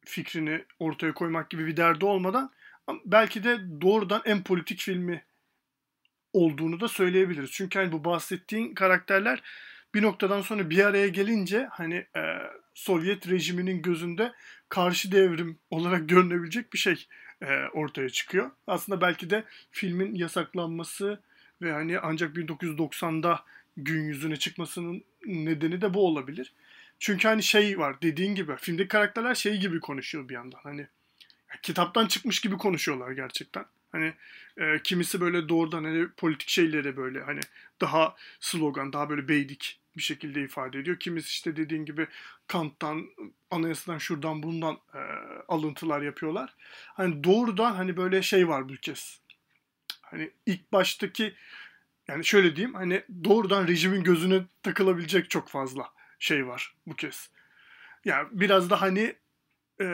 fikrini 0.05 0.65
ortaya 0.79 1.15
koymak 1.15 1.51
gibi 1.51 1.67
bir 1.67 1.77
derdi 1.77 2.05
olmadan 2.05 2.53
belki 3.05 3.45
de 3.45 3.81
doğrudan 3.81 4.23
en 4.25 4.43
politik 4.43 4.81
filmi 4.81 5.25
olduğunu 6.33 6.81
da 6.81 6.89
söyleyebiliriz. 6.89 7.51
Çünkü 7.51 7.79
hani 7.79 7.93
bu 7.93 8.05
bahsettiğin 8.05 8.75
karakterler 8.75 9.43
bir 9.95 10.03
noktadan 10.03 10.41
sonra 10.41 10.71
bir 10.71 10.85
araya 10.85 11.09
gelince 11.09 11.69
hani 11.71 11.95
e, 11.95 12.23
Sovyet 12.75 13.29
rejiminin 13.29 13.83
gözünde 13.83 14.33
karşı 14.69 15.13
devrim 15.13 15.59
olarak 15.71 16.09
görünebilecek 16.09 16.73
bir 16.73 16.79
şey 16.79 17.07
e, 17.43 17.65
ortaya 17.73 18.09
çıkıyor. 18.09 18.51
Aslında 18.67 19.01
belki 19.01 19.31
de 19.31 19.45
filmin 19.71 20.15
yasaklanması 20.15 21.21
ve 21.63 21.73
hani 21.73 21.99
ancak 21.99 22.37
1990'da 22.37 23.45
gün 23.77 24.05
yüzüne 24.05 24.37
çıkmasının 24.37 25.05
nedeni 25.27 25.81
de 25.81 25.95
bu 25.95 26.07
olabilir. 26.07 26.53
Çünkü 26.99 27.29
hani 27.29 27.43
şey 27.43 27.79
var 27.79 28.03
dediğin 28.03 28.35
gibi 28.35 28.57
filmdeki 28.57 28.89
karakterler 28.89 29.35
şey 29.35 29.61
gibi 29.61 29.81
konuşuyor 29.81 30.29
bir 30.29 30.35
yandan 30.35 30.61
hani 30.63 30.87
kitaptan 31.63 32.07
çıkmış 32.07 32.41
gibi 32.41 32.57
konuşuyorlar 32.57 33.11
gerçekten. 33.11 33.65
Hani 33.93 34.15
e, 34.57 34.83
kimisi 34.85 35.21
böyle 35.21 35.49
doğrudan 35.49 35.85
hani 35.85 36.09
politik 36.09 36.49
şeyleri 36.49 36.97
böyle 36.97 37.23
hani 37.23 37.41
daha 37.81 38.17
slogan, 38.41 38.93
daha 38.93 39.11
böyle 39.11 39.29
beydik 39.29 39.80
bir 39.97 40.03
şekilde 40.03 40.43
ifade 40.43 40.79
ediyor. 40.79 40.99
Kimisi 40.99 41.29
işte 41.29 41.57
dediğin 41.57 41.85
gibi 41.85 42.07
Kant'tan, 42.47 43.07
anayasadan 43.51 43.99
şuradan 43.99 44.43
bundan 44.43 44.75
e, 44.95 44.99
alıntılar 45.49 46.03
yapıyorlar. 46.03 46.55
Hani 46.87 47.25
doğrudan 47.25 47.73
hani 47.73 47.97
böyle 47.97 48.23
şey 48.23 48.49
var 48.49 48.69
bu 48.69 48.75
kez. 48.75 49.21
Hani 50.03 50.31
ilk 50.47 50.73
baştaki 50.73 51.35
yani 52.09 52.25
şöyle 52.25 52.57
diyeyim 52.57 52.75
hani 52.75 53.03
doğrudan 53.25 53.69
rejimin 53.69 54.03
gözüne 54.03 54.43
takılabilecek 54.63 55.31
çok 55.31 55.49
fazla 55.49 55.93
şey 56.19 56.47
var 56.47 56.75
bu 56.87 56.97
kez. 56.97 57.31
Yani 58.05 58.29
biraz 58.33 58.71
da 58.71 58.83
hani 58.83 59.17
e, 59.81 59.87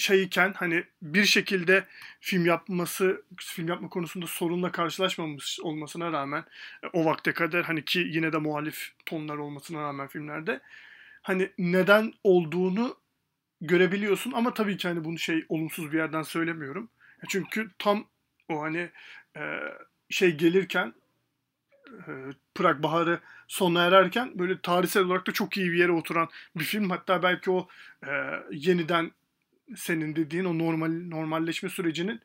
şeyken 0.00 0.52
hani 0.52 0.84
bir 1.02 1.24
şekilde 1.24 1.84
film 2.20 2.46
yapması, 2.46 3.22
film 3.36 3.68
yapma 3.68 3.88
konusunda 3.88 4.26
sorunla 4.26 4.72
karşılaşmamış 4.72 5.60
olmasına 5.62 6.12
rağmen 6.12 6.44
e, 6.82 6.86
o 6.92 7.04
vakte 7.04 7.32
kadar 7.32 7.64
hani 7.64 7.84
ki 7.84 7.98
yine 7.98 8.32
de 8.32 8.38
muhalif 8.38 8.92
tonlar 9.06 9.36
olmasına 9.36 9.82
rağmen 9.82 10.08
filmlerde 10.08 10.60
hani 11.22 11.50
neden 11.58 12.12
olduğunu 12.24 12.96
görebiliyorsun 13.60 14.32
ama 14.32 14.54
tabii 14.54 14.76
ki 14.76 14.88
hani 14.88 15.04
bunu 15.04 15.18
şey 15.18 15.44
olumsuz 15.48 15.92
bir 15.92 15.98
yerden 15.98 16.22
söylemiyorum. 16.22 16.90
E, 17.22 17.26
Çünkü 17.28 17.70
tam 17.78 18.04
o 18.48 18.62
hani 18.62 18.90
e, 19.36 19.58
şey 20.10 20.36
gelirken 20.36 20.94
e, 21.90 22.12
Prag 22.54 22.82
Baharı 22.82 23.20
sona 23.48 23.84
ererken 23.86 24.38
böyle 24.38 24.60
tarihsel 24.60 25.04
olarak 25.04 25.26
da 25.26 25.32
çok 25.32 25.56
iyi 25.56 25.72
bir 25.72 25.78
yere 25.78 25.92
oturan 25.92 26.28
bir 26.56 26.64
film. 26.64 26.90
Hatta 26.90 27.22
belki 27.22 27.50
o 27.50 27.68
e, 28.06 28.10
yeniden 28.50 29.12
senin 29.76 30.16
dediğin 30.16 30.44
o 30.44 30.58
normal 30.58 30.90
normalleşme 31.08 31.68
sürecinin 31.68 32.20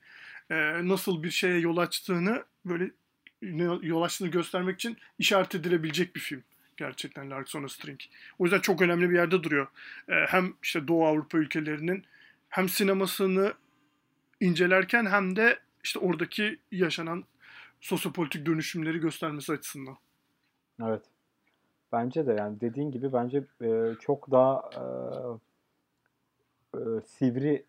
e, 0.50 0.56
nasıl 0.88 1.24
bir 1.24 1.30
şeye 1.30 1.60
yol 1.60 1.78
açtığını 1.78 2.44
böyle 2.66 2.92
yol 3.82 4.02
açtığını 4.02 4.28
göstermek 4.28 4.76
için 4.76 4.98
işaret 5.20 5.56
edilebilecek 5.56 6.16
bir 6.16 6.20
film. 6.20 6.44
Gerçekten 6.78 7.32
Larks 7.32 7.56
on 7.56 7.64
a 7.64 7.70
String. 7.70 8.00
O 8.40 8.44
yüzden 8.44 8.60
çok 8.60 8.82
önemli 8.82 9.10
bir 9.10 9.16
yerde 9.16 9.44
duruyor. 9.44 9.68
E, 10.10 10.14
hem 10.14 10.54
işte 10.64 10.88
Doğu 10.88 11.06
Avrupa 11.06 11.38
ülkelerinin 11.38 12.04
hem 12.50 12.70
sinemasını 12.70 13.54
incelerken 14.42 15.06
hem 15.06 15.36
de 15.36 15.60
işte 15.84 16.00
oradaki 16.00 16.60
yaşanan 16.72 17.24
sosyopolitik 17.82 18.46
dönüşümleri 18.46 19.00
göstermesi 19.00 19.54
açısından. 19.54 19.98
Evet. 20.84 21.02
Bence 21.92 22.28
de 22.28 22.34
yani 22.34 22.62
dediğin 22.62 22.92
gibi 22.92 23.14
bence 23.14 23.44
e, 23.62 23.96
çok 24.02 24.32
daha 24.32 24.70
e, 24.74 24.84
e, 26.76 27.02
sivri 27.02 27.66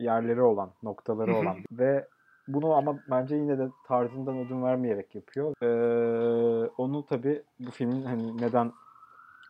yerleri 0.00 0.42
olan, 0.42 0.72
noktaları 0.82 1.30
Hı 1.30 1.34
hı. 1.34 1.38
olan 1.38 1.56
ve 1.72 2.08
bunu 2.48 2.72
ama 2.74 2.98
bence 3.10 3.36
yine 3.36 3.58
de 3.58 3.68
tarzından 3.86 4.38
ödün 4.38 4.62
vermeyerek 4.62 5.14
yapıyor. 5.14 5.54
Ee, 5.62 6.70
onu 6.78 7.06
tabii 7.06 7.42
bu 7.60 7.70
filmin 7.70 8.02
hani 8.02 8.36
neden 8.36 8.72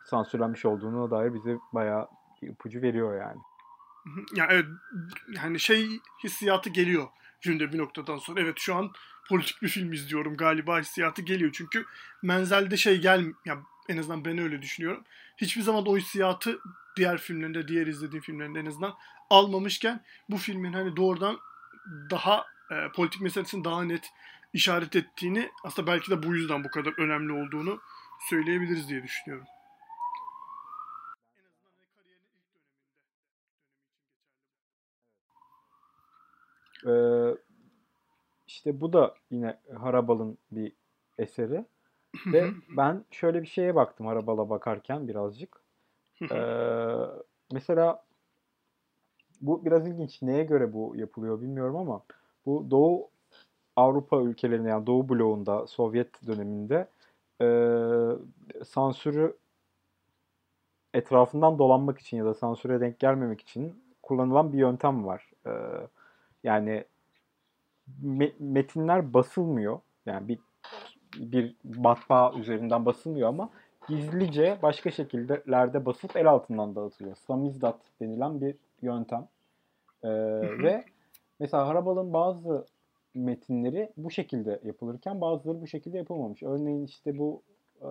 sansürlenmiş 0.05 0.65
olduğuna 0.65 1.11
dair 1.11 1.33
bize 1.33 1.57
bayağı 1.73 2.07
bir 2.41 2.47
ipucu 2.47 2.81
veriyor 2.81 3.21
yani. 3.21 3.39
Yani 4.35 4.51
evet, 4.53 4.65
yani 5.35 5.59
şey 5.59 5.87
hissiyatı 6.23 6.69
geliyor 6.69 7.07
filmde 7.39 7.73
bir 7.73 7.77
noktadan 7.77 8.17
sonra. 8.17 8.41
Evet 8.41 8.55
şu 8.57 8.75
an 8.75 8.91
politik 9.29 9.61
bir 9.61 9.67
film 9.67 9.93
izliyorum 9.93 10.37
galiba 10.37 10.79
hissiyatı 10.79 11.21
geliyor. 11.21 11.51
Çünkü 11.53 11.85
Menzel'de 12.23 12.77
şey 12.77 13.01
gel 13.01 13.25
ya 13.45 13.57
en 13.89 13.97
azından 13.97 14.25
ben 14.25 14.37
öyle 14.37 14.61
düşünüyorum. 14.61 15.03
Hiçbir 15.37 15.61
zaman 15.61 15.85
o 15.87 15.97
hissiyatı 15.97 16.59
diğer 16.97 17.17
filmlerinde, 17.17 17.67
diğer 17.67 17.87
izlediğim 17.87 18.23
filmlerinde 18.23 18.59
en 18.59 18.65
azından 18.65 18.93
almamışken 19.29 20.03
bu 20.29 20.37
filmin 20.37 20.73
hani 20.73 20.95
doğrudan 20.95 21.37
daha 22.11 22.45
e, 22.71 22.91
politik 22.95 23.21
meselesini 23.21 23.63
daha 23.63 23.83
net 23.83 24.11
işaret 24.53 24.95
ettiğini 24.95 25.51
aslında 25.63 25.91
belki 25.91 26.11
de 26.11 26.23
bu 26.23 26.35
yüzden 26.35 26.63
bu 26.63 26.69
kadar 26.69 26.93
önemli 26.99 27.31
olduğunu 27.31 27.79
söyleyebiliriz 28.29 28.89
diye 28.89 29.03
düşünüyorum. 29.03 29.47
Ee, 36.85 37.37
işte 38.47 38.81
bu 38.81 38.93
da 38.93 39.15
yine 39.31 39.59
Harabal'ın 39.79 40.37
bir 40.51 40.73
eseri. 41.17 41.65
Ve 42.25 42.51
ben 42.77 43.05
şöyle 43.11 43.41
bir 43.41 43.47
şeye 43.47 43.75
baktım 43.75 44.05
Harabal'a 44.07 44.49
bakarken 44.49 45.07
birazcık. 45.07 45.61
Ee, 46.31 46.95
mesela 47.51 48.03
bu 49.41 49.65
biraz 49.65 49.87
ilginç. 49.87 50.21
Neye 50.21 50.43
göre 50.43 50.73
bu 50.73 50.95
yapılıyor 50.95 51.41
bilmiyorum 51.41 51.75
ama 51.75 52.01
bu 52.45 52.71
Doğu 52.71 53.09
Avrupa 53.75 54.21
ülkelerinde 54.21 54.69
yani 54.69 54.87
Doğu 54.87 55.09
bloğunda 55.09 55.67
Sovyet 55.67 56.27
döneminde 56.27 56.87
e, 57.41 57.47
sansürü 58.65 59.37
etrafından 60.93 61.59
dolanmak 61.59 61.99
için 61.99 62.17
ya 62.17 62.25
da 62.25 62.33
sansüre 62.33 62.81
denk 62.81 62.99
gelmemek 62.99 63.41
için 63.41 63.83
kullanılan 64.03 64.53
bir 64.53 64.57
yöntem 64.57 65.05
var. 65.05 65.31
E, 65.47 65.51
yani 66.43 66.85
me- 68.03 68.33
metinler 68.39 69.13
basılmıyor. 69.13 69.79
Yani 70.05 70.27
bir 70.27 70.39
bir 71.17 71.55
matbaa 71.63 72.33
üzerinden 72.33 72.85
basılmıyor 72.85 73.29
ama 73.29 73.49
gizlice 73.87 74.57
başka 74.61 74.91
şekillerde 74.91 75.85
basıp 75.85 76.15
el 76.15 76.29
altından 76.29 76.75
dağıtılıyor. 76.75 77.15
Samizdat 77.15 77.79
denilen 78.01 78.41
bir 78.41 78.55
yöntem. 78.81 79.27
Ee, 80.03 80.09
ve 80.63 80.85
mesela 81.39 81.67
Harabal'ın 81.67 82.13
bazı 82.13 82.65
metinleri 83.13 83.89
bu 83.97 84.11
şekilde 84.11 84.59
yapılırken 84.63 85.21
bazıları 85.21 85.61
bu 85.61 85.67
şekilde 85.67 85.97
yapılmamış. 85.97 86.43
Örneğin 86.43 86.85
işte 86.85 87.17
bu 87.17 87.41
e, 87.81 87.87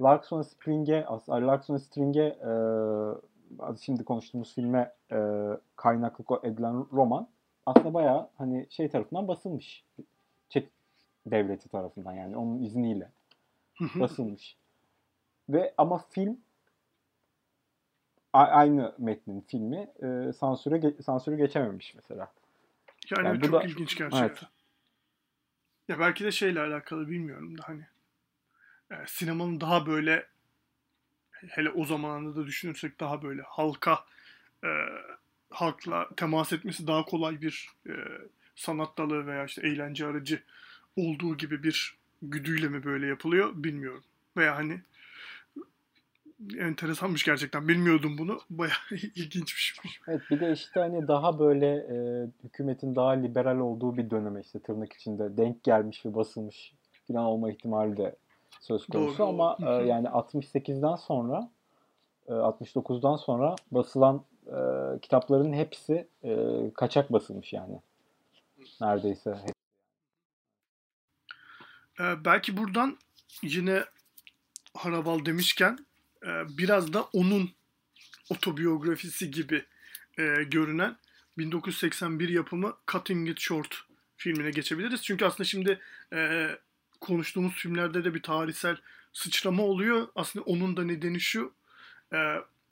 Larkson 0.00 0.42
Spring'e 0.42 1.06
Larkson 1.28 1.76
String'e 1.76 2.26
e, 2.26 2.52
şimdi 3.80 4.04
konuştuğumuz 4.04 4.54
filme 4.54 4.92
e, 5.12 5.18
kaynaklık 5.76 6.44
edilen 6.44 6.86
roman 6.92 7.28
aslında 7.66 7.94
bayağı 7.94 8.28
hani 8.38 8.66
şey 8.70 8.88
tarafından 8.88 9.28
basılmış. 9.28 9.84
Devleti 11.26 11.68
tarafından 11.68 12.12
yani 12.12 12.36
onun 12.36 12.62
izniyle 12.62 13.10
basılmış. 13.80 14.56
Ve 15.48 15.74
ama 15.78 16.04
film 16.10 16.40
aynı 18.32 18.94
metnin 18.98 19.40
filmi 19.40 19.90
e, 20.02 20.32
sansüre 20.32 21.02
sansürü 21.02 21.36
geçememiş 21.36 21.94
mesela. 21.94 22.32
Yani, 23.10 23.26
yani 23.26 23.40
çok 23.40 23.52
da, 23.52 23.62
ilginç 23.62 23.96
gerçekten. 23.96 24.26
Evet. 24.26 24.42
Ya 25.88 25.98
belki 25.98 26.24
de 26.24 26.32
şeyle 26.32 26.60
alakalı 26.60 27.08
bilmiyorum 27.08 27.58
da 27.58 27.62
hani 27.66 27.86
e, 28.90 28.94
sinemanın 29.06 29.60
daha 29.60 29.86
böyle 29.86 30.26
hele 31.48 31.70
o 31.70 31.84
zamanında 31.84 32.36
da 32.36 32.46
düşünürsek 32.46 33.00
daha 33.00 33.22
böyle 33.22 33.42
halka 33.42 34.04
e, 34.64 34.68
halkla 35.50 36.08
temas 36.16 36.52
etmesi 36.52 36.86
daha 36.86 37.04
kolay 37.04 37.40
bir 37.40 37.70
e, 37.86 37.92
sanat 38.56 38.98
dalı 38.98 39.26
veya 39.26 39.44
işte 39.44 39.66
eğlence 39.66 40.06
aracı 40.06 40.42
olduğu 40.98 41.36
gibi 41.36 41.62
bir 41.62 41.98
güdüyle 42.22 42.68
mi 42.68 42.84
böyle 42.84 43.06
yapılıyor 43.06 43.50
bilmiyorum. 43.54 44.04
Veya 44.36 44.56
hani 44.56 44.80
enteresanmış 46.58 47.24
gerçekten. 47.24 47.68
Bilmiyordum 47.68 48.18
bunu. 48.18 48.38
Bayağı 48.50 48.74
ilginçmiş. 48.90 49.80
Evet 50.08 50.20
bir 50.30 50.40
de 50.40 50.52
işte 50.52 50.80
hani 50.80 51.08
daha 51.08 51.38
böyle 51.38 51.66
e, 51.76 52.26
hükümetin 52.44 52.96
daha 52.96 53.10
liberal 53.10 53.58
olduğu 53.58 53.96
bir 53.96 54.10
döneme 54.10 54.40
işte 54.40 54.58
tırnak 54.58 54.92
içinde 54.92 55.36
denk 55.36 55.64
gelmiş 55.64 56.06
ve 56.06 56.14
basılmış 56.14 56.74
falan 57.08 57.24
olma 57.24 57.50
ihtimali 57.50 57.96
de 57.96 58.16
söz 58.60 58.86
konusu 58.86 59.18
Doğru. 59.18 59.28
ama 59.28 59.56
e, 59.60 59.86
yani 59.86 60.06
68'den 60.08 60.96
sonra 60.96 61.50
e, 62.28 62.32
69'dan 62.32 63.16
sonra 63.16 63.56
basılan 63.70 64.22
e, 64.46 64.58
kitapların 65.02 65.52
hepsi 65.52 66.08
e, 66.24 66.36
kaçak 66.74 67.12
basılmış 67.12 67.52
yani. 67.52 67.80
Neredeyse. 68.80 69.36
Ee, 72.00 72.24
belki 72.24 72.56
buradan 72.56 72.98
yine 73.42 73.84
Harabal 74.74 75.24
demişken 75.24 75.86
e, 76.26 76.58
biraz 76.58 76.92
da 76.92 77.02
onun 77.02 77.50
otobiyografisi 78.30 79.30
gibi 79.30 79.64
e, 80.18 80.22
görünen 80.42 80.96
1981 81.38 82.28
yapımı 82.28 82.76
Cutting 82.92 83.28
It 83.28 83.40
Short 83.40 83.76
filmine 84.16 84.50
geçebiliriz. 84.50 85.02
Çünkü 85.02 85.24
aslında 85.24 85.44
şimdi 85.44 85.80
e, 86.12 86.50
konuştuğumuz 87.00 87.52
filmlerde 87.54 88.04
de 88.04 88.14
bir 88.14 88.22
tarihsel 88.22 88.76
sıçrama 89.12 89.62
oluyor. 89.62 90.08
Aslında 90.14 90.44
onun 90.44 90.76
da 90.76 90.84
nedeni 90.84 91.20
şu. 91.20 91.52
E, 92.12 92.16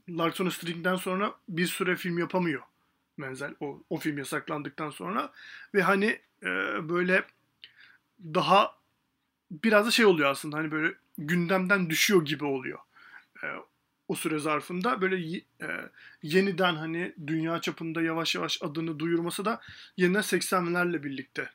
Larson 0.08 0.48
String'den 0.48 0.96
sonra 0.96 1.34
bir 1.48 1.66
süre 1.66 1.96
film 1.96 2.18
yapamıyor 2.18 2.62
Menzel. 3.16 3.54
O, 3.60 3.82
o 3.90 3.96
film 3.96 4.18
yasaklandıktan 4.18 4.90
sonra. 4.90 5.32
Ve 5.74 5.82
hani 5.82 6.20
e, 6.42 6.48
böyle 6.88 7.24
daha 8.20 8.75
biraz 9.50 9.86
da 9.86 9.90
şey 9.90 10.04
oluyor 10.04 10.30
aslında 10.30 10.56
hani 10.56 10.70
böyle 10.70 10.94
gündemden 11.18 11.90
düşüyor 11.90 12.24
gibi 12.24 12.44
oluyor. 12.44 12.78
E, 13.42 13.46
o 14.08 14.14
süre 14.14 14.38
zarfında 14.38 15.00
böyle 15.00 15.36
e, 15.62 15.68
yeniden 16.22 16.74
hani 16.74 17.14
dünya 17.26 17.60
çapında 17.60 18.02
yavaş 18.02 18.34
yavaş 18.34 18.62
adını 18.62 18.98
duyurması 18.98 19.44
da 19.44 19.60
yeniden 19.96 20.20
80'lerle 20.20 21.02
birlikte 21.02 21.50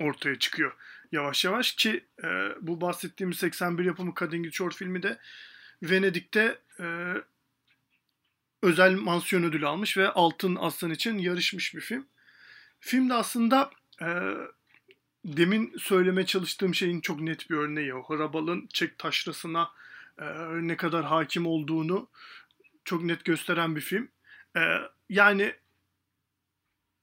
ortaya 0.00 0.38
çıkıyor 0.38 0.72
yavaş 1.12 1.44
yavaş 1.44 1.72
ki 1.72 2.04
e, 2.24 2.28
bu 2.60 2.80
bahsettiğimiz 2.80 3.38
81 3.38 3.84
yapımı 3.84 4.12
Cutting 4.18 4.52
Short 4.52 4.74
filmi 4.74 5.02
de 5.02 5.18
Venedik'te 5.82 6.58
e, 6.80 7.14
özel 8.62 8.94
mansiyon 8.94 9.42
ödülü 9.42 9.66
almış 9.66 9.96
ve 9.96 10.08
Altın 10.08 10.56
Aslan 10.60 10.90
için 10.90 11.18
yarışmış 11.18 11.74
bir 11.74 11.80
film. 11.80 12.06
Film 12.80 13.10
de 13.10 13.14
aslında 13.14 13.70
e, 14.02 14.34
demin 15.24 15.76
söyleme 15.78 16.26
çalıştığım 16.26 16.74
şeyin 16.74 17.00
çok 17.00 17.20
net 17.20 17.50
bir 17.50 17.56
örneği 17.56 17.94
o. 17.94 18.02
Harabal'ın 18.02 18.66
çek 18.72 18.98
taşrasına 18.98 19.70
e, 20.18 20.24
ne 20.52 20.76
kadar 20.76 21.04
hakim 21.04 21.46
olduğunu 21.46 22.08
çok 22.84 23.02
net 23.02 23.24
gösteren 23.24 23.76
bir 23.76 23.80
film. 23.80 24.08
E, 24.56 24.60
yani 25.08 25.54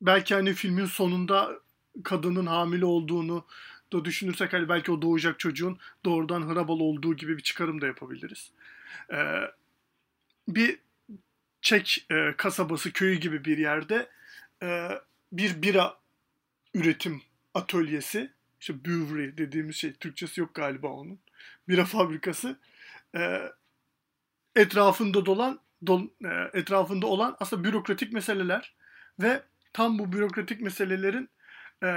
belki 0.01 0.35
hani 0.35 0.53
filmin 0.53 0.85
sonunda 0.85 1.59
kadının 2.03 2.45
hamile 2.45 2.85
olduğunu 2.85 3.45
da 3.93 4.05
düşünürsek 4.05 4.53
hani 4.53 4.69
belki 4.69 4.91
o 4.91 5.01
doğacak 5.01 5.39
çocuğun 5.39 5.79
doğrudan 6.05 6.53
Hrabal 6.53 6.79
olduğu 6.79 7.15
gibi 7.15 7.37
bir 7.37 7.43
çıkarım 7.43 7.81
da 7.81 7.87
yapabiliriz. 7.87 8.51
E, 9.13 9.17
bir 10.47 10.79
Çek 11.61 12.05
e, 12.11 12.33
kasabası 12.37 12.93
köyü 12.93 13.15
gibi 13.15 13.45
bir 13.45 13.57
yerde 13.57 14.09
e, 14.63 14.89
bir 15.31 15.61
bira 15.61 15.97
üretim 16.73 17.21
atölyesi 17.59 18.33
işte 18.59 18.85
brewery 18.85 19.37
dediğimiz 19.37 19.75
şey 19.75 19.93
Türkçesi 19.93 20.41
yok 20.41 20.55
galiba 20.55 20.87
onun. 20.87 21.19
Bira 21.67 21.85
fabrikası 21.85 22.59
e, 23.15 23.41
etrafında 24.55 25.25
dolan 25.25 25.59
dol, 25.87 26.03
e, 26.25 26.59
etrafında 26.59 27.07
olan 27.07 27.37
aslında 27.39 27.63
bürokratik 27.63 28.13
meseleler 28.13 28.75
ve 29.19 29.43
tam 29.73 29.99
bu 29.99 30.11
bürokratik 30.11 30.61
meselelerin 30.61 31.29
e, 31.83 31.87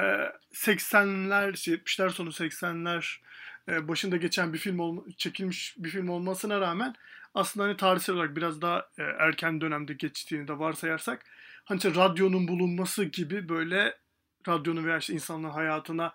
80'ler 0.53 1.53
70'ler 1.53 2.11
sonu 2.11 2.29
80'ler 2.29 3.21
e, 3.69 3.89
başında 3.89 4.17
geçen 4.17 4.53
bir 4.53 4.59
film 4.59 4.79
olma, 4.79 5.03
çekilmiş 5.17 5.75
bir 5.79 5.91
film 5.91 6.09
olmasına 6.09 6.61
rağmen 6.61 6.95
aslında 7.35 7.67
hani 7.67 7.77
tarihsel 7.77 8.15
olarak 8.15 8.37
biraz 8.37 8.63
daha 8.63 8.89
e, 8.99 9.03
erken 9.03 9.61
dönemde 9.61 9.93
geçtiğini 9.93 10.49
de 10.49 10.59
varsayarsak 10.59 11.27
hani 11.65 11.77
işte 11.77 11.95
radyonun 11.95 12.49
bulunması 12.49 13.05
gibi 13.05 13.49
böyle 13.49 14.02
radyonun 14.49 14.85
veya 14.85 14.99
işte 14.99 15.13
insanların 15.13 15.53
hayatına 15.53 16.15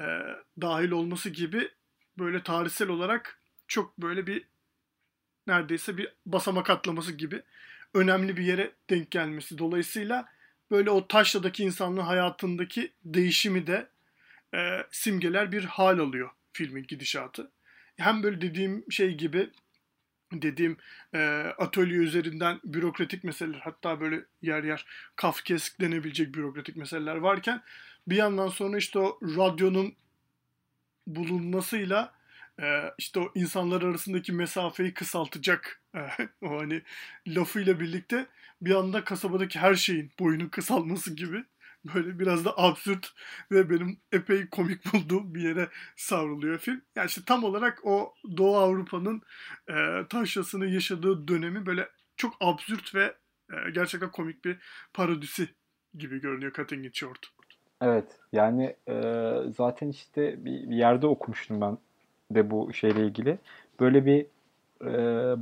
e, 0.00 0.04
dahil 0.60 0.90
olması 0.90 1.30
gibi 1.30 1.70
böyle 2.18 2.42
tarihsel 2.42 2.88
olarak 2.88 3.38
çok 3.68 3.98
böyle 3.98 4.26
bir 4.26 4.44
neredeyse 5.46 5.96
bir 5.96 6.12
basamak 6.26 6.70
atlaması 6.70 7.12
gibi 7.12 7.42
önemli 7.94 8.36
bir 8.36 8.42
yere 8.42 8.72
denk 8.90 9.10
gelmesi. 9.10 9.58
Dolayısıyla 9.58 10.28
böyle 10.70 10.90
o 10.90 11.08
taşladaki 11.08 11.64
insanlığın 11.64 12.02
hayatındaki 12.02 12.92
değişimi 13.04 13.66
de 13.66 13.88
e, 14.54 14.86
simgeler 14.90 15.52
bir 15.52 15.64
hal 15.64 15.98
alıyor 15.98 16.30
filmin 16.52 16.86
gidişatı. 16.88 17.50
Hem 17.96 18.22
böyle 18.22 18.40
dediğim 18.40 18.92
şey 18.92 19.14
gibi 19.14 19.50
dediğim 20.32 20.76
e, 21.14 21.18
atölye 21.58 21.96
üzerinden 21.96 22.60
bürokratik 22.64 23.24
meseleler 23.24 23.60
hatta 23.60 24.00
böyle 24.00 24.24
yer 24.42 24.64
yer 24.64 24.86
kafkesk 25.16 25.80
denebilecek 25.80 26.34
bürokratik 26.34 26.76
meseleler 26.76 27.16
varken 27.16 27.62
bir 28.08 28.16
yandan 28.16 28.48
sonra 28.48 28.78
işte 28.78 28.98
o 28.98 29.18
radyonun 29.22 29.94
bulunmasıyla 31.06 32.14
e, 32.60 32.82
işte 32.98 33.20
o 33.20 33.32
insanlar 33.34 33.82
arasındaki 33.82 34.32
mesafeyi 34.32 34.94
kısaltacak 34.94 35.82
e, 35.94 36.00
o 36.42 36.60
hani 36.60 36.82
lafıyla 37.26 37.80
birlikte 37.80 38.26
bir 38.60 38.74
anda 38.74 39.04
kasabadaki 39.04 39.58
her 39.58 39.74
şeyin 39.74 40.10
boyunun 40.18 40.48
kısalması 40.48 41.14
gibi 41.14 41.44
böyle 41.94 42.18
biraz 42.18 42.44
da 42.44 42.58
absürt 42.58 43.12
ve 43.52 43.70
benim 43.70 44.00
epey 44.12 44.48
komik 44.48 44.92
bulduğum 44.92 45.34
bir 45.34 45.42
yere 45.42 45.68
savruluyor 45.96 46.58
film. 46.58 46.82
Yani 46.96 47.06
işte 47.06 47.20
tam 47.26 47.44
olarak 47.44 47.80
o 47.84 48.14
Doğu 48.36 48.56
Avrupa'nın 48.56 49.22
e, 49.70 50.06
taşrasını 50.08 50.66
yaşadığı 50.66 51.28
dönemi 51.28 51.66
böyle 51.66 51.88
çok 52.16 52.34
absürt 52.40 52.94
ve 52.94 53.14
e, 53.52 53.70
gerçekten 53.70 54.10
komik 54.10 54.44
bir 54.44 54.58
parodisi 54.92 55.48
gibi 55.98 56.20
görünüyor 56.20 56.52
Cutting 56.52 56.86
It 56.86 56.94
Short. 56.96 57.26
Evet 57.80 58.18
yani 58.32 58.76
e, 58.88 58.94
zaten 59.56 59.88
işte 59.88 60.44
bir, 60.44 60.70
bir 60.70 60.76
yerde 60.76 61.06
okumuştum 61.06 61.60
ben 61.60 61.78
de 62.30 62.50
bu 62.50 62.72
şeyle 62.72 63.06
ilgili. 63.06 63.38
Böyle 63.80 64.06
bir 64.06 64.26
e, 64.84 64.92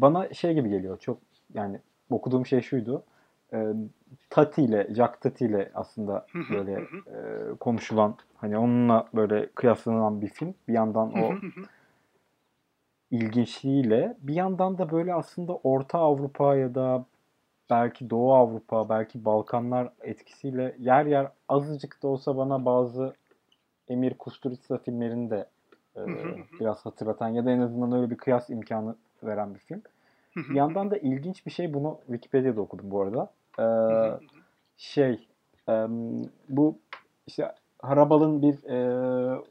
bana 0.00 0.34
şey 0.34 0.54
gibi 0.54 0.68
geliyor 0.68 0.98
çok 0.98 1.18
yani 1.54 1.80
okuduğum 2.10 2.46
şey 2.46 2.60
şuydu. 2.60 3.04
E, 3.52 3.72
Tati 4.30 4.62
ile 4.62 4.94
Jack 4.94 5.20
Tati 5.20 5.44
ile 5.44 5.70
aslında 5.74 6.26
böyle 6.50 6.72
e, 6.72 7.54
konuşulan 7.60 8.14
hani 8.36 8.58
onunla 8.58 9.08
böyle 9.14 9.48
kıyaslanan 9.54 10.20
bir 10.22 10.28
film. 10.28 10.54
Bir 10.68 10.72
yandan 10.72 11.12
o 11.12 11.34
ilginçliğiyle 13.10 14.16
bir 14.22 14.34
yandan 14.34 14.78
da 14.78 14.90
böyle 14.90 15.14
aslında 15.14 15.56
Orta 15.56 15.98
Avrupa 15.98 16.56
ya 16.56 16.74
da 16.74 17.04
belki 17.70 18.10
Doğu 18.10 18.34
Avrupa, 18.34 18.88
belki 18.88 19.24
Balkanlar 19.24 19.92
etkisiyle 20.00 20.76
yer 20.78 21.06
yer 21.06 21.28
azıcık 21.48 22.02
da 22.02 22.08
olsa 22.08 22.36
bana 22.36 22.64
bazı 22.64 23.14
Emir 23.88 24.14
Kusturica 24.14 24.78
filmlerini 24.78 25.30
de 25.30 25.46
e, 25.96 26.00
biraz 26.60 26.86
hatırlatan 26.86 27.28
ya 27.28 27.44
da 27.44 27.50
en 27.50 27.60
azından 27.60 27.92
öyle 27.92 28.10
bir 28.10 28.16
kıyas 28.16 28.50
imkanı 28.50 28.94
veren 29.22 29.54
bir 29.54 29.58
film. 29.60 29.82
bir 30.36 30.54
yandan 30.54 30.90
da 30.90 30.98
ilginç 30.98 31.46
bir 31.46 31.50
şey 31.50 31.74
bunu 31.74 31.98
Wikipedia'da 32.06 32.60
okudum 32.60 32.90
bu 32.90 33.02
arada. 33.02 33.30
E, 33.58 33.64
şey 34.76 35.28
e, 35.68 35.72
bu 36.48 36.78
işte 37.26 37.52
Harabal'ın 37.82 38.42
bir 38.42 38.64
e, 38.64 39.42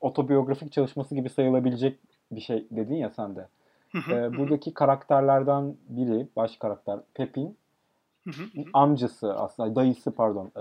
otobiyografik 0.00 0.72
çalışması 0.72 1.14
gibi 1.14 1.28
sayılabilecek 1.30 1.98
bir 2.32 2.40
şey 2.40 2.66
dedin 2.70 2.94
ya 2.94 3.10
sen 3.10 3.36
de. 3.36 3.48
E, 4.10 4.36
buradaki 4.36 4.74
karakterlerden 4.74 5.74
biri, 5.88 6.28
baş 6.36 6.56
karakter 6.56 6.98
Pepin, 7.14 7.56
amcası 8.72 9.34
aslında 9.34 9.74
dayısı 9.76 10.10
pardon, 10.14 10.46
e, 10.56 10.60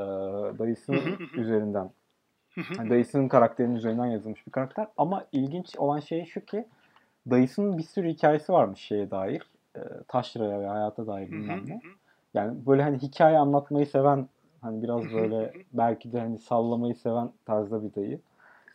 dayısının 0.60 1.18
üzerinden, 1.34 1.90
yani 2.78 2.90
dayısının 2.90 3.28
karakterinin 3.28 3.76
üzerinden 3.76 4.06
yazılmış 4.06 4.48
bir 4.48 4.52
karakter. 4.52 4.88
Ama 4.98 5.26
ilginç 5.32 5.78
olan 5.78 6.00
şey 6.00 6.26
şu 6.26 6.46
ki 6.46 6.66
dayısının 7.30 7.78
bir 7.78 7.84
sürü 7.84 8.10
hikayesi 8.10 8.54
varmış 8.54 8.80
şeye 8.80 9.12
dair, 9.12 9.42
e, 9.76 9.80
taşraya 10.08 10.60
ve 10.60 10.68
hayata 10.68 11.08
dair 11.08 11.32
bilmem 11.32 11.64
ne. 11.68 11.82
Yani 12.38 12.66
böyle 12.66 12.84
hani 12.84 12.98
hikaye 12.98 13.38
anlatmayı 13.38 13.86
seven, 13.86 14.28
hani 14.62 14.84
biraz 14.84 15.14
böyle 15.14 15.54
belki 15.74 16.14
de 16.14 16.20
hani 16.20 16.40
sallamayı 16.40 16.96
seven 16.96 17.32
tarzda 17.46 17.84
bir 17.84 17.96
dayı. 17.96 18.20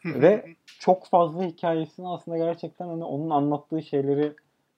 Ve 0.05 0.55
çok 0.79 1.07
fazla 1.07 1.45
hikayesini 1.45 2.09
aslında 2.09 2.39
gerçekten 2.39 2.87
hani 2.87 3.05
onun 3.05 3.31
anlattığı 3.31 3.83
şeyleri 3.83 4.33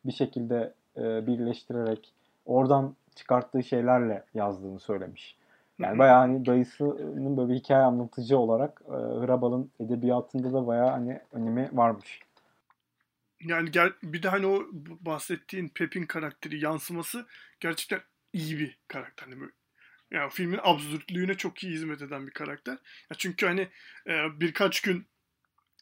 bir 0.05 0.12
şekilde 0.12 0.72
e, 0.97 1.26
birleştirerek 1.26 2.12
oradan 2.47 2.95
çıkarttığı 3.14 3.62
şeylerle 3.62 4.24
yazdığını 4.35 4.80
söylemiş. 4.80 5.37
Yani 5.78 5.99
bayağı 5.99 6.18
hani 6.18 6.47
dayısının 6.47 7.37
böyle 7.37 7.53
bir 7.53 7.55
hikaye 7.55 7.85
anlatıcı 7.85 8.39
olarak 8.39 8.82
e, 8.87 8.93
Hrabal'ın 8.93 9.70
edebiyatında 9.80 10.53
da 10.53 10.66
bayağı 10.66 10.91
hani 10.91 11.20
önemi 11.32 11.68
varmış. 11.72 12.20
Yani 13.41 13.70
gel, 13.70 13.93
bir 14.03 14.22
de 14.22 14.28
hani 14.28 14.47
o 14.47 14.62
bahsettiğin 15.01 15.68
Pep'in 15.68 16.07
karakteri 16.07 16.64
yansıması 16.64 17.26
gerçekten 17.61 18.01
iyi 18.35 18.59
bir 18.59 18.78
karakter. 18.89 19.26
Hani 19.26 19.51
yani 20.11 20.30
filmin 20.30 20.61
absürtlüğüne 20.62 21.35
çok 21.35 21.64
iyi 21.64 21.72
hizmet 21.72 22.03
eden 22.03 22.26
bir 22.26 22.32
karakter. 22.32 22.74
Ya 23.11 23.16
çünkü 23.18 23.47
hani 23.47 23.68
e, 24.07 24.41
birkaç 24.41 24.80
gün 24.80 25.07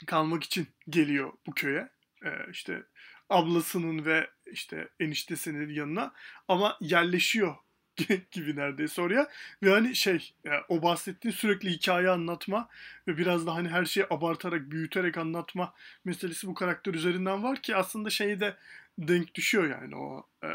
kalmak 0.07 0.45
için 0.45 0.67
geliyor 0.89 1.33
bu 1.47 1.55
köye. 1.55 1.89
E, 2.25 2.31
işte 2.51 2.83
ablasının 3.31 4.05
ve 4.05 4.31
işte 4.47 4.89
eniştesinin 5.01 5.75
yanına 5.75 6.13
ama 6.49 6.79
yerleşiyor 6.81 7.57
gibi 8.31 8.57
neredeyse 8.57 9.03
oraya. 9.03 9.29
Ve 9.63 9.71
hani 9.71 9.97
şey 9.97 10.35
o 10.69 10.83
bahsettiğin 10.83 11.35
sürekli 11.35 11.71
hikaye 11.71 12.11
anlatma 12.11 12.69
ve 13.09 13.19
biraz 13.19 13.47
da 13.47 13.55
hani 13.55 13.69
her 13.69 13.85
şeyi 13.85 14.07
abartarak, 14.11 14.71
büyüterek 14.71 15.19
anlatma 15.19 15.75
meselesi 16.05 16.47
bu 16.47 16.55
karakter 16.55 16.95
üzerinden 16.95 17.43
var 17.43 17.63
ki 17.63 17.77
aslında 17.77 18.11
şeyi 18.11 18.41
de 18.41 18.57
denk 18.99 19.35
düşüyor 19.35 19.71
yani 19.71 19.97
o 19.97 20.27
e, 20.45 20.49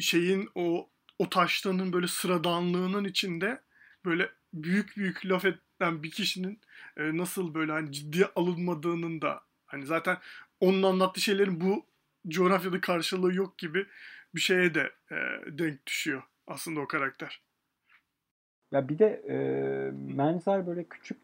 şeyin 0.00 0.48
o 0.54 0.88
o 1.18 1.28
taştanın 1.30 1.92
böyle 1.92 2.06
sıradanlığının 2.06 3.04
içinde 3.04 3.60
böyle 4.04 4.30
büyük 4.52 4.96
büyük 4.96 5.26
laf 5.26 5.44
eden 5.44 6.02
bir 6.02 6.10
kişinin 6.10 6.60
e, 6.96 7.16
nasıl 7.16 7.54
böyle 7.54 7.72
hani 7.72 7.92
ciddiye 7.92 8.26
alınmadığının 8.36 9.20
da 9.22 9.40
hani 9.66 9.86
zaten 9.86 10.16
onun 10.60 10.82
anlattığı 10.82 11.20
şeylerin 11.20 11.60
bu 11.60 11.86
coğrafyada 12.28 12.80
karşılığı 12.80 13.34
yok 13.34 13.58
gibi 13.58 13.86
bir 14.34 14.40
şeye 14.40 14.74
de 14.74 14.92
e, 15.10 15.16
denk 15.58 15.86
düşüyor 15.86 16.22
aslında 16.46 16.80
o 16.80 16.86
karakter. 16.86 17.42
Ya 18.72 18.88
bir 18.88 18.98
de 18.98 19.22
e, 19.28 19.36
Menzel 20.14 20.66
böyle 20.66 20.84
küçük 20.84 21.18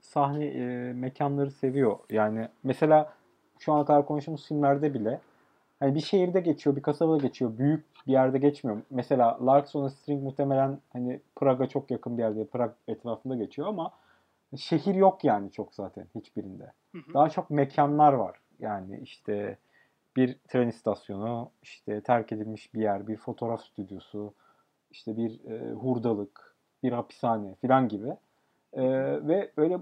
sahne 0.00 0.46
e, 0.46 0.92
mekanları 0.92 1.50
seviyor. 1.50 1.98
Yani 2.10 2.48
mesela 2.62 3.16
şu 3.58 3.72
ana 3.72 3.84
kadar 3.84 4.06
konuştuğumuz 4.06 4.48
filmlerde 4.48 4.94
bile 4.94 5.20
hani 5.80 5.94
bir 5.94 6.00
şehirde 6.00 6.40
geçiyor, 6.40 6.76
bir 6.76 6.82
kasabada 6.82 7.22
geçiyor, 7.22 7.58
büyük 7.58 7.84
bir 8.06 8.12
yerde 8.12 8.38
geçmiyor. 8.38 8.82
Mesela 8.90 9.46
Larks 9.46 9.76
on 9.76 9.84
a 9.84 9.90
String 9.90 10.22
muhtemelen 10.22 10.78
hani 10.92 11.20
Praga 11.36 11.66
çok 11.66 11.90
yakın 11.90 12.18
bir 12.18 12.22
yerde, 12.22 12.46
Prag 12.46 12.72
etrafında 12.88 13.36
geçiyor 13.36 13.68
ama 13.68 13.90
şehir 14.56 14.94
yok 14.94 15.24
yani 15.24 15.52
çok 15.52 15.74
zaten 15.74 16.06
hiçbirinde. 16.14 16.72
Hı 16.92 16.98
hı. 16.98 17.14
Daha 17.14 17.30
çok 17.30 17.50
mekanlar 17.50 18.12
var. 18.12 18.38
Yani 18.60 19.00
işte 19.02 19.58
bir 20.16 20.38
tren 20.48 20.68
istasyonu, 20.68 21.50
işte 21.62 22.00
terk 22.00 22.32
edilmiş 22.32 22.74
bir 22.74 22.80
yer, 22.80 23.08
bir 23.08 23.16
fotoğraf 23.16 23.64
stüdyosu, 23.64 24.34
işte 24.90 25.16
bir 25.16 25.44
e, 25.50 25.72
hurdalık, 25.72 26.54
bir 26.82 26.92
hapishane 26.92 27.54
falan 27.54 27.88
gibi. 27.88 28.08
E, 28.72 28.82
ve 29.28 29.50
öyle 29.56 29.78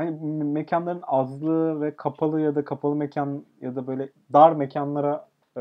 hani 0.00 0.44
mekanların 0.44 1.02
azlığı 1.06 1.80
ve 1.80 1.96
kapalı 1.96 2.40
ya 2.40 2.54
da 2.54 2.64
kapalı 2.64 2.96
mekan 2.96 3.44
ya 3.60 3.76
da 3.76 3.86
böyle 3.86 4.08
dar 4.32 4.52
mekanlara 4.52 5.28
e, 5.56 5.60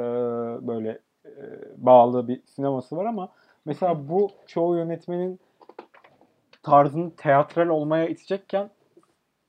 böyle 0.68 1.00
e, 1.26 1.32
bağlı 1.78 2.28
bir 2.28 2.42
sineması 2.46 2.98
var 2.98 3.06
ama 3.06 3.30
mesela 3.66 4.10
bu 4.10 4.32
çoğu 4.48 4.78
yönetmenin 4.78 5.40
tarzını 6.64 7.16
teatral 7.16 7.68
olmaya 7.68 8.08
itecekken 8.08 8.70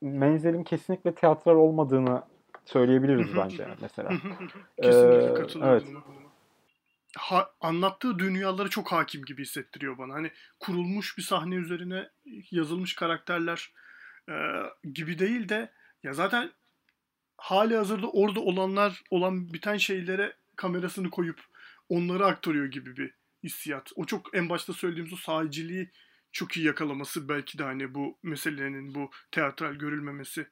Menzel'in 0.00 0.64
kesinlikle 0.64 1.14
teatral 1.14 1.56
olmadığını 1.56 2.22
söyleyebiliriz 2.64 3.36
bence 3.36 3.68
mesela. 3.80 4.10
Kesinlikle 4.82 5.34
katılıyorum. 5.34 5.88
Evet. 5.88 6.20
Ha, 7.16 7.50
anlattığı 7.60 8.18
dünyalara 8.18 8.68
çok 8.68 8.92
hakim 8.92 9.24
gibi 9.24 9.42
hissettiriyor 9.42 9.98
bana. 9.98 10.14
Hani 10.14 10.30
kurulmuş 10.60 11.18
bir 11.18 11.22
sahne 11.22 11.54
üzerine 11.54 12.08
yazılmış 12.50 12.94
karakterler 12.94 13.72
e, 14.28 14.34
gibi 14.94 15.18
değil 15.18 15.48
de 15.48 15.72
ya 16.02 16.12
zaten 16.12 16.50
hali 17.36 17.76
hazırda 17.76 18.10
orada 18.10 18.40
olanlar 18.40 19.02
olan 19.10 19.52
biten 19.52 19.76
şeylere 19.76 20.36
kamerasını 20.56 21.10
koyup 21.10 21.40
onları 21.88 22.26
aktarıyor 22.26 22.66
gibi 22.66 22.96
bir 22.96 23.14
hissiyat. 23.42 23.92
O 23.96 24.04
çok 24.04 24.34
en 24.34 24.48
başta 24.48 24.72
söylediğimiz 24.72 25.12
o 25.12 25.16
sahiciliği 25.16 25.90
çok 26.32 26.56
iyi 26.56 26.66
yakalaması 26.66 27.28
belki 27.28 27.58
de 27.58 27.62
hani 27.62 27.94
bu 27.94 28.18
meselenin 28.22 28.94
bu 28.94 29.10
teatral 29.30 29.74
görülmemesi 29.74 30.46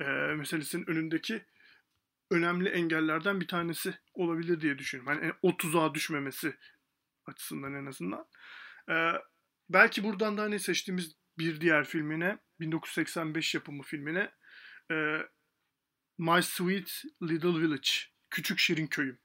e, 0.00 0.04
meselesinin 0.34 0.90
önündeki 0.90 1.42
önemli 2.30 2.68
engellerden 2.68 3.40
bir 3.40 3.48
tanesi 3.48 3.94
olabilir 4.14 4.60
diye 4.60 4.78
düşünüyorum. 4.78 5.20
Hani 5.20 5.32
o 5.42 5.56
tuzağa 5.56 5.94
düşmemesi 5.94 6.56
açısından 7.26 7.74
en 7.74 7.86
azından. 7.86 8.26
Ee, 8.90 9.12
belki 9.68 10.04
buradan 10.04 10.36
da 10.36 10.42
hani 10.42 10.60
seçtiğimiz 10.60 11.16
bir 11.38 11.60
diğer 11.60 11.84
filmine 11.84 12.38
1985 12.60 13.54
yapımı 13.54 13.82
filmine 13.82 14.30
e, 14.90 15.18
My 16.18 16.42
Sweet 16.42 17.02
Little 17.22 17.60
Village 17.60 17.88
Küçük 18.30 18.58
Şirin 18.58 18.86
Köyüm 18.86 19.18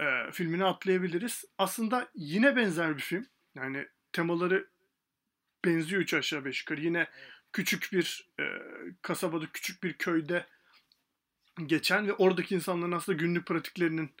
e, 0.00 0.32
filmini 0.32 0.64
atlayabiliriz. 0.64 1.44
Aslında 1.58 2.10
yine 2.14 2.56
benzer 2.56 2.96
bir 2.96 3.02
film. 3.02 3.26
Yani 3.54 3.88
temaları 4.12 4.68
benziyor 5.64 6.02
üç 6.02 6.14
aşağı 6.14 6.44
beş 6.44 6.60
yukarı. 6.60 6.80
Yine 6.80 7.06
küçük 7.52 7.88
bir 7.92 8.28
e, 8.40 8.44
kasabada, 9.02 9.46
küçük 9.52 9.82
bir 9.82 9.92
köyde 9.92 10.46
geçen 11.66 12.08
ve 12.08 12.12
oradaki 12.12 12.54
insanların 12.54 12.92
aslında 12.92 13.18
günlük 13.18 13.46
pratiklerinin 13.46 14.14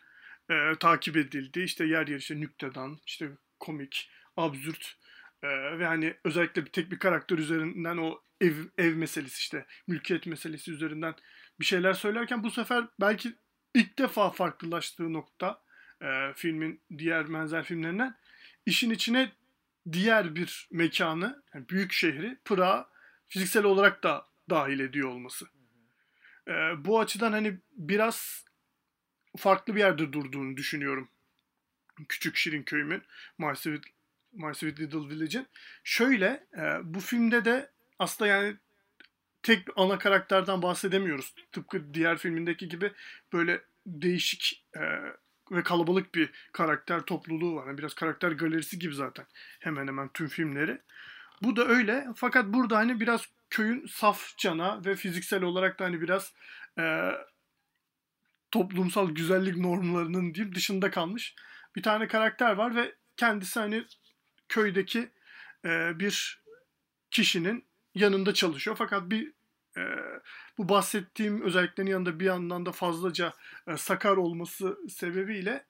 e, 0.50 0.74
takip 0.80 1.16
edildiği 1.16 1.64
işte 1.64 1.84
yer 1.84 2.06
yer 2.06 2.16
işte 2.16 2.40
nüktedan, 2.40 2.98
işte 3.06 3.30
komik, 3.60 4.10
absürt 4.36 4.96
e, 5.42 5.48
ve 5.78 5.86
hani 5.86 6.14
özellikle 6.24 6.64
bir 6.64 6.70
tek 6.70 6.90
bir 6.90 6.98
karakter 6.98 7.38
üzerinden 7.38 7.96
o 7.96 8.22
ev 8.40 8.54
ev 8.78 8.94
meselesi 8.94 9.38
işte 9.38 9.66
mülkiyet 9.86 10.26
meselesi 10.26 10.72
üzerinden 10.72 11.14
bir 11.60 11.64
şeyler 11.64 11.92
söylerken 11.92 12.42
bu 12.42 12.50
sefer 12.50 12.84
belki 13.00 13.34
ilk 13.74 13.98
defa 13.98 14.30
farklılaştığı 14.30 15.12
nokta 15.12 15.62
e, 16.02 16.32
filmin 16.36 16.80
diğer 16.98 17.32
benzer 17.32 17.64
filmlerinden 17.64 18.16
işin 18.66 18.90
içine 18.90 19.32
diğer 19.92 20.34
bir 20.34 20.68
mekanı, 20.70 21.42
yani 21.54 21.68
büyük 21.68 21.92
şehri, 21.92 22.38
Pırağı 22.44 22.86
fiziksel 23.28 23.64
olarak 23.64 24.02
da 24.02 24.26
dahil 24.50 24.80
ediyor 24.80 25.08
olması. 25.08 25.46
E, 26.48 26.52
bu 26.84 27.00
açıdan 27.00 27.32
hani 27.32 27.58
biraz 27.72 28.44
farklı 29.36 29.74
bir 29.74 29.80
yerde 29.80 30.12
durduğunu 30.12 30.56
düşünüyorum. 30.56 31.08
Küçük 32.08 32.36
Şirin 32.36 32.62
köyümün, 32.62 33.02
My 33.38 33.56
Sweet, 33.56 33.84
My 34.32 34.54
Sweet 34.54 34.80
Little 34.80 35.08
Village'in. 35.08 35.46
Şöyle, 35.84 36.46
e, 36.58 36.62
bu 36.82 37.00
filmde 37.00 37.44
de 37.44 37.70
aslında 37.98 38.30
yani 38.30 38.56
tek 39.42 39.68
ana 39.76 39.98
karakterden 39.98 40.62
bahsedemiyoruz. 40.62 41.34
Tıpkı 41.52 41.94
diğer 41.94 42.18
filmindeki 42.18 42.68
gibi 42.68 42.92
böyle 43.32 43.60
değişik 43.86 44.66
e, 44.76 44.80
ve 45.50 45.62
kalabalık 45.62 46.14
bir 46.14 46.30
karakter 46.52 47.00
topluluğu 47.00 47.56
var. 47.56 47.66
Yani 47.66 47.78
biraz 47.78 47.94
karakter 47.94 48.32
galerisi 48.32 48.78
gibi 48.78 48.94
zaten 48.94 49.26
hemen 49.60 49.86
hemen 49.86 50.08
tüm 50.08 50.28
filmleri. 50.28 50.80
Bu 51.42 51.56
da 51.56 51.68
öyle. 51.68 52.06
Fakat 52.16 52.46
burada 52.46 52.76
hani 52.76 53.00
biraz 53.00 53.28
köyün 53.50 53.86
saf 53.86 54.36
cana 54.38 54.84
ve 54.84 54.96
fiziksel 54.96 55.42
olarak 55.42 55.78
da 55.78 55.84
hani 55.84 56.00
biraz 56.00 56.34
e, 56.78 57.12
toplumsal 58.50 59.10
güzellik 59.10 59.56
normlarının 59.56 60.34
diyeyim 60.34 60.54
dışında 60.54 60.90
kalmış 60.90 61.34
bir 61.76 61.82
tane 61.82 62.08
karakter 62.08 62.52
var 62.52 62.76
ve 62.76 62.94
kendisi 63.16 63.60
hani 63.60 63.84
köydeki 64.50 65.10
e, 65.64 65.98
bir 65.98 66.42
kişinin 67.10 67.64
yanında 67.94 68.34
çalışıyor. 68.34 68.76
Fakat 68.76 69.10
bir 69.10 69.32
e, 69.76 69.82
bu 70.58 70.68
bahsettiğim 70.68 71.42
özelliklerin 71.42 71.88
yanında 71.88 72.20
bir 72.20 72.24
yandan 72.24 72.66
da 72.66 72.72
fazlaca 72.72 73.32
e, 73.66 73.76
sakar 73.76 74.16
olması 74.16 74.78
sebebiyle 74.88 75.66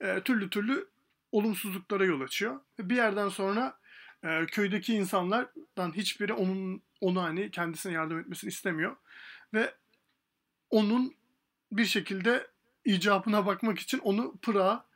e, 0.00 0.20
türlü 0.20 0.50
türlü 0.50 0.88
olumsuzluklara 1.32 2.04
yol 2.04 2.20
açıyor. 2.20 2.60
Bir 2.78 2.96
yerden 2.96 3.28
sonra 3.28 3.78
e, 4.24 4.46
köydeki 4.46 4.94
insanlardan 4.94 5.96
hiçbiri 5.96 6.32
onun 6.32 6.82
onu 7.00 7.22
hani 7.22 7.50
kendisine 7.50 7.92
yardım 7.92 8.18
etmesini 8.18 8.48
istemiyor 8.48 8.96
ve 9.54 9.74
onun 10.70 11.16
bir 11.72 11.84
şekilde 11.84 12.46
icabına 12.84 13.46
bakmak 13.46 13.78
için 13.78 13.98
onu 13.98 14.36
Pırağa 14.36 14.86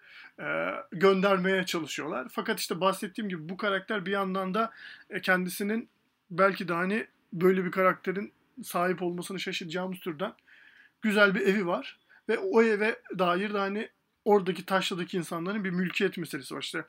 göndermeye 0.92 1.66
çalışıyorlar. 1.66 2.28
Fakat 2.30 2.60
işte 2.60 2.80
bahsettiğim 2.80 3.28
gibi 3.28 3.48
bu 3.48 3.56
karakter 3.56 4.06
bir 4.06 4.10
yandan 4.10 4.54
da 4.54 4.72
e, 5.10 5.20
kendisinin 5.20 5.88
belki 6.30 6.68
de 6.68 6.72
hani 6.72 7.06
böyle 7.32 7.64
bir 7.64 7.70
karakterin 7.70 8.32
sahip 8.62 9.02
olmasını 9.02 9.40
şaşıracağımız 9.40 9.98
türden 9.98 10.34
güzel 11.02 11.34
bir 11.34 11.40
evi 11.40 11.66
var. 11.66 11.98
Ve 12.28 12.38
o 12.38 12.62
eve 12.62 13.02
dair 13.18 13.54
de 13.54 13.58
hani 13.58 13.88
oradaki 14.24 14.66
taşladaki 14.66 15.16
insanların 15.16 15.64
bir 15.64 15.70
mülkiyet 15.70 16.18
meselesi 16.18 16.54
var. 16.54 16.62
İşte 16.62 16.84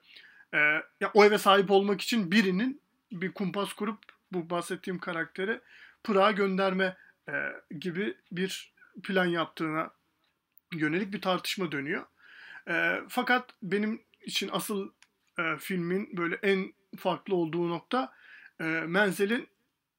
e, 0.54 0.58
ya 1.02 1.12
o 1.14 1.26
eve 1.26 1.38
sahip 1.38 1.72
olmak 1.72 2.02
için 2.02 2.32
birinin 2.32 2.82
bir 3.12 3.32
kumpas 3.32 3.74
kurup 3.74 4.00
bu 4.32 4.50
bahsettiğim 4.50 5.00
karakteri 5.00 5.62
Pırağa 6.04 6.32
gönderme 6.32 6.97
e, 7.30 7.34
gibi 7.80 8.18
bir 8.32 8.74
plan 9.04 9.26
yaptığına 9.26 9.91
yönelik 10.74 11.14
bir 11.14 11.22
tartışma 11.22 11.72
dönüyor. 11.72 12.06
E, 12.70 13.01
fakat 13.07 13.49
benim 13.63 14.01
için 14.22 14.49
asıl 14.51 14.89
e, 15.39 15.57
filmin 15.57 16.17
böyle 16.17 16.36
en 16.36 16.74
farklı 16.97 17.36
olduğu 17.36 17.70
nokta 17.70 18.13
e, 18.61 18.63
Menzel'in 18.63 19.47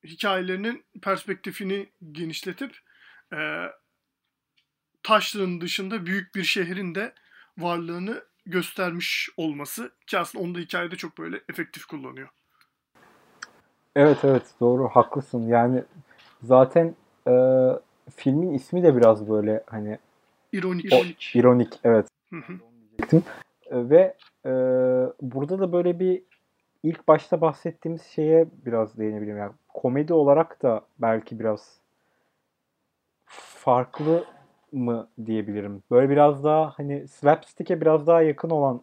hikayelerinin 0.04 0.84
perspektifini 1.02 1.88
genişletip 2.12 2.76
e, 3.32 3.66
taşlığın 5.02 5.60
dışında 5.60 6.06
büyük 6.06 6.34
bir 6.34 6.44
şehrin 6.44 6.94
de 6.94 7.14
varlığını 7.58 8.24
göstermiş 8.46 9.30
olması 9.36 9.92
ki 10.06 10.18
aslında 10.18 10.44
onu 10.44 10.54
da 10.54 10.58
hikayede 10.58 10.96
çok 10.96 11.18
böyle 11.18 11.40
efektif 11.48 11.84
kullanıyor. 11.84 12.28
Evet 13.96 14.18
evet 14.24 14.42
doğru 14.60 14.88
haklısın 14.88 15.48
yani 15.48 15.84
zaten 16.42 16.94
e, 17.28 17.32
filmin 18.16 18.54
ismi 18.54 18.82
de 18.82 18.96
biraz 18.96 19.28
böyle 19.30 19.64
hani 19.66 19.98
ironik. 20.52 20.92
O, 20.92 21.04
ironik 21.34 21.80
evet. 21.84 22.09
Hı. 22.30 23.22
Ve 23.70 24.16
e, 24.46 24.50
burada 25.20 25.58
da 25.58 25.72
böyle 25.72 26.00
bir 26.00 26.22
ilk 26.82 27.08
başta 27.08 27.40
bahsettiğimiz 27.40 28.02
şeye 28.02 28.48
biraz 28.66 28.98
değinebilirim. 28.98 29.38
Yani 29.38 29.52
komedi 29.68 30.12
olarak 30.12 30.62
da 30.62 30.80
belki 30.98 31.40
biraz 31.40 31.80
farklı 33.26 34.24
mı 34.72 35.08
diyebilirim. 35.26 35.82
Böyle 35.90 36.10
biraz 36.10 36.44
daha 36.44 36.72
hani 36.76 37.08
slapstick'e 37.08 37.80
biraz 37.80 38.06
daha 38.06 38.22
yakın 38.22 38.50
olan 38.50 38.82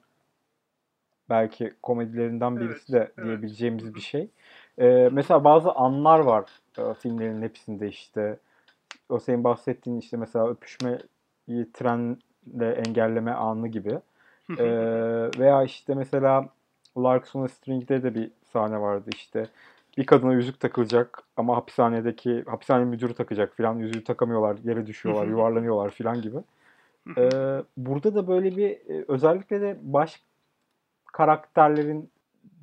belki 1.29 1.73
komedilerinden 1.83 2.59
birisi 2.59 2.93
de 2.93 3.11
diyebileceğimiz 3.23 3.83
evet. 3.83 3.95
bir 3.95 4.01
şey. 4.01 4.29
Ee, 4.79 5.09
mesela 5.11 5.43
bazı 5.43 5.71
anlar 5.71 6.19
var 6.19 6.49
e, 6.77 6.93
filmlerin 6.93 7.41
hepsinde 7.41 7.87
işte. 7.87 8.39
O 9.09 9.19
senin 9.19 9.43
bahsettiğin 9.43 9.99
işte 9.99 10.17
mesela 10.17 10.49
öpüşmeyi 10.49 11.71
trenle 11.73 12.17
engelleme 12.61 13.31
anı 13.31 13.67
gibi. 13.67 13.99
ee, 14.59 15.29
veya 15.39 15.63
işte 15.63 15.95
mesela 15.95 16.49
Larkson 16.97 17.47
String'de 17.47 18.03
de 18.03 18.15
bir 18.15 18.31
sahne 18.53 18.81
vardı 18.81 19.09
işte. 19.15 19.47
Bir 19.97 20.05
kadına 20.05 20.33
yüzük 20.33 20.59
takılacak 20.59 21.23
ama 21.37 21.55
hapishanedeki 21.55 22.43
hapishane 22.47 22.85
müdürü 22.85 23.13
takacak 23.13 23.55
filan 23.55 23.79
yüzüğü 23.79 24.03
takamıyorlar, 24.03 24.57
yere 24.63 24.87
düşüyorlar, 24.87 25.27
yuvarlanıyorlar 25.27 25.89
filan 25.89 26.21
gibi. 26.21 26.37
Ee, 27.17 27.29
burada 27.77 28.15
da 28.15 28.27
böyle 28.27 28.57
bir 28.57 28.69
e, 28.69 29.05
özellikle 29.07 29.61
de 29.61 29.77
baş 29.81 30.21
karakterlerin 31.13 32.09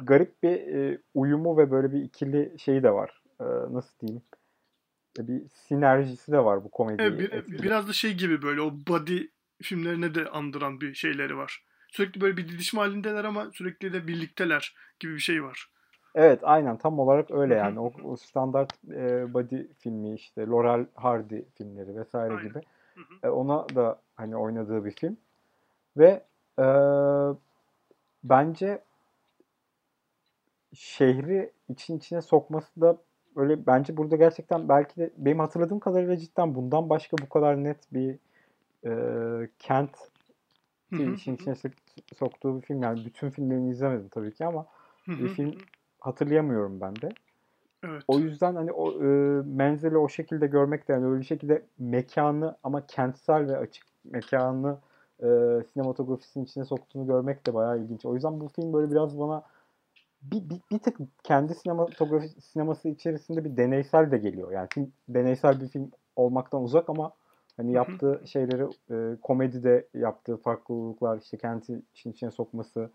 garip 0.02 0.42
bir 0.42 0.50
e, 0.50 0.98
uyumu 1.14 1.56
ve 1.56 1.70
böyle 1.70 1.92
bir 1.92 2.02
ikili 2.02 2.54
şeyi 2.58 2.82
de 2.82 2.90
var. 2.90 3.22
Ee, 3.40 3.44
nasıl 3.70 3.98
diyeyim? 4.00 4.22
E, 5.18 5.28
bir 5.28 5.42
sinerjisi 5.48 6.32
de 6.32 6.44
var 6.44 6.64
bu 6.64 6.70
komedi. 6.70 7.02
Evet, 7.02 7.48
bir, 7.48 7.62
biraz 7.62 7.88
da 7.88 7.92
şey 7.92 8.14
gibi 8.14 8.42
böyle 8.42 8.60
o 8.60 8.72
body 8.88 9.22
filmlerine 9.62 10.14
de 10.14 10.28
andıran 10.28 10.80
bir 10.80 10.94
şeyleri 10.94 11.36
var. 11.36 11.64
Sürekli 11.88 12.20
böyle 12.20 12.36
bir 12.36 12.48
didişme 12.48 12.80
halindeler 12.80 13.24
ama 13.24 13.50
sürekli 13.52 13.92
de 13.92 14.06
birlikteler 14.06 14.74
gibi 15.00 15.14
bir 15.14 15.20
şey 15.20 15.44
var. 15.44 15.70
Evet 16.14 16.40
aynen 16.42 16.76
tam 16.76 16.98
olarak 16.98 17.30
öyle 17.30 17.54
yani. 17.54 17.80
O, 17.80 17.92
o 18.04 18.16
standart 18.16 18.72
e, 18.90 19.34
body 19.34 19.62
filmi 19.78 20.14
işte 20.14 20.46
Laurel 20.46 20.86
Hardy 20.94 21.42
filmleri 21.54 21.96
vesaire 21.96 22.34
aynen. 22.34 22.48
gibi. 22.48 22.60
E, 23.22 23.28
ona 23.28 23.68
da 23.68 24.00
hani 24.14 24.36
oynadığı 24.36 24.84
bir 24.84 24.90
film. 24.90 25.16
Ve 25.96 26.22
e, 26.58 26.66
bence 28.24 28.82
şehri 30.74 31.52
için 31.68 31.98
içine 31.98 32.22
sokması 32.22 32.80
da 32.80 32.96
öyle 33.36 33.66
bence 33.66 33.96
burada 33.96 34.16
gerçekten 34.16 34.68
belki 34.68 34.96
de 34.96 35.10
benim 35.16 35.38
hatırladığım 35.38 35.80
kadarıyla 35.80 36.16
cidden 36.16 36.54
bundan 36.54 36.90
başka 36.90 37.18
bu 37.18 37.28
kadar 37.28 37.64
net 37.64 37.92
bir 37.92 38.18
e, 38.84 38.90
kent 39.58 39.90
işin 40.92 41.34
içine 41.34 41.54
soktuğu 42.16 42.56
bir 42.56 42.66
film. 42.66 42.82
Yani 42.82 43.04
bütün 43.04 43.30
filmlerini 43.30 43.70
izlemedim 43.70 44.08
tabii 44.08 44.34
ki 44.34 44.46
ama 44.46 44.66
bir 45.08 45.28
film 45.28 45.54
hatırlayamıyorum 46.00 46.80
ben 46.80 46.96
de. 46.96 47.08
Evet. 47.84 48.02
O 48.08 48.18
yüzden 48.18 48.54
hani 48.54 48.72
o 48.72 48.92
e, 48.92 49.06
menzili 49.46 49.96
o 49.96 50.08
şekilde 50.08 50.46
görmek 50.46 50.88
de 50.88 50.92
yani 50.92 51.06
öyle 51.06 51.20
bir 51.20 51.26
şekilde 51.26 51.62
mekanı 51.78 52.56
ama 52.62 52.86
kentsel 52.86 53.48
ve 53.48 53.56
açık 53.56 53.84
mekanı 54.04 54.78
e, 55.22 55.26
sinematografisinin 55.72 56.44
içine 56.44 56.64
soktuğunu 56.64 57.06
görmek 57.06 57.46
de 57.46 57.54
bayağı 57.54 57.78
ilginç. 57.78 58.06
O 58.06 58.14
yüzden 58.14 58.40
bu 58.40 58.48
film 58.48 58.72
böyle 58.72 58.90
biraz 58.90 59.18
bana 59.18 59.42
bir, 60.22 60.50
bir, 60.50 60.60
bir 60.72 60.78
tık 60.78 60.98
kendi 61.22 61.54
sinematografi 61.54 62.28
sineması 62.28 62.88
içerisinde 62.88 63.44
bir 63.44 63.56
deneysel 63.56 64.10
de 64.10 64.18
geliyor. 64.18 64.52
Yani 64.52 64.68
film, 64.74 64.92
deneysel 65.08 65.60
bir 65.60 65.68
film 65.68 65.90
olmaktan 66.16 66.62
uzak 66.62 66.88
ama 66.90 67.12
hani 67.56 67.72
yaptığı 67.72 68.22
şeyleri 68.26 68.62
e, 68.90 69.20
komedide 69.20 69.88
yaptığı 69.94 70.36
farklılıklar 70.36 71.20
işte 71.20 71.38
kendi 71.38 71.82
işin 71.94 72.12
içine 72.12 72.30
sokması 72.30 72.90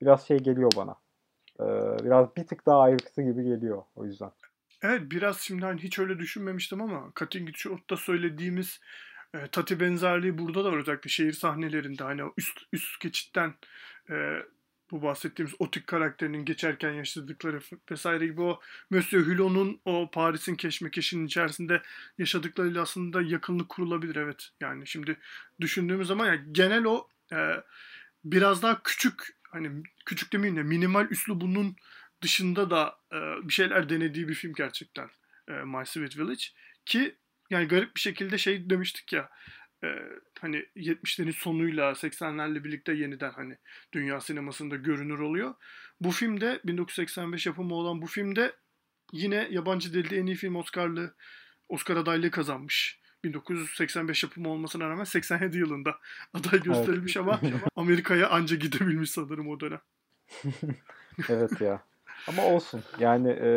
biraz 0.00 0.26
şey 0.26 0.38
geliyor 0.38 0.72
bana. 0.76 0.94
E, 1.60 1.64
biraz 2.04 2.36
bir 2.36 2.46
tık 2.46 2.66
daha 2.66 2.80
ayrıksı 2.80 3.22
gibi 3.22 3.44
geliyor 3.44 3.82
o 3.96 4.04
yüzden. 4.04 4.30
Evet 4.82 5.02
biraz 5.10 5.38
şimdi 5.38 5.64
hani 5.64 5.80
hiç 5.80 5.98
öyle 5.98 6.18
düşünmemiştim 6.18 6.82
ama 6.82 7.12
Cutting 7.16 7.48
Short'ta 7.54 7.96
söylediğimiz 7.96 8.80
e, 9.34 9.46
Tati 9.52 9.80
benzerliği 9.80 10.38
burada 10.38 10.64
da 10.64 10.72
var 10.72 10.78
özellikle 10.78 11.10
şehir 11.10 11.32
sahnelerinde 11.32 12.04
hani 12.04 12.22
üst 12.36 12.60
üst 12.72 13.00
geçitten 13.00 13.54
e, 14.10 14.38
bu 14.90 15.02
bahsettiğimiz 15.02 15.54
otik 15.58 15.86
karakterinin 15.86 16.44
geçerken 16.44 16.92
yaşadıkları 16.92 17.60
vesaire 17.90 18.26
gibi 18.26 18.40
o 18.40 18.60
Monsieur 18.90 19.26
Hulot'un 19.26 19.80
o 19.84 20.10
Paris'in 20.10 20.54
keşmekeşinin 20.54 21.26
içerisinde 21.26 21.82
yaşadıklarıyla 22.18 22.82
aslında 22.82 23.22
yakınlık 23.22 23.68
kurulabilir 23.68 24.16
evet. 24.16 24.48
Yani 24.60 24.86
şimdi 24.86 25.16
düşündüğümüz 25.60 26.08
zaman 26.08 26.26
yani 26.26 26.40
genel 26.52 26.84
o 26.84 27.08
e, 27.32 27.36
biraz 28.24 28.62
daha 28.62 28.82
küçük 28.82 29.36
hani 29.50 29.70
küçük 30.06 30.32
demeyeyim 30.32 30.56
de 30.56 30.62
minimal 30.62 31.06
üslubunun 31.10 31.76
dışında 32.22 32.70
da 32.70 32.98
e, 33.12 33.48
bir 33.48 33.52
şeyler 33.52 33.88
denediği 33.88 34.28
bir 34.28 34.34
film 34.34 34.52
gerçekten 34.52 35.10
e, 35.48 35.52
My 35.52 35.86
Sweet 35.86 36.18
Village 36.18 36.44
ki 36.86 37.16
yani 37.50 37.68
garip 37.68 37.96
bir 37.96 38.00
şekilde 38.00 38.38
şey 38.38 38.70
demiştik 38.70 39.12
ya 39.12 39.28
e, 39.84 39.88
hani 40.40 40.56
70'lerin 40.76 41.32
sonuyla 41.32 41.90
80'lerle 41.90 42.64
birlikte 42.64 42.92
yeniden 42.92 43.30
hani 43.30 43.56
dünya 43.92 44.20
sinemasında 44.20 44.76
görünür 44.76 45.18
oluyor. 45.18 45.54
Bu 46.00 46.10
filmde 46.10 46.60
1985 46.64 47.46
yapımı 47.46 47.74
olan 47.74 48.02
bu 48.02 48.06
filmde 48.06 48.52
yine 49.12 49.48
yabancı 49.50 49.94
dilde 49.94 50.18
en 50.18 50.26
iyi 50.26 50.36
film 50.36 50.56
Oscar'lı 50.56 51.14
Oscar 51.68 51.96
adaylığı 51.96 52.30
kazanmış. 52.30 53.00
1985 53.24 54.22
yapımı 54.22 54.48
olmasına 54.48 54.88
rağmen 54.88 55.04
87 55.04 55.58
yılında 55.58 55.94
aday 56.34 56.62
gösterilmiş 56.62 57.16
evet. 57.16 57.28
ama 57.28 57.40
Amerika'ya 57.76 58.28
anca 58.28 58.56
gidebilmiş 58.56 59.10
sanırım 59.10 59.48
o 59.48 59.60
dönem. 59.60 59.80
evet 61.28 61.60
ya. 61.60 61.82
Ama 62.28 62.44
olsun. 62.44 62.82
Yani 62.98 63.30
e, 63.30 63.50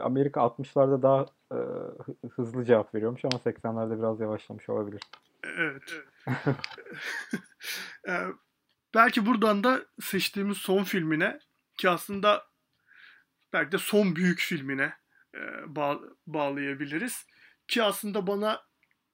Amerika 0.00 0.40
60'larda 0.40 1.02
daha 1.02 1.26
e, 1.52 1.58
hızlı 2.28 2.64
cevap 2.64 2.94
veriyormuş 2.94 3.24
ama 3.24 3.36
80'lerde 3.36 3.98
biraz 3.98 4.20
yavaşlamış 4.20 4.68
olabilir. 4.68 5.02
Evet. 5.44 5.94
ee, 8.08 8.26
belki 8.94 9.26
buradan 9.26 9.64
da 9.64 9.86
seçtiğimiz 10.00 10.58
son 10.58 10.84
filmine 10.84 11.38
ki 11.78 11.90
aslında 11.90 12.46
belki 13.52 13.72
de 13.72 13.78
son 13.78 14.16
büyük 14.16 14.40
filmine 14.40 14.94
e, 15.34 15.40
bağ, 15.66 16.00
bağlayabiliriz. 16.26 17.26
Ki 17.68 17.82
aslında 17.82 18.26
bana 18.26 18.62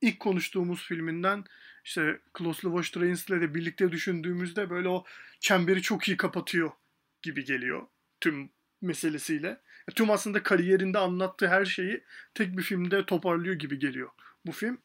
ilk 0.01 0.21
konuştuğumuz 0.21 0.83
filminden 0.83 1.45
işte 1.85 2.21
Closely 2.39 2.73
Watch 2.73 2.91
Trains 2.91 3.29
ile 3.29 3.41
de 3.41 3.55
birlikte 3.55 3.93
düşündüğümüzde 3.93 4.71
böyle 4.71 4.89
o 4.89 5.05
çemberi 5.41 5.83
çok 5.83 6.09
iyi 6.09 6.17
kapatıyor 6.17 6.71
gibi 7.23 7.45
geliyor 7.45 7.87
tüm 8.21 8.53
meselesiyle. 8.83 9.61
Tüm 9.95 10.11
aslında 10.11 10.43
kariyerinde 10.43 10.99
anlattığı 10.99 11.49
her 11.49 11.65
şeyi 11.65 12.05
tek 12.35 12.57
bir 12.57 12.63
filmde 12.63 13.07
toparlıyor 13.07 13.55
gibi 13.55 13.79
geliyor 13.79 14.11
bu 14.47 14.53
film. 14.53 14.83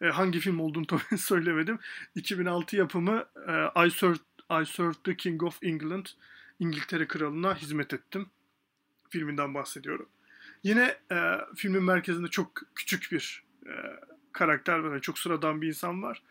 E, 0.00 0.06
hangi 0.06 0.40
film 0.40 0.60
olduğunu 0.60 0.86
tabii 0.86 1.18
söylemedim. 1.18 1.78
2006 2.14 2.76
yapımı 2.76 3.24
e, 3.48 3.86
I, 3.86 3.90
Served, 3.90 4.20
I 4.62 4.66
Served 4.66 5.04
the 5.04 5.16
King 5.16 5.42
of 5.42 5.58
England. 5.62 6.06
İngiltere 6.58 7.08
Kralı'na 7.08 7.56
hizmet 7.56 7.92
ettim. 7.94 8.30
Filminden 9.10 9.54
bahsediyorum. 9.54 10.08
Yine 10.62 10.96
e, 11.12 11.38
filmin 11.56 11.82
merkezinde 11.82 12.28
çok 12.28 12.62
küçük 12.74 13.12
bir 13.12 13.44
e, 13.66 13.72
karakter 14.32 14.78
var. 14.78 15.00
Çok 15.00 15.18
sıradan 15.18 15.62
bir 15.62 15.68
insan 15.68 16.02
var. 16.02 16.22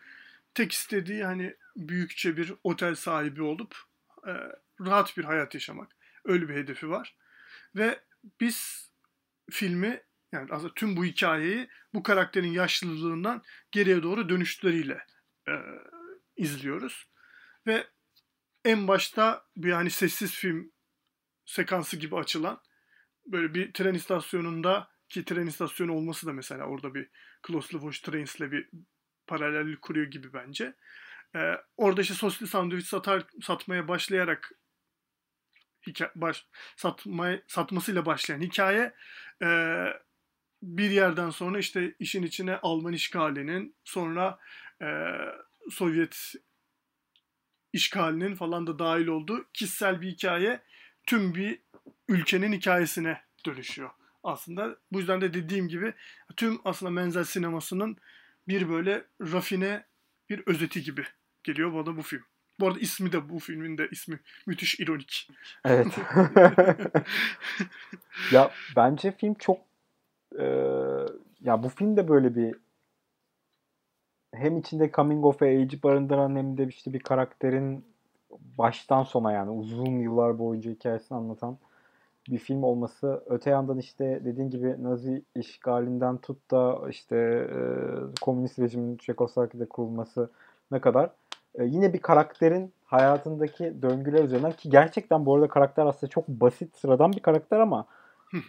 Tek 0.54 0.72
istediği 0.72 1.24
hani 1.24 1.54
büyükçe 1.76 2.36
bir 2.36 2.54
otel 2.64 2.94
sahibi 2.94 3.42
olup 3.42 3.76
e, 4.26 4.32
rahat 4.80 5.16
bir 5.16 5.24
hayat 5.24 5.54
yaşamak. 5.54 5.88
Öyle 6.24 6.48
bir 6.48 6.54
hedefi 6.54 6.90
var. 6.90 7.16
Ve 7.76 8.00
biz 8.40 8.90
filmi 9.50 10.00
yani 10.32 10.48
aslında 10.50 10.74
tüm 10.74 10.96
bu 10.96 11.04
hikayeyi 11.04 11.68
bu 11.94 12.02
karakterin 12.02 12.52
yaşlılığından 12.52 13.42
geriye 13.70 14.02
doğru 14.02 14.28
dönüşleriyle 14.28 15.06
e, 15.48 15.52
izliyoruz. 16.36 17.08
Ve 17.66 17.86
en 18.64 18.88
başta 18.88 19.44
bir 19.56 19.68
yani 19.68 19.90
sessiz 19.90 20.34
film 20.34 20.72
sekansı 21.44 21.96
gibi 21.96 22.16
açılan 22.16 22.60
böyle 23.26 23.54
bir 23.54 23.72
tren 23.72 23.94
istasyonunda 23.94 24.90
ki 25.08 25.24
tren 25.24 25.46
istasyonu 25.46 25.92
olması 25.92 26.26
da 26.26 26.32
mesela 26.32 26.64
orada 26.64 26.94
bir 26.94 27.10
Closely 27.46 27.80
Watch 27.80 27.98
Trains'le 27.98 28.52
bir 28.52 28.70
paralellik 29.26 29.82
kuruyor 29.82 30.06
gibi 30.06 30.32
bence. 30.32 30.74
Ee, 31.36 31.54
orada 31.76 32.00
işte 32.00 32.14
soslu 32.14 32.46
sandviç 32.46 32.86
satar, 32.86 33.26
satmaya 33.42 33.88
başlayarak 33.88 34.52
hikaye, 35.86 36.10
baş, 36.14 36.46
satmaya, 36.76 37.42
satmasıyla 37.46 38.06
başlayan 38.06 38.40
hikaye 38.40 38.94
e, 39.42 39.48
bir 40.62 40.90
yerden 40.90 41.30
sonra 41.30 41.58
işte 41.58 41.94
işin 41.98 42.22
içine 42.22 42.56
Alman 42.56 42.92
işgalinin 42.92 43.74
sonra 43.84 44.38
e, 44.82 44.86
Sovyet 45.70 46.34
işgalinin 47.72 48.34
falan 48.34 48.66
da 48.66 48.78
dahil 48.78 49.06
olduğu 49.06 49.46
kişisel 49.52 50.00
bir 50.00 50.10
hikaye 50.10 50.60
tüm 51.06 51.34
bir 51.34 51.58
ülkenin 52.08 52.52
hikayesine 52.52 53.20
dönüşüyor. 53.46 53.90
Aslında 54.24 54.76
bu 54.92 54.98
yüzden 54.98 55.20
de 55.20 55.34
dediğim 55.34 55.68
gibi 55.68 55.94
tüm 56.36 56.60
aslında 56.64 56.90
Menzel 56.90 57.24
sinemasının 57.24 57.96
bir 58.48 58.68
böyle 58.68 59.04
rafine 59.20 59.84
bir 60.30 60.42
özeti 60.46 60.82
gibi 60.82 61.04
geliyor 61.44 61.74
bana 61.74 61.96
bu 61.96 62.02
film. 62.02 62.24
Bu 62.60 62.66
arada 62.68 62.78
ismi 62.78 63.12
de 63.12 63.28
bu 63.28 63.38
filmin 63.38 63.78
de 63.78 63.88
ismi 63.90 64.20
müthiş 64.46 64.80
ironik. 64.80 65.28
Evet. 65.64 65.86
ya 68.32 68.50
bence 68.76 69.16
film 69.16 69.34
çok 69.34 69.71
e, 70.38 70.46
ya 71.40 71.62
bu 71.62 71.68
film 71.68 71.96
de 71.96 72.08
böyle 72.08 72.34
bir 72.34 72.54
hem 74.34 74.58
içinde 74.58 74.90
coming 74.92 75.24
of 75.24 75.42
age 75.42 75.82
barındıran 75.82 76.36
hem 76.36 76.58
de 76.58 76.66
işte 76.66 76.92
bir 76.92 77.00
karakterin 77.00 77.84
baştan 78.58 79.02
sona 79.02 79.32
yani 79.32 79.50
uzun 79.50 79.98
yıllar 79.98 80.38
boyunca 80.38 80.70
hikayesini 80.70 81.18
anlatan 81.18 81.58
bir 82.30 82.38
film 82.38 82.62
olması. 82.62 83.22
Öte 83.26 83.50
yandan 83.50 83.78
işte 83.78 84.20
dediğin 84.24 84.50
gibi 84.50 84.76
Nazi 84.82 85.22
işgalinden 85.34 86.18
tut 86.18 86.50
da 86.50 86.80
işte 86.90 87.16
e, 87.16 87.58
komünist 88.20 88.58
rejimin 88.58 88.96
Çekoslovakya'da 88.96 89.68
kurulması 89.68 90.30
ne 90.70 90.80
kadar 90.80 91.10
e, 91.54 91.64
yine 91.64 91.92
bir 91.92 91.98
karakterin 91.98 92.72
hayatındaki 92.84 93.82
döngüler 93.82 94.24
üzerinden 94.24 94.52
ki 94.52 94.70
gerçekten 94.70 95.26
bu 95.26 95.34
arada 95.34 95.48
karakter 95.48 95.86
aslında 95.86 96.10
çok 96.10 96.28
basit 96.28 96.76
sıradan 96.76 97.12
bir 97.12 97.20
karakter 97.20 97.60
ama 97.60 97.86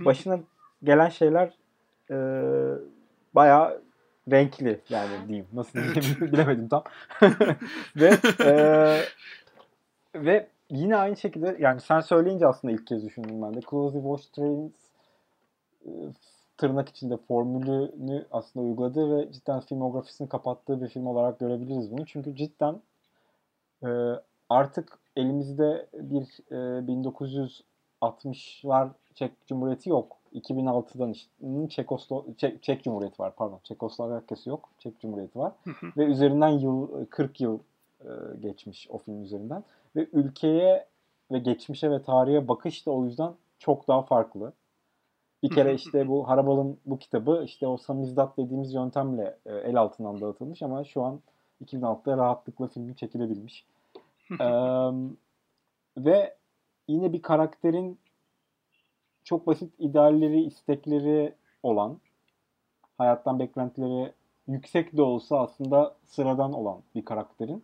başına 0.06 0.40
gelen 0.84 1.10
şeyler 1.10 1.54
e, 2.14 2.18
bayağı 3.36 3.82
renkli 4.32 4.82
yani 4.90 5.12
diyeyim. 5.28 5.48
Nasıl 5.54 5.74
diyeyim 5.74 6.22
bilemedim 6.22 6.68
tam. 6.68 6.84
ve 7.96 8.18
e, 8.40 8.54
ve 10.16 10.48
yine 10.70 10.96
aynı 10.96 11.18
şekilde 11.18 11.58
yani 11.60 11.82
sen 11.82 12.00
söyleyince 12.00 12.48
aslında 12.48 12.74
ilk 12.74 12.88
kez 12.88 13.06
düşündüm 13.06 13.42
ben 13.42 13.54
de. 13.54 13.60
Closely 13.70 14.02
Watch 14.02 14.28
Trains 14.36 14.72
e, 15.86 15.92
tırnak 16.58 16.90
içinde 16.90 17.18
formülünü 17.18 18.26
aslında 18.32 18.66
uyguladığı 18.66 19.18
ve 19.18 19.32
cidden 19.32 19.60
filmografisini 19.60 20.30
kapattığı 20.30 20.82
bir 20.82 20.88
film 20.88 21.08
olarak 21.08 21.40
görebiliriz 21.40 21.92
bunu. 21.92 22.06
Çünkü 22.06 22.36
cidden 22.36 22.82
e, 23.84 23.90
artık 24.50 25.00
elimizde 25.16 25.88
bir 25.94 26.52
e, 26.52 26.56
1960'lar 28.02 28.90
Çek 29.16 29.32
Cumhuriyeti 29.48 29.90
yok. 29.90 30.18
2006'dan 30.34 31.12
işte 31.12 31.32
Çekoslo 31.70 32.26
Çek, 32.38 32.64
Çek 32.64 32.84
Cumhuriyeti 32.84 33.22
var 33.22 33.36
pardon. 33.36 33.60
Çekoslovakya'sı 33.64 34.50
yok. 34.50 34.70
Çek 34.80 35.00
Cumhuriyeti 35.00 35.40
var. 35.40 35.52
ve 35.98 36.04
üzerinden 36.04 36.50
yıl 36.50 37.06
40 37.06 37.42
yıl 37.42 37.60
e, 38.02 38.10
geçmiş 38.40 38.88
o 38.90 38.98
film 38.98 39.24
üzerinden. 39.24 39.64
Ve 39.96 40.08
ülkeye 40.14 40.88
ve 41.32 41.40
geçmişe 41.40 41.92
ve 41.92 42.02
tarihe 42.02 42.48
bakış 42.48 42.86
da 42.86 42.92
o 42.92 43.06
yüzden 43.06 43.34
çok 43.60 43.88
daha 43.88 44.02
farklı. 44.02 44.54
Bir 45.44 45.50
kere 45.50 45.74
işte 45.74 46.08
bu 46.08 46.28
Harabal'ın 46.30 46.78
bu 46.86 47.00
kitabı 47.00 47.42
işte 47.46 47.68
o 47.68 47.78
samizdat 47.78 48.38
dediğimiz 48.38 48.74
yöntemle 48.74 49.38
e, 49.46 49.56
el 49.56 49.76
altından 49.76 50.22
dağıtılmış 50.22 50.62
ama 50.62 50.84
şu 50.84 51.04
an 51.04 51.20
2006'da 51.66 52.18
rahatlıkla 52.18 52.68
filmi 52.68 52.96
çekilebilmiş. 52.96 53.66
ee, 54.42 54.46
ve 55.98 56.36
yine 56.88 57.14
bir 57.14 57.22
karakterin 57.22 58.00
çok 59.24 59.48
basit 59.48 59.74
idealleri, 59.80 60.44
istekleri 60.44 61.36
olan, 61.64 62.00
hayattan 62.98 63.40
beklentileri 63.40 64.14
yüksek 64.48 64.98
de 64.98 65.02
olsa 65.02 65.40
aslında 65.40 65.96
sıradan 66.04 66.54
olan 66.54 66.82
bir 66.96 67.06
karakterin 67.06 67.64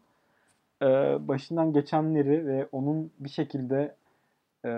e, 0.81 0.85
başından 1.27 1.73
geçenleri 1.73 2.47
ve 2.47 2.69
onun 2.71 3.11
bir 3.19 3.29
şekilde 3.29 3.95
e, 4.65 4.71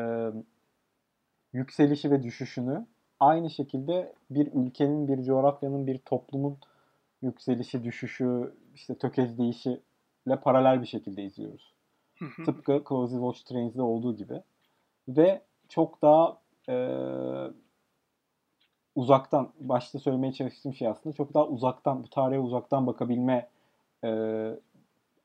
yükselişi 1.53 2.11
ve 2.11 2.23
düşüşünü 2.23 2.85
aynı 3.19 3.49
şekilde 3.49 4.13
bir 4.29 4.53
ülkenin, 4.53 5.07
bir 5.07 5.23
coğrafyanın, 5.23 5.87
bir 5.87 5.97
toplumun 5.97 6.57
yükselişi, 7.21 7.83
düşüşü, 7.83 8.55
işte 8.75 8.97
tökezleyişiyle 8.97 10.35
paralel 10.43 10.81
bir 10.81 10.87
şekilde 10.87 11.23
izliyoruz. 11.23 11.73
Tıpkı 12.45 12.83
Closey 12.89 13.19
Watch 13.19 13.43
Trains'de 13.43 13.81
olduğu 13.81 14.15
gibi. 14.15 14.41
Ve 15.07 15.41
çok 15.69 16.01
daha 16.01 16.40
e, 16.71 16.75
uzaktan, 18.95 19.49
başta 19.59 19.99
söylemeye 19.99 20.33
çalıştığım 20.33 20.73
şey 20.73 20.87
aslında 20.87 21.15
çok 21.15 21.33
daha 21.33 21.47
uzaktan, 21.47 22.03
bu 22.03 22.09
tarihe 22.09 22.39
uzaktan 22.39 22.87
bakabilme 22.87 23.47
e, 24.03 24.09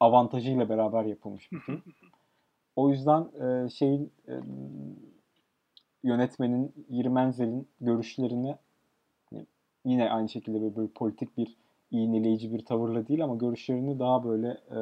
avantajıyla 0.00 0.68
beraber 0.68 1.04
yapılmış 1.04 1.52
bir 1.52 1.58
film. 1.58 1.82
O 2.76 2.90
yüzden 2.90 3.28
e, 3.42 3.68
şeyin 3.68 4.12
e, 4.28 4.34
yönetmenin 6.02 6.86
Yiri 6.88 7.08
Menzel'in 7.08 7.68
görüşlerini 7.80 8.56
yine 9.84 10.10
aynı 10.10 10.28
şekilde 10.28 10.60
böyle, 10.62 10.76
böyle 10.76 10.88
politik 10.88 11.36
bir 11.36 11.56
iğneleyici 11.90 12.52
bir 12.52 12.64
tavırla 12.64 13.08
değil 13.08 13.24
ama 13.24 13.34
görüşlerini 13.34 13.98
daha 13.98 14.24
böyle 14.24 14.48
e, 14.48 14.78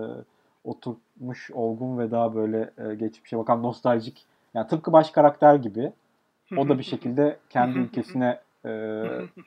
oturmuş, 0.64 1.50
olgun 1.50 1.98
ve 1.98 2.10
daha 2.10 2.34
böyle 2.34 2.70
e, 2.78 2.94
geçmişe 2.94 3.38
bakan 3.38 3.62
nostaljik 3.62 4.26
yani 4.54 4.68
tıpkı 4.68 4.92
baş 4.92 5.10
karakter 5.10 5.54
gibi 5.54 5.92
o 6.56 6.68
da 6.68 6.78
bir 6.78 6.84
şekilde 6.84 7.40
kendi 7.50 7.78
ülkesine 7.78 8.40
e, 8.64 8.70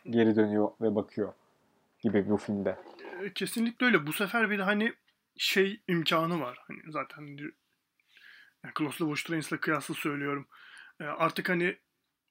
geri 0.09 0.35
dönüyor 0.35 0.71
ve 0.81 0.95
bakıyor 0.95 1.33
gibi 1.99 2.29
bu 2.29 2.37
filmde. 2.37 2.77
E, 3.23 3.33
kesinlikle 3.33 3.85
öyle. 3.85 4.07
Bu 4.07 4.13
sefer 4.13 4.49
bir 4.49 4.57
de 4.57 4.63
hani 4.63 4.93
şey 5.37 5.81
imkanı 5.87 6.39
var. 6.39 6.57
Hani 6.67 6.79
zaten 6.87 7.21
yani 8.63 8.73
Klaus 8.73 9.01
Levi 9.01 9.59
kıyaslı 9.59 9.95
söylüyorum. 9.95 10.47
E, 10.99 11.03
artık 11.03 11.49
hani 11.49 11.77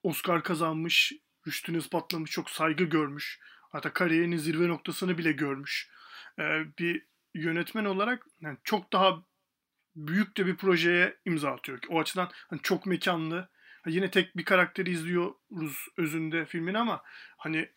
Oscar 0.03 0.43
kazanmış, 0.43 1.13
rüştünü 1.47 1.79
ispatlamış, 1.79 2.31
çok 2.31 2.51
saygı 2.51 2.85
görmüş. 2.85 3.41
Hatta 3.73 3.93
kariyerinin 3.93 4.37
zirve 4.37 4.69
noktasını 4.69 5.19
bile 5.19 5.33
görmüş. 5.33 5.91
E, 6.39 6.43
bir 6.79 7.07
yönetmen 7.35 7.85
olarak 7.85 8.27
yani 8.41 8.59
çok 8.65 8.93
daha 8.93 9.23
büyük 9.97 10.37
de 10.37 10.47
bir 10.47 10.57
projeye 10.57 11.17
imza 11.25 11.51
atıyor. 11.51 11.79
O 11.89 12.01
açıdan 12.01 12.31
hani 12.51 12.61
çok 12.63 12.87
mekanlı. 12.87 13.49
Yine 13.87 14.11
tek 14.11 14.37
bir 14.37 14.45
karakteri 14.45 14.91
izliyoruz 14.91 15.89
özünde 15.97 16.47
filmin 16.47 16.75
ama 16.75 17.03
hani 17.37 17.69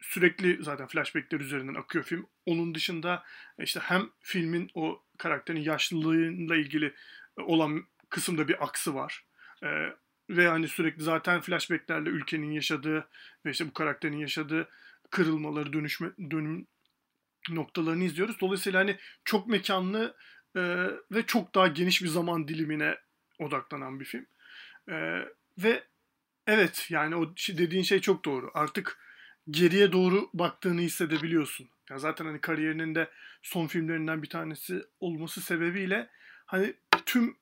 sürekli 0.00 0.64
zaten 0.64 0.86
flashbackler 0.86 1.40
üzerinden 1.40 1.74
akıyor 1.74 2.04
film. 2.04 2.26
Onun 2.46 2.74
dışında 2.74 3.24
işte 3.58 3.80
hem 3.80 4.10
filmin 4.20 4.70
o 4.74 5.04
karakterin 5.18 5.60
yaşlılığıyla 5.60 6.56
ilgili 6.56 6.94
olan 7.36 7.84
kısımda 8.08 8.48
bir 8.48 8.64
aksı 8.64 8.94
var. 8.94 9.24
Ee, 9.62 9.92
ve 10.30 10.48
hani 10.48 10.68
sürekli 10.68 11.02
zaten 11.02 11.40
flashbacklerle 11.40 12.08
ülkenin 12.08 12.50
yaşadığı 12.50 13.08
ve 13.46 13.50
işte 13.50 13.66
bu 13.66 13.72
karakterin 13.72 14.18
yaşadığı 14.18 14.68
kırılmaları, 15.10 15.72
dönüşme, 15.72 16.10
dönüm 16.30 16.66
noktalarını 17.50 18.04
izliyoruz. 18.04 18.40
Dolayısıyla 18.40 18.80
hani 18.80 18.98
çok 19.24 19.46
mekanlı 19.46 20.16
e, 20.56 20.60
ve 21.12 21.26
çok 21.26 21.54
daha 21.54 21.66
geniş 21.66 22.02
bir 22.02 22.08
zaman 22.08 22.48
dilimine 22.48 22.98
odaklanan 23.38 24.00
bir 24.00 24.04
film. 24.04 24.26
E, 24.90 25.24
ve 25.58 25.84
evet 26.46 26.86
yani 26.90 27.16
o 27.16 27.34
dediğin 27.48 27.82
şey 27.82 28.00
çok 28.00 28.24
doğru. 28.24 28.50
Artık 28.54 28.98
geriye 29.50 29.92
doğru 29.92 30.30
baktığını 30.34 30.80
hissedebiliyorsun. 30.80 31.70
Ya 31.90 31.98
zaten 31.98 32.24
hani 32.24 32.40
kariyerinin 32.40 32.94
de 32.94 33.10
son 33.42 33.66
filmlerinden 33.66 34.22
bir 34.22 34.28
tanesi 34.28 34.82
olması 35.00 35.40
sebebiyle 35.40 36.10
hani 36.46 36.74
tüm 37.06 37.36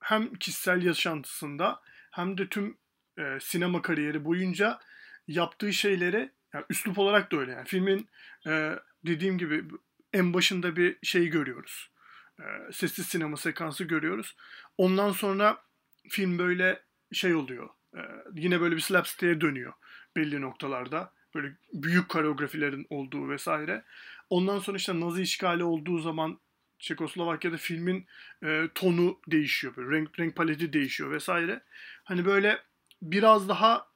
hem 0.00 0.34
kişisel 0.34 0.82
yaşantısında 0.82 1.82
hem 2.10 2.38
de 2.38 2.48
tüm 2.48 2.78
e, 3.18 3.38
sinema 3.40 3.82
kariyeri 3.82 4.24
boyunca 4.24 4.78
yaptığı 5.26 5.72
şeyleri 5.72 6.30
yani 6.54 6.64
üslup 6.70 6.98
olarak 6.98 7.32
da 7.32 7.36
öyle. 7.36 7.52
Yani 7.52 7.66
filmin 7.66 8.08
e, 8.46 8.78
dediğim 9.06 9.38
gibi 9.38 9.64
en 10.12 10.34
başında 10.34 10.76
bir 10.76 10.98
şey 11.02 11.28
görüyoruz. 11.28 11.90
E, 12.38 12.72
sessiz 12.72 13.06
sinema 13.06 13.36
sekansı 13.36 13.84
görüyoruz. 13.84 14.36
Ondan 14.78 15.12
sonra 15.12 15.62
film 16.08 16.38
böyle 16.38 16.82
şey 17.12 17.34
oluyor. 17.34 17.68
E, 17.96 18.00
yine 18.34 18.60
böyle 18.60 18.76
bir 18.76 18.80
slapstick'e 18.80 19.40
dönüyor 19.40 19.72
belli 20.16 20.40
noktalarda. 20.40 21.12
Böyle 21.34 21.52
büyük 21.72 22.08
koreografilerin 22.08 22.86
olduğu 22.90 23.28
vesaire. 23.28 23.84
Ondan 24.30 24.58
sonra 24.58 24.76
işte 24.76 25.00
Nazi 25.00 25.22
işgali 25.22 25.64
olduğu 25.64 25.98
zaman 25.98 26.40
Çekoslovakya'da 26.78 27.56
filmin 27.56 28.06
e, 28.44 28.68
tonu 28.74 29.20
değişiyor. 29.26 29.76
Böyle 29.76 29.96
renk 29.96 30.20
renk 30.20 30.36
paleti 30.36 30.72
değişiyor 30.72 31.10
vesaire. 31.10 31.62
Hani 32.04 32.24
böyle 32.24 32.62
biraz 33.02 33.48
daha 33.48 33.88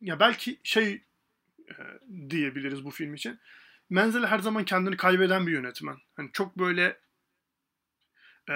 ya 0.00 0.20
belki 0.20 0.60
şey 0.62 1.02
e, 1.68 1.74
diyebiliriz 2.30 2.84
bu 2.84 2.90
film 2.90 3.14
için. 3.14 3.38
Menzel 3.90 4.26
her 4.26 4.38
zaman 4.38 4.64
kendini 4.64 4.96
kaybeden 4.96 5.46
bir 5.46 5.52
yönetmen. 5.52 5.96
Hani 6.14 6.30
çok 6.32 6.58
böyle 6.58 6.96
e, 8.50 8.54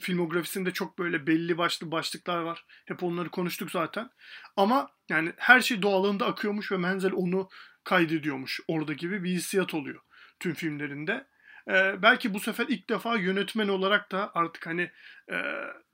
filmografisinde 0.00 0.70
çok 0.70 0.98
böyle 0.98 1.26
belli 1.26 1.58
başlı 1.58 1.90
başlıklar 1.90 2.38
var. 2.38 2.64
Hep 2.84 3.02
onları 3.02 3.28
konuştuk 3.28 3.70
zaten. 3.70 4.10
Ama 4.56 4.90
yani 5.08 5.32
her 5.36 5.60
şey 5.60 5.82
doğalında 5.82 6.26
akıyormuş 6.26 6.72
ve 6.72 6.76
Menzel 6.76 7.12
onu 7.12 7.48
kaydediyormuş. 7.84 8.60
Orada 8.68 8.92
gibi 8.92 9.24
bir 9.24 9.30
hissiyat 9.30 9.74
oluyor 9.74 10.00
tüm 10.40 10.54
filmlerinde. 10.54 11.26
E, 11.68 12.02
belki 12.02 12.34
bu 12.34 12.40
sefer 12.40 12.66
ilk 12.68 12.90
defa 12.90 13.16
yönetmen 13.16 13.68
olarak 13.68 14.12
da 14.12 14.30
artık 14.34 14.66
hani 14.66 14.90
e, 15.30 15.36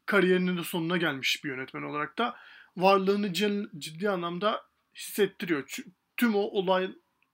kariyerinin 0.06 0.56
de 0.56 0.64
sonuna 0.64 0.96
gelmiş 0.96 1.44
bir 1.44 1.48
yönetmen 1.48 1.82
olarak 1.82 2.18
da 2.18 2.36
varlığını 2.76 3.32
ciddi 3.78 4.10
anlamda 4.10 4.62
hissettiriyor. 4.94 5.76
Tüm 6.16 6.34
o 6.34 6.38
olay 6.38 6.90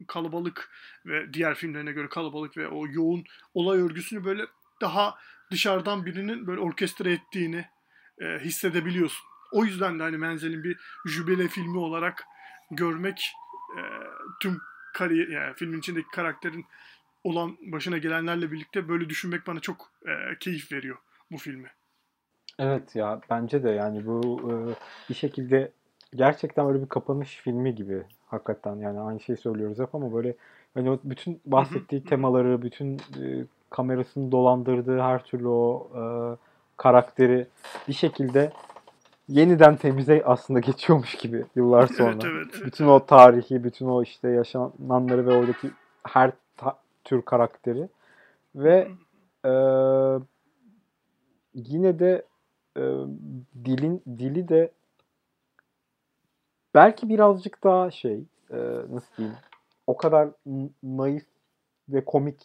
kalabalık 0.07 0.71
ve 1.07 1.33
diğer 1.33 1.55
filmlerine 1.55 1.93
göre 1.93 2.09
kalabalık 2.09 2.57
ve 2.57 2.69
o 2.69 2.87
yoğun 2.89 3.25
olay 3.55 3.79
örgüsünü 3.79 4.25
böyle 4.25 4.47
daha 4.81 5.19
dışarıdan 5.51 6.07
birinin 6.07 6.47
böyle 6.47 6.61
orkestra 6.61 7.11
ettiğini 7.11 7.65
e, 8.21 8.39
hissedebiliyorsun. 8.39 9.27
O 9.53 9.65
yüzden 9.65 9.99
de 9.99 10.03
hani 10.03 10.17
Menzel'in 10.17 10.65
bir 10.65 10.77
jübile 11.07 11.49
filmi 11.49 11.79
olarak 11.79 12.25
görmek 12.71 13.33
e, 13.77 13.81
tüm 14.41 14.59
kariyer 14.95 15.29
yani 15.29 15.55
filmin 15.55 15.79
içindeki 15.79 16.09
karakterin 16.09 16.67
olan 17.25 17.57
başına 17.73 17.99
gelenlerle 17.99 18.53
birlikte 18.53 18.89
böyle 18.89 19.09
düşünmek 19.09 19.47
bana 19.47 19.61
çok 19.61 19.91
e, 20.07 20.39
keyif 20.41 20.73
veriyor 20.73 20.97
bu 21.31 21.39
filmi. 21.39 21.71
Evet 22.59 22.97
ya 22.97 23.21
bence 23.31 23.63
de 23.63 23.71
yani 23.71 24.07
bu 24.07 24.41
e, 24.51 24.55
bir 25.09 25.15
şekilde 25.15 25.73
gerçekten 26.15 26.67
böyle 26.67 26.83
bir 26.83 26.89
kapanış 26.89 27.37
filmi 27.37 27.75
gibi 27.75 28.03
hakikaten 28.27 28.77
yani 28.77 29.01
aynı 29.01 29.21
şeyi 29.21 29.37
söylüyoruz 29.37 29.79
hep 29.79 29.95
ama 29.95 30.15
böyle 30.15 30.35
hani 30.75 30.91
o 30.91 31.01
bütün 31.05 31.41
bahsettiği 31.47 32.05
temaları, 32.05 32.63
bütün 32.63 32.97
e, 32.97 33.45
kamerasını 33.75 34.33
dolandırdığı 34.33 35.01
her 35.01 35.25
türlü 35.25 35.49
o 35.49 35.89
e, 35.97 36.03
karakteri 36.77 37.47
bir 37.89 37.93
şekilde 37.93 38.53
yeniden 39.29 39.77
temize 39.77 40.23
aslında 40.25 40.61
geçiyormuş 40.61 41.15
gibi 41.15 41.45
yıllar 41.57 41.87
sonra. 41.87 42.29
Evet, 42.29 42.47
evet. 42.55 42.67
Bütün 42.67 42.87
o 42.87 43.07
tarihi, 43.07 43.65
bütün 43.65 43.87
o 43.87 44.03
işte 44.03 44.29
yaşananları 44.29 45.27
ve 45.27 45.33
oradaki 45.33 45.71
her 46.07 46.33
ta- 46.57 46.79
tür 47.05 47.23
karakteri 47.23 47.89
ve 48.55 48.89
e, 49.45 49.53
yine 51.55 51.99
de 51.99 52.23
e, 52.77 52.83
dilin 53.65 54.03
dili 54.19 54.49
de 54.49 54.71
belki 56.75 57.09
birazcık 57.09 57.65
daha 57.65 57.91
şey 57.91 58.25
e, 58.51 58.57
nasıl 58.91 59.17
diyeyim 59.17 59.37
o 59.87 59.97
kadar 59.97 60.29
naif 60.83 61.25
ve 61.89 62.05
komik 62.05 62.41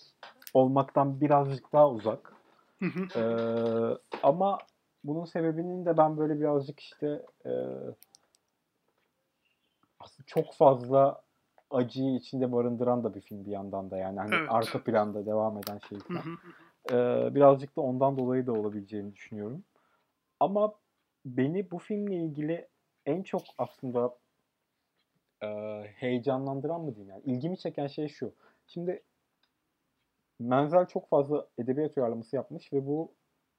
olmaktan 0.54 1.22
birazcık 1.22 1.74
daha 1.74 1.90
uzak. 1.90 2.34
ee, 3.16 3.22
ama 4.24 4.58
bunun 5.04 5.26
sebebinin 5.26 5.86
de 5.86 5.98
ben 5.98 6.18
böyle 6.18 6.40
birazcık 6.40 6.80
işte 6.80 7.26
e, 7.46 7.52
aslında 10.00 10.26
çok 10.26 10.54
falan 10.54 11.22
acıyı 11.72 12.16
içinde 12.16 12.52
barındıran 12.52 13.04
da 13.04 13.16
bir 13.16 13.22
film 13.22 13.46
bir 13.46 13.52
yandan 13.52 13.92
da 13.92 13.98
yani 13.98 14.20
hani 14.20 14.36
evet. 14.36 14.48
arka 14.52 14.84
planda 14.84 15.26
devam 15.26 15.58
eden 15.58 15.80
şey 15.90 16.00
falan. 16.00 16.38
ee, 16.92 17.36
birazcık 17.36 17.76
da 17.76 17.82
ondan 17.82 18.18
dolayı 18.18 18.48
da 18.48 18.54
olabileceğini 18.54 19.14
düşünüyorum. 19.14 19.64
Ama 20.40 20.74
beni 21.26 21.72
bu 21.72 21.80
filmle 21.80 22.16
ilgili 22.16 22.68
en 23.06 23.24
çok 23.24 23.42
aslında 23.58 24.16
e, 25.44 25.48
heyecanlandıran 25.96 26.82
mı 26.82 26.96
diyeyim 26.96 27.10
yani 27.10 27.24
ilgimi 27.26 27.58
çeken 27.58 27.88
şey 27.88 28.08
şu. 28.08 28.34
Şimdi 28.68 29.04
Menzel 30.40 30.86
çok 30.86 31.10
fazla 31.10 31.48
edebiyat 31.58 31.98
uyarlaması 31.98 32.36
yapmış 32.36 32.74
ve 32.74 32.86
bu 32.86 33.16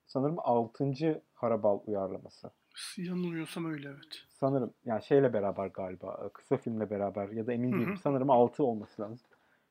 sanırım 0.06 0.36
6. 0.38 1.22
Harabal 1.34 1.80
uyarlaması. 1.86 2.50
Yanılmıyorsam 2.96 3.64
öyle 3.72 3.88
evet. 3.88 4.24
Sanırım 4.28 4.74
yani 4.84 5.02
şeyle 5.02 5.32
beraber 5.32 5.66
galiba 5.66 6.30
kısa 6.32 6.56
filmle 6.56 6.90
beraber 6.90 7.28
ya 7.28 7.46
da 7.46 7.52
emin 7.52 7.72
değilim 7.72 7.96
sanırım 8.02 8.30
6 8.30 8.64
olması 8.64 9.02
lazım. 9.02 9.28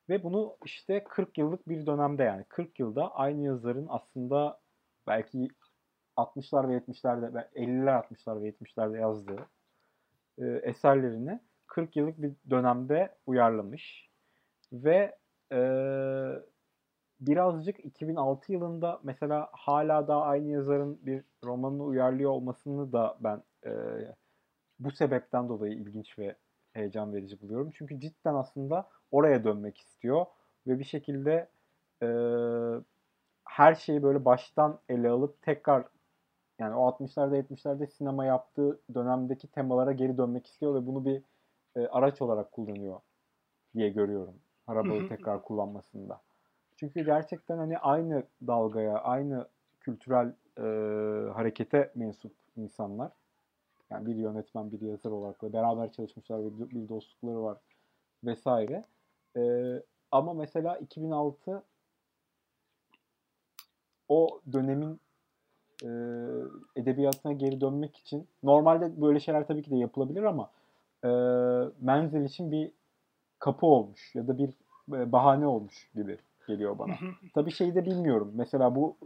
Ve 0.08 0.22
bunu 0.22 0.56
işte 0.64 1.04
40 1.04 1.38
yıllık 1.38 1.68
bir 1.68 1.86
dönemde 1.86 2.22
yani 2.22 2.44
40 2.48 2.80
yılda 2.80 3.14
aynı 3.14 3.42
yazarın 3.42 3.86
aslında 3.88 4.60
belki 5.06 5.48
60'lar 6.16 6.68
ve 6.68 6.78
70'lerde 6.78 7.50
50'ler 7.54 8.02
60'lar 8.02 8.42
ve 8.42 8.50
70'lerde 8.50 9.00
yazdığı 9.00 9.46
e, 10.38 10.46
eserlerini 10.46 11.40
40 11.66 11.96
yıllık 11.96 12.22
bir 12.22 12.32
dönemde 12.50 13.16
uyarlamış. 13.26 14.10
Ve 14.72 15.16
e, 15.52 15.58
birazcık 17.20 17.84
2006 17.84 18.52
yılında 18.52 19.00
mesela 19.02 19.48
hala 19.52 20.08
da 20.08 20.22
aynı 20.22 20.50
yazarın 20.50 20.98
bir 21.06 21.24
romanını 21.44 21.84
uyarlıyor 21.84 22.30
olmasını 22.30 22.92
da 22.92 23.16
ben 23.20 23.42
e, 23.66 23.72
bu 24.78 24.90
sebepten 24.90 25.48
dolayı 25.48 25.72
ilginç 25.72 26.18
ve 26.18 26.36
heyecan 26.72 27.12
verici 27.12 27.40
buluyorum. 27.40 27.70
Çünkü 27.74 28.00
cidden 28.00 28.34
aslında 28.34 28.88
oraya 29.10 29.44
dönmek 29.44 29.78
istiyor 29.78 30.26
ve 30.66 30.78
bir 30.78 30.84
şekilde 30.84 31.48
e, 32.02 32.08
her 33.44 33.74
şeyi 33.74 34.02
böyle 34.02 34.24
baştan 34.24 34.80
ele 34.88 35.08
alıp 35.08 35.42
tekrar 35.42 35.84
yani 36.58 36.74
o 36.74 36.90
60'larda 36.90 37.38
70'lerde 37.40 37.86
sinema 37.86 38.24
yaptığı 38.24 38.80
dönemdeki 38.94 39.48
temalara 39.48 39.92
geri 39.92 40.18
dönmek 40.18 40.46
istiyor 40.46 40.74
ve 40.74 40.86
bunu 40.86 41.04
bir 41.04 41.22
e, 41.76 41.86
araç 41.86 42.22
olarak 42.22 42.52
kullanıyor 42.52 43.00
diye 43.74 43.88
görüyorum. 43.88 44.34
Arabalı 44.66 45.08
tekrar 45.08 45.42
kullanmasında. 45.42 46.20
Çünkü 46.80 47.04
gerçekten 47.04 47.58
hani 47.58 47.78
aynı 47.78 48.22
dalgaya, 48.46 48.98
aynı 48.98 49.48
kültürel 49.80 50.32
e, 50.58 50.62
harekete 51.30 51.92
mensup 51.94 52.32
insanlar. 52.56 53.12
Yani 53.90 54.06
bir 54.06 54.14
yönetmen, 54.14 54.72
bir 54.72 54.80
yazar 54.80 55.10
olarak 55.10 55.44
ve 55.44 55.52
beraber 55.52 55.92
çalışmışlar 55.92 56.38
ve 56.38 56.70
bir 56.70 56.88
dostlukları 56.88 57.42
var 57.42 57.58
vesaire. 58.24 58.84
E, 59.36 59.42
ama 60.12 60.34
mesela 60.34 60.76
2006 60.76 61.62
o 64.08 64.40
dönemin 64.52 65.00
e, 65.82 65.88
edebiyatına 66.76 67.32
geri 67.32 67.60
dönmek 67.60 67.96
için 67.96 68.28
normalde 68.42 69.00
böyle 69.00 69.20
şeyler 69.20 69.46
tabii 69.46 69.62
ki 69.62 69.70
de 69.70 69.76
yapılabilir 69.76 70.22
ama 70.22 70.50
e, 71.04 71.08
Menzel 71.80 72.24
için 72.24 72.52
bir 72.52 72.72
kapı 73.38 73.66
olmuş 73.66 74.14
ya 74.14 74.28
da 74.28 74.38
bir 74.38 74.54
bahane 74.88 75.46
olmuş 75.46 75.90
gibi 75.94 76.18
geliyor 76.46 76.78
bana. 76.78 76.94
tabii 77.34 77.50
şeyi 77.50 77.74
de 77.74 77.86
bilmiyorum. 77.86 78.32
Mesela 78.34 78.74
bu 78.74 78.96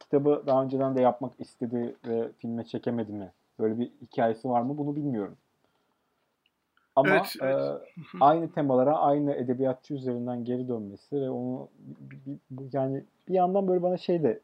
kitabı 0.00 0.42
daha 0.46 0.62
önceden 0.62 0.96
de 0.96 1.02
yapmak 1.02 1.32
istedi 1.38 1.94
ve 2.06 2.32
filme 2.38 2.64
çekemedi 2.64 3.12
mi? 3.12 3.32
Böyle 3.58 3.78
bir 3.78 3.90
hikayesi 4.02 4.48
var 4.48 4.62
mı? 4.62 4.78
Bunu 4.78 4.96
bilmiyorum. 4.96 5.36
Ama 6.96 7.08
evet, 7.08 7.34
evet. 7.40 7.56
E, 7.56 8.18
aynı 8.20 8.52
temalara, 8.52 8.98
aynı 8.98 9.34
edebiyatçı 9.34 9.94
üzerinden 9.94 10.44
geri 10.44 10.68
dönmesi 10.68 11.16
ve 11.16 11.30
onu 11.30 11.68
yani 12.72 13.04
bir 13.28 13.34
yandan 13.34 13.68
böyle 13.68 13.82
bana 13.82 13.96
şey 13.96 14.22
de 14.22 14.40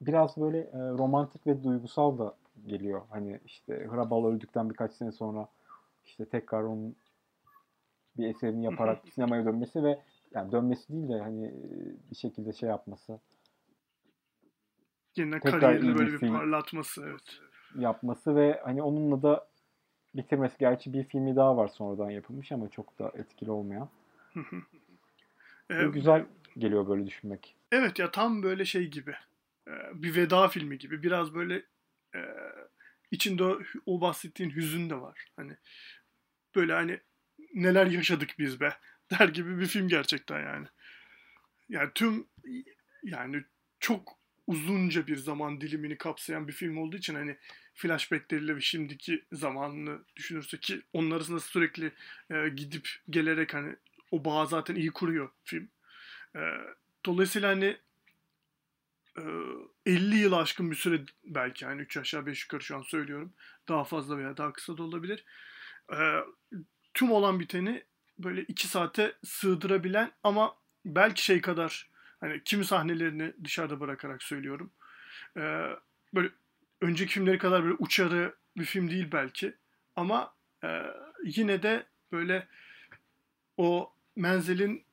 biraz 0.00 0.36
böyle 0.36 0.58
e, 0.58 0.78
romantik 0.78 1.46
ve 1.46 1.64
duygusal 1.64 2.18
da 2.18 2.34
geliyor. 2.66 3.02
Hani 3.10 3.40
işte 3.46 3.86
Hrabal 3.90 4.24
öldükten 4.24 4.70
birkaç 4.70 4.92
sene 4.92 5.12
sonra 5.12 5.48
işte 6.06 6.24
tekrar 6.24 6.62
onun 6.62 6.96
bir 8.18 8.28
eserini 8.28 8.64
yaparak 8.64 9.08
sinemaya 9.14 9.44
dönmesi 9.44 9.84
ve 9.84 9.98
yani 10.34 10.52
dönmesi 10.52 10.92
değil 10.92 11.08
de 11.08 11.20
hani 11.22 11.54
bir 12.10 12.16
şekilde 12.16 12.52
şey 12.52 12.68
yapması. 12.68 13.20
Yine 15.16 15.40
kariyerini 15.40 15.98
böyle 15.98 16.12
bir, 16.12 16.20
bir 16.20 16.28
parlatması 16.28 17.06
evet. 17.08 17.40
Yapması 17.78 18.36
ve 18.36 18.60
hani 18.64 18.82
onunla 18.82 19.22
da 19.22 19.48
bitirmesi. 20.14 20.56
Gerçi 20.58 20.92
bir 20.92 21.04
filmi 21.04 21.36
daha 21.36 21.56
var 21.56 21.68
sonradan 21.68 22.10
yapılmış 22.10 22.52
ama 22.52 22.68
çok 22.68 22.98
da 22.98 23.12
etkili 23.14 23.50
olmayan. 23.50 23.88
ee, 25.70 25.84
güzel 25.84 26.26
geliyor 26.58 26.88
böyle 26.88 27.06
düşünmek. 27.06 27.56
Evet 27.72 27.98
ya 27.98 28.10
tam 28.10 28.42
böyle 28.42 28.64
şey 28.64 28.86
gibi. 28.90 29.14
Bir 29.94 30.16
veda 30.16 30.48
filmi 30.48 30.78
gibi. 30.78 31.02
Biraz 31.02 31.34
böyle 31.34 31.62
e, 32.14 32.20
içinde 33.10 33.44
o, 33.44 33.58
o 33.86 34.00
bahsettiğin 34.00 34.50
hüzün 34.50 34.90
de 34.90 35.00
var. 35.00 35.32
Hani 35.36 35.56
böyle 36.54 36.72
hani 36.72 37.00
neler 37.54 37.86
yaşadık 37.86 38.30
biz 38.38 38.60
be 38.60 38.74
der 39.10 39.28
gibi 39.28 39.58
bir 39.58 39.66
film 39.66 39.88
gerçekten 39.88 40.40
yani. 40.40 40.66
Yani 41.68 41.90
tüm 41.94 42.26
yani 43.02 43.44
çok 43.80 44.18
uzunca 44.46 45.06
bir 45.06 45.16
zaman 45.16 45.60
dilimini 45.60 45.98
kapsayan 45.98 46.48
bir 46.48 46.52
film 46.52 46.76
olduğu 46.76 46.96
için 46.96 47.14
hani 47.14 47.36
flashbackleriyle 47.74 48.56
ve 48.56 48.60
şimdiki 48.60 49.24
zamanını 49.32 50.04
düşünürsek 50.16 50.62
ki 50.62 50.82
onun 50.92 51.10
arasında 51.10 51.40
sürekli 51.40 51.92
e, 52.30 52.48
gidip 52.48 52.88
gelerek 53.10 53.54
hani 53.54 53.76
o 54.10 54.24
bağ 54.24 54.46
zaten 54.46 54.74
iyi 54.74 54.90
kuruyor 54.90 55.30
film. 55.44 55.68
E, 56.36 56.40
dolayısıyla 57.06 57.48
hani 57.48 57.76
50 59.86 60.16
yıl 60.16 60.32
aşkın 60.32 60.70
bir 60.70 60.76
süre 60.76 61.00
belki 61.24 61.64
yani 61.64 61.82
3 61.82 61.96
aşağı 61.96 62.26
5 62.26 62.42
yukarı 62.42 62.62
şu 62.62 62.76
an 62.76 62.82
söylüyorum. 62.82 63.32
Daha 63.68 63.84
fazla 63.84 64.18
veya 64.18 64.36
daha 64.36 64.52
kısa 64.52 64.78
da 64.78 64.82
olabilir. 64.82 65.24
Tüm 66.94 67.10
olan 67.10 67.40
biteni 67.40 67.84
böyle 68.18 68.42
2 68.42 68.68
saate 68.68 69.12
sığdırabilen 69.24 70.12
ama 70.22 70.56
belki 70.84 71.24
şey 71.24 71.40
kadar 71.40 71.90
hani 72.20 72.42
kimi 72.44 72.64
sahnelerini 72.64 73.32
dışarıda 73.44 73.80
bırakarak 73.80 74.22
söylüyorum. 74.22 74.70
Böyle 76.14 76.30
önceki 76.80 77.12
filmleri 77.12 77.38
kadar 77.38 77.64
böyle 77.64 77.74
uçarı 77.78 78.34
bir 78.56 78.64
film 78.64 78.90
değil 78.90 79.08
belki 79.12 79.54
ama 79.96 80.34
yine 81.24 81.62
de 81.62 81.86
böyle 82.12 82.48
o 83.56 83.92
Menzel'in 84.16 84.84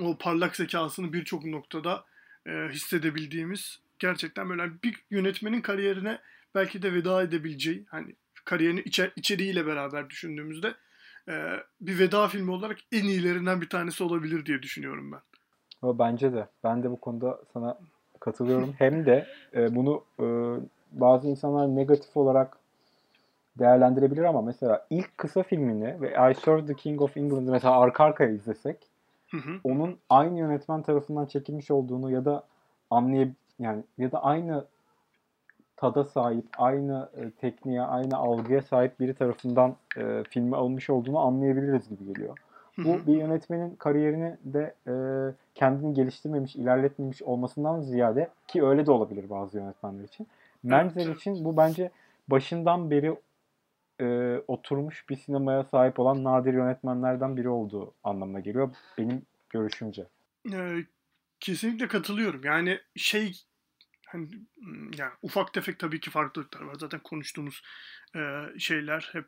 o 0.00 0.18
parlak 0.18 0.56
zekasını 0.56 1.12
birçok 1.12 1.44
noktada 1.44 2.04
e, 2.46 2.68
hissedebildiğimiz 2.72 3.80
gerçekten 3.98 4.50
böyle 4.50 4.82
bir 4.82 5.04
yönetmenin 5.10 5.60
kariyerine 5.60 6.18
belki 6.54 6.82
de 6.82 6.92
veda 6.92 7.22
edebileceği 7.22 7.86
hani 7.88 8.16
kariyerini 8.44 8.80
içer, 8.80 9.12
içeriğiyle 9.16 9.66
beraber 9.66 10.10
düşündüğümüzde 10.10 10.74
e, 11.28 11.32
bir 11.80 11.98
veda 11.98 12.28
filmi 12.28 12.50
olarak 12.50 12.78
en 12.92 13.04
iyilerinden 13.04 13.60
bir 13.60 13.68
tanesi 13.68 14.04
olabilir 14.04 14.46
diye 14.46 14.62
düşünüyorum 14.62 15.12
ben. 15.12 15.20
O 15.82 15.98
bence 15.98 16.32
de. 16.32 16.46
Ben 16.64 16.82
de 16.82 16.90
bu 16.90 16.96
konuda 16.96 17.40
sana 17.52 17.78
katılıyorum. 18.20 18.74
Hem 18.78 19.06
de 19.06 19.26
e, 19.54 19.74
bunu 19.74 20.04
e, 20.20 20.26
bazı 20.92 21.28
insanlar 21.28 21.76
negatif 21.76 22.16
olarak 22.16 22.58
değerlendirebilir 23.58 24.22
ama 24.24 24.42
mesela 24.42 24.86
ilk 24.90 25.18
kısa 25.18 25.42
filmini 25.42 26.00
ve 26.00 26.30
I 26.30 26.34
Serve 26.34 26.66
the 26.66 26.74
King 26.74 27.02
of 27.02 27.16
England'ı 27.16 27.50
mesela 27.50 27.80
arka 27.80 28.04
arkaya 28.04 28.30
izlesek 28.30 28.76
Hı 29.34 29.36
hı. 29.36 29.60
Onun 29.64 29.98
aynı 30.10 30.38
yönetmen 30.38 30.82
tarafından 30.82 31.26
çekilmiş 31.26 31.70
olduğunu 31.70 32.10
ya 32.10 32.24
da 32.24 32.44
anlayıp 32.90 33.34
yani 33.58 33.82
ya 33.98 34.12
da 34.12 34.24
aynı 34.24 34.64
tada 35.76 36.04
sahip, 36.04 36.44
aynı 36.58 37.08
e, 37.16 37.30
tekniğe, 37.30 37.82
aynı 37.82 38.16
algıya 38.16 38.62
sahip 38.62 39.00
biri 39.00 39.14
tarafından 39.14 39.76
e, 39.96 40.24
filme 40.30 40.56
alınmış 40.56 40.90
olduğunu 40.90 41.18
anlayabiliriz 41.18 41.88
gibi 41.88 42.04
geliyor. 42.04 42.38
Bu 42.78 43.06
bir 43.06 43.16
yönetmenin 43.16 43.76
kariyerini 43.76 44.36
de 44.44 44.74
e, 44.86 44.94
kendini 45.54 45.94
geliştirmemiş, 45.94 46.56
ilerletmemiş 46.56 47.22
olmasından 47.22 47.80
ziyade 47.80 48.28
ki 48.48 48.64
öyle 48.64 48.86
de 48.86 48.90
olabilir 48.90 49.30
bazı 49.30 49.58
yönetmenler 49.58 50.04
için. 50.04 50.26
Menzel 50.62 51.14
için 51.16 51.44
bu 51.44 51.56
bence 51.56 51.90
başından 52.28 52.90
beri 52.90 53.16
e, 54.00 54.38
oturmuş 54.48 55.08
bir 55.08 55.16
sinemaya 55.16 55.64
sahip 55.64 56.00
olan 56.00 56.24
nadir 56.24 56.54
yönetmenlerden 56.54 57.36
biri 57.36 57.48
olduğu 57.48 57.94
anlamına 58.04 58.40
geliyor. 58.40 58.70
Benim 58.98 59.22
görüşümce. 59.50 60.06
Ee, 60.52 60.76
kesinlikle 61.40 61.88
katılıyorum. 61.88 62.44
Yani 62.44 62.78
şey 62.96 63.40
hani 64.14 64.28
yani 64.98 65.12
ufak 65.22 65.54
tefek 65.54 65.78
tabii 65.78 66.00
ki 66.00 66.10
farklılıklar 66.10 66.60
var. 66.62 66.74
Zaten 66.74 67.00
konuştuğumuz 67.00 67.62
e, 68.16 68.20
şeyler 68.58 69.10
hep 69.12 69.26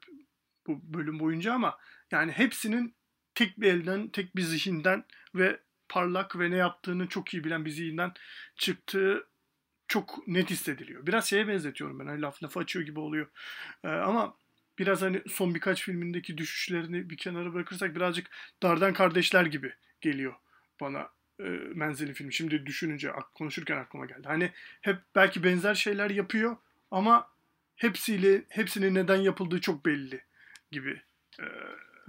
bu 0.66 0.80
bölüm 0.94 1.20
boyunca 1.20 1.52
ama 1.52 1.78
yani 2.10 2.32
hepsinin 2.32 2.94
tek 3.34 3.60
bir 3.60 3.72
elden, 3.72 4.08
tek 4.08 4.36
bir 4.36 4.42
zihinden 4.42 5.04
ve 5.34 5.60
parlak 5.88 6.38
ve 6.38 6.50
ne 6.50 6.56
yaptığını 6.56 7.08
çok 7.08 7.34
iyi 7.34 7.44
bilen 7.44 7.64
bir 7.64 7.70
zihinden 7.70 8.12
çıktığı 8.56 9.28
çok 9.88 10.28
net 10.28 10.50
hissediliyor. 10.50 11.06
Biraz 11.06 11.28
şeye 11.28 11.48
benzetiyorum 11.48 11.98
ben. 11.98 12.06
Hani 12.06 12.22
laf 12.22 12.42
lafı 12.42 12.60
açıyor 12.60 12.86
gibi 12.86 13.00
oluyor. 13.00 13.26
Ee, 13.84 13.88
ama 13.88 14.36
biraz 14.78 15.02
hani 15.02 15.22
son 15.28 15.54
birkaç 15.54 15.82
filmindeki 15.82 16.38
düşüşlerini 16.38 17.10
bir 17.10 17.16
kenara 17.16 17.54
bırakırsak 17.54 17.96
birazcık 17.96 18.30
Darden 18.62 18.92
Kardeşler 18.94 19.46
gibi 19.46 19.74
geliyor 20.00 20.34
bana 20.80 21.15
e, 21.40 21.44
Menzili 21.74 22.12
film. 22.14 22.32
Şimdi 22.32 22.66
düşününce 22.66 23.12
konuşurken 23.34 23.76
aklıma 23.76 24.06
geldi. 24.06 24.22
Hani 24.24 24.50
hep 24.80 24.96
belki 25.14 25.44
benzer 25.44 25.74
şeyler 25.74 26.10
yapıyor 26.10 26.56
ama 26.90 27.28
hepsiyle 27.76 28.42
hepsinin 28.48 28.94
neden 28.94 29.16
yapıldığı 29.16 29.60
çok 29.60 29.86
belli 29.86 30.20
gibi 30.70 31.00
e, 31.40 31.46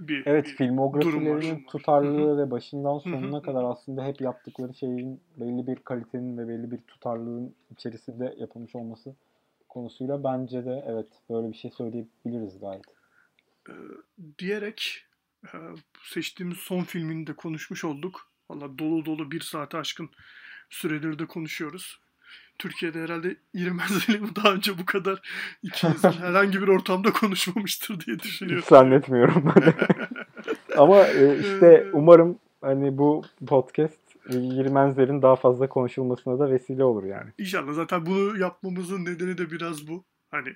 bir 0.00 0.26
Evet 0.26 0.46
bir 0.46 0.56
filmografilerinin 0.56 1.64
tutarlılığı 1.64 2.30
Hı-hı. 2.30 2.38
ve 2.38 2.50
başından 2.50 2.98
sonuna 2.98 3.36
Hı-hı. 3.36 3.42
kadar 3.42 3.64
aslında 3.64 4.06
hep 4.06 4.20
yaptıkları 4.20 4.74
şeyin 4.74 5.20
belli 5.36 5.66
bir 5.66 5.76
kalitenin 5.76 6.38
ve 6.38 6.48
belli 6.48 6.70
bir 6.70 6.78
tutarlılığın 6.78 7.54
içerisinde 7.70 8.34
yapılmış 8.38 8.74
olması 8.74 9.14
konusuyla 9.68 10.24
bence 10.24 10.64
de 10.64 10.84
evet 10.86 11.06
böyle 11.30 11.52
bir 11.52 11.56
şey 11.56 11.70
söyleyebiliriz 11.70 12.60
gayet. 12.60 12.84
Ee, 13.68 13.72
diyerek 14.38 15.04
e, 15.44 15.56
seçtiğimiz 16.02 16.58
son 16.58 16.82
filmini 16.82 17.26
de 17.26 17.32
konuşmuş 17.32 17.84
olduk. 17.84 18.27
Valla 18.50 18.78
dolu 18.78 19.04
dolu 19.04 19.30
bir 19.30 19.40
saate 19.40 19.78
aşkın 19.78 20.10
süredir 20.70 21.18
de 21.18 21.26
konuşuyoruz. 21.26 22.00
Türkiye'de 22.58 23.02
herhalde 23.02 23.36
İrmez 23.54 24.08
daha 24.36 24.54
önce 24.54 24.78
bu 24.78 24.86
kadar 24.86 25.20
iki 25.62 25.86
insan 25.86 26.12
herhangi 26.20 26.62
bir 26.62 26.68
ortamda 26.68 27.12
konuşmamıştır 27.12 28.00
diye 28.00 28.18
düşünüyorum. 28.18 28.62
Hiç 28.62 28.68
zannetmiyorum. 28.68 29.54
Ama 30.76 31.06
e, 31.06 31.38
işte 31.38 31.90
umarım 31.92 32.38
hani 32.60 32.98
bu 32.98 33.24
podcast 33.46 34.00
Yirmenzler'in 34.30 35.22
daha 35.22 35.36
fazla 35.36 35.68
konuşulmasına 35.68 36.38
da 36.38 36.50
vesile 36.50 36.84
olur 36.84 37.04
yani. 37.04 37.30
İnşallah 37.38 37.72
zaten 37.72 38.06
bunu 38.06 38.38
yapmamızın 38.38 39.04
nedeni 39.04 39.38
de 39.38 39.50
biraz 39.50 39.88
bu. 39.88 40.04
Hani 40.30 40.48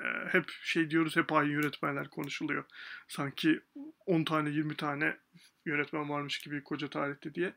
e, 0.00 0.04
hep 0.28 0.44
şey 0.62 0.90
diyoruz 0.90 1.16
hep 1.16 1.32
aynı 1.32 1.52
yönetmenler 1.52 2.08
konuşuluyor. 2.08 2.64
Sanki 3.08 3.60
10 4.06 4.24
tane 4.24 4.50
20 4.50 4.76
tane 4.76 5.16
yönetmen 5.68 6.08
varmış 6.08 6.38
gibi 6.38 6.64
koca 6.64 6.90
tarihte 6.90 7.34
diye. 7.34 7.54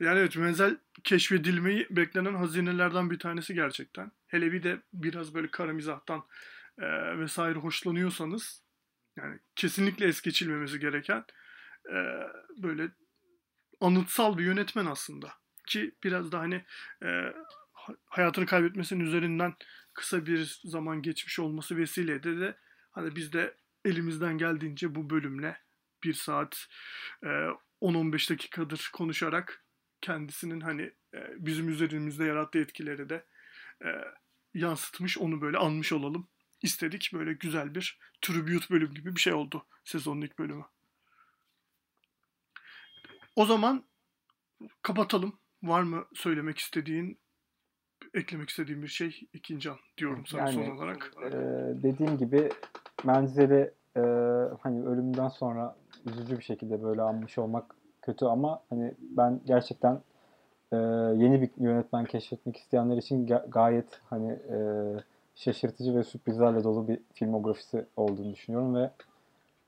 Yani 0.00 0.18
evet 0.18 0.36
Menzel 0.36 0.76
keşfedilmeyi 1.04 1.86
beklenen 1.90 2.34
hazinelerden 2.34 3.10
bir 3.10 3.18
tanesi 3.18 3.54
gerçekten. 3.54 4.12
Hele 4.26 4.52
bir 4.52 4.62
de 4.62 4.80
biraz 4.92 5.34
böyle 5.34 5.50
kara 5.50 5.72
mizahtan 5.72 6.24
e, 6.78 7.18
vesaire 7.18 7.58
hoşlanıyorsanız 7.58 8.62
yani 9.16 9.38
kesinlikle 9.56 10.06
es 10.06 10.20
geçilmemesi 10.20 10.80
gereken 10.80 11.24
e, 11.90 11.96
böyle 12.62 12.88
anıtsal 13.80 14.38
bir 14.38 14.44
yönetmen 14.44 14.86
aslında. 14.86 15.32
Ki 15.66 15.94
biraz 16.04 16.32
da 16.32 16.38
hani 16.38 16.64
e, 17.04 17.34
hayatını 18.06 18.46
kaybetmesinin 18.46 19.04
üzerinden 19.04 19.54
kısa 19.94 20.26
bir 20.26 20.60
zaman 20.64 21.02
geçmiş 21.02 21.38
olması 21.38 21.76
vesileyle 21.76 22.40
de 22.40 22.56
hani 22.90 23.16
biz 23.16 23.32
de 23.32 23.54
elimizden 23.84 24.38
geldiğince 24.38 24.94
bu 24.94 25.10
bölümle 25.10 25.56
bir 26.04 26.14
saat 26.14 26.66
e, 27.22 27.26
10-15 27.80 28.30
dakikadır 28.30 28.90
konuşarak 28.92 29.64
kendisinin 30.00 30.60
hani 30.60 30.82
e, 31.14 31.18
bizim 31.38 31.68
üzerimizde 31.68 32.24
yarattığı 32.24 32.58
etkileri 32.58 33.08
de 33.08 33.24
e, 33.84 33.88
yansıtmış 34.54 35.18
onu 35.18 35.40
böyle 35.40 35.58
anmış 35.58 35.92
olalım 35.92 36.28
istedik. 36.62 37.10
Böyle 37.14 37.32
güzel 37.32 37.74
bir 37.74 37.98
tribute 38.20 38.74
bölüm 38.74 38.94
gibi 38.94 39.16
bir 39.16 39.20
şey 39.20 39.32
oldu 39.32 39.66
sezonun 39.84 40.20
ilk 40.20 40.38
bölümü. 40.38 40.64
O 43.36 43.46
zaman 43.46 43.84
kapatalım. 44.82 45.40
Var 45.62 45.82
mı 45.82 46.04
söylemek 46.14 46.58
istediğin, 46.58 47.20
eklemek 48.14 48.50
istediğin 48.50 48.82
bir 48.82 48.88
şey 48.88 49.28
ikinci 49.32 49.70
an 49.70 49.78
diyorum 49.98 50.26
sana 50.26 50.40
yani, 50.40 50.52
son 50.52 50.76
olarak. 50.76 51.12
E, 51.24 51.30
dediğim 51.82 52.18
gibi 52.18 52.48
Menzel'i 53.04 53.74
e, 53.96 54.00
hani 54.62 54.86
ölümden 54.86 55.28
sonra 55.28 55.76
üzücü 56.06 56.38
bir 56.38 56.42
şekilde 56.42 56.82
böyle 56.82 57.02
anmış 57.02 57.38
olmak 57.38 57.74
kötü 58.02 58.24
ama 58.24 58.62
hani 58.70 58.94
ben 59.00 59.40
gerçekten 59.46 60.00
e, 60.72 60.76
yeni 61.16 61.42
bir 61.42 61.50
yönetmen 61.64 62.04
keşfetmek 62.04 62.56
isteyenler 62.56 62.96
için 62.96 63.26
ga- 63.26 63.50
gayet 63.50 64.00
hani 64.10 64.32
e, 64.32 64.58
şaşırtıcı 65.34 65.96
ve 65.96 66.04
sürprizlerle 66.04 66.64
dolu 66.64 66.88
bir 66.88 66.98
filmografisi 67.14 67.86
olduğunu 67.96 68.34
düşünüyorum 68.34 68.74
ve 68.74 68.90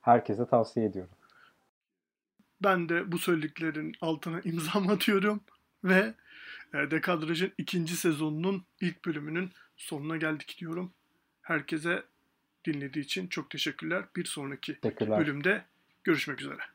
herkese 0.00 0.46
tavsiye 0.46 0.86
ediyorum. 0.86 1.12
Ben 2.62 2.88
de 2.88 3.12
bu 3.12 3.18
söylediklerin 3.18 3.92
altına 4.00 4.40
imzamı 4.44 4.92
atıyorum 4.92 5.40
ve 5.84 6.14
e, 6.74 6.90
Dekadraj'ın 6.90 7.52
ikinci 7.58 7.96
sezonunun 7.96 8.64
ilk 8.80 9.04
bölümünün 9.04 9.50
sonuna 9.76 10.16
geldik 10.16 10.56
diyorum. 10.60 10.92
Herkese 11.42 12.02
dinlediği 12.64 13.04
için 13.04 13.26
çok 13.26 13.50
teşekkürler. 13.50 14.04
Bir 14.16 14.24
sonraki 14.24 14.78
bölümde 15.00 15.64
görüşmek 16.04 16.40
üzere. 16.40 16.71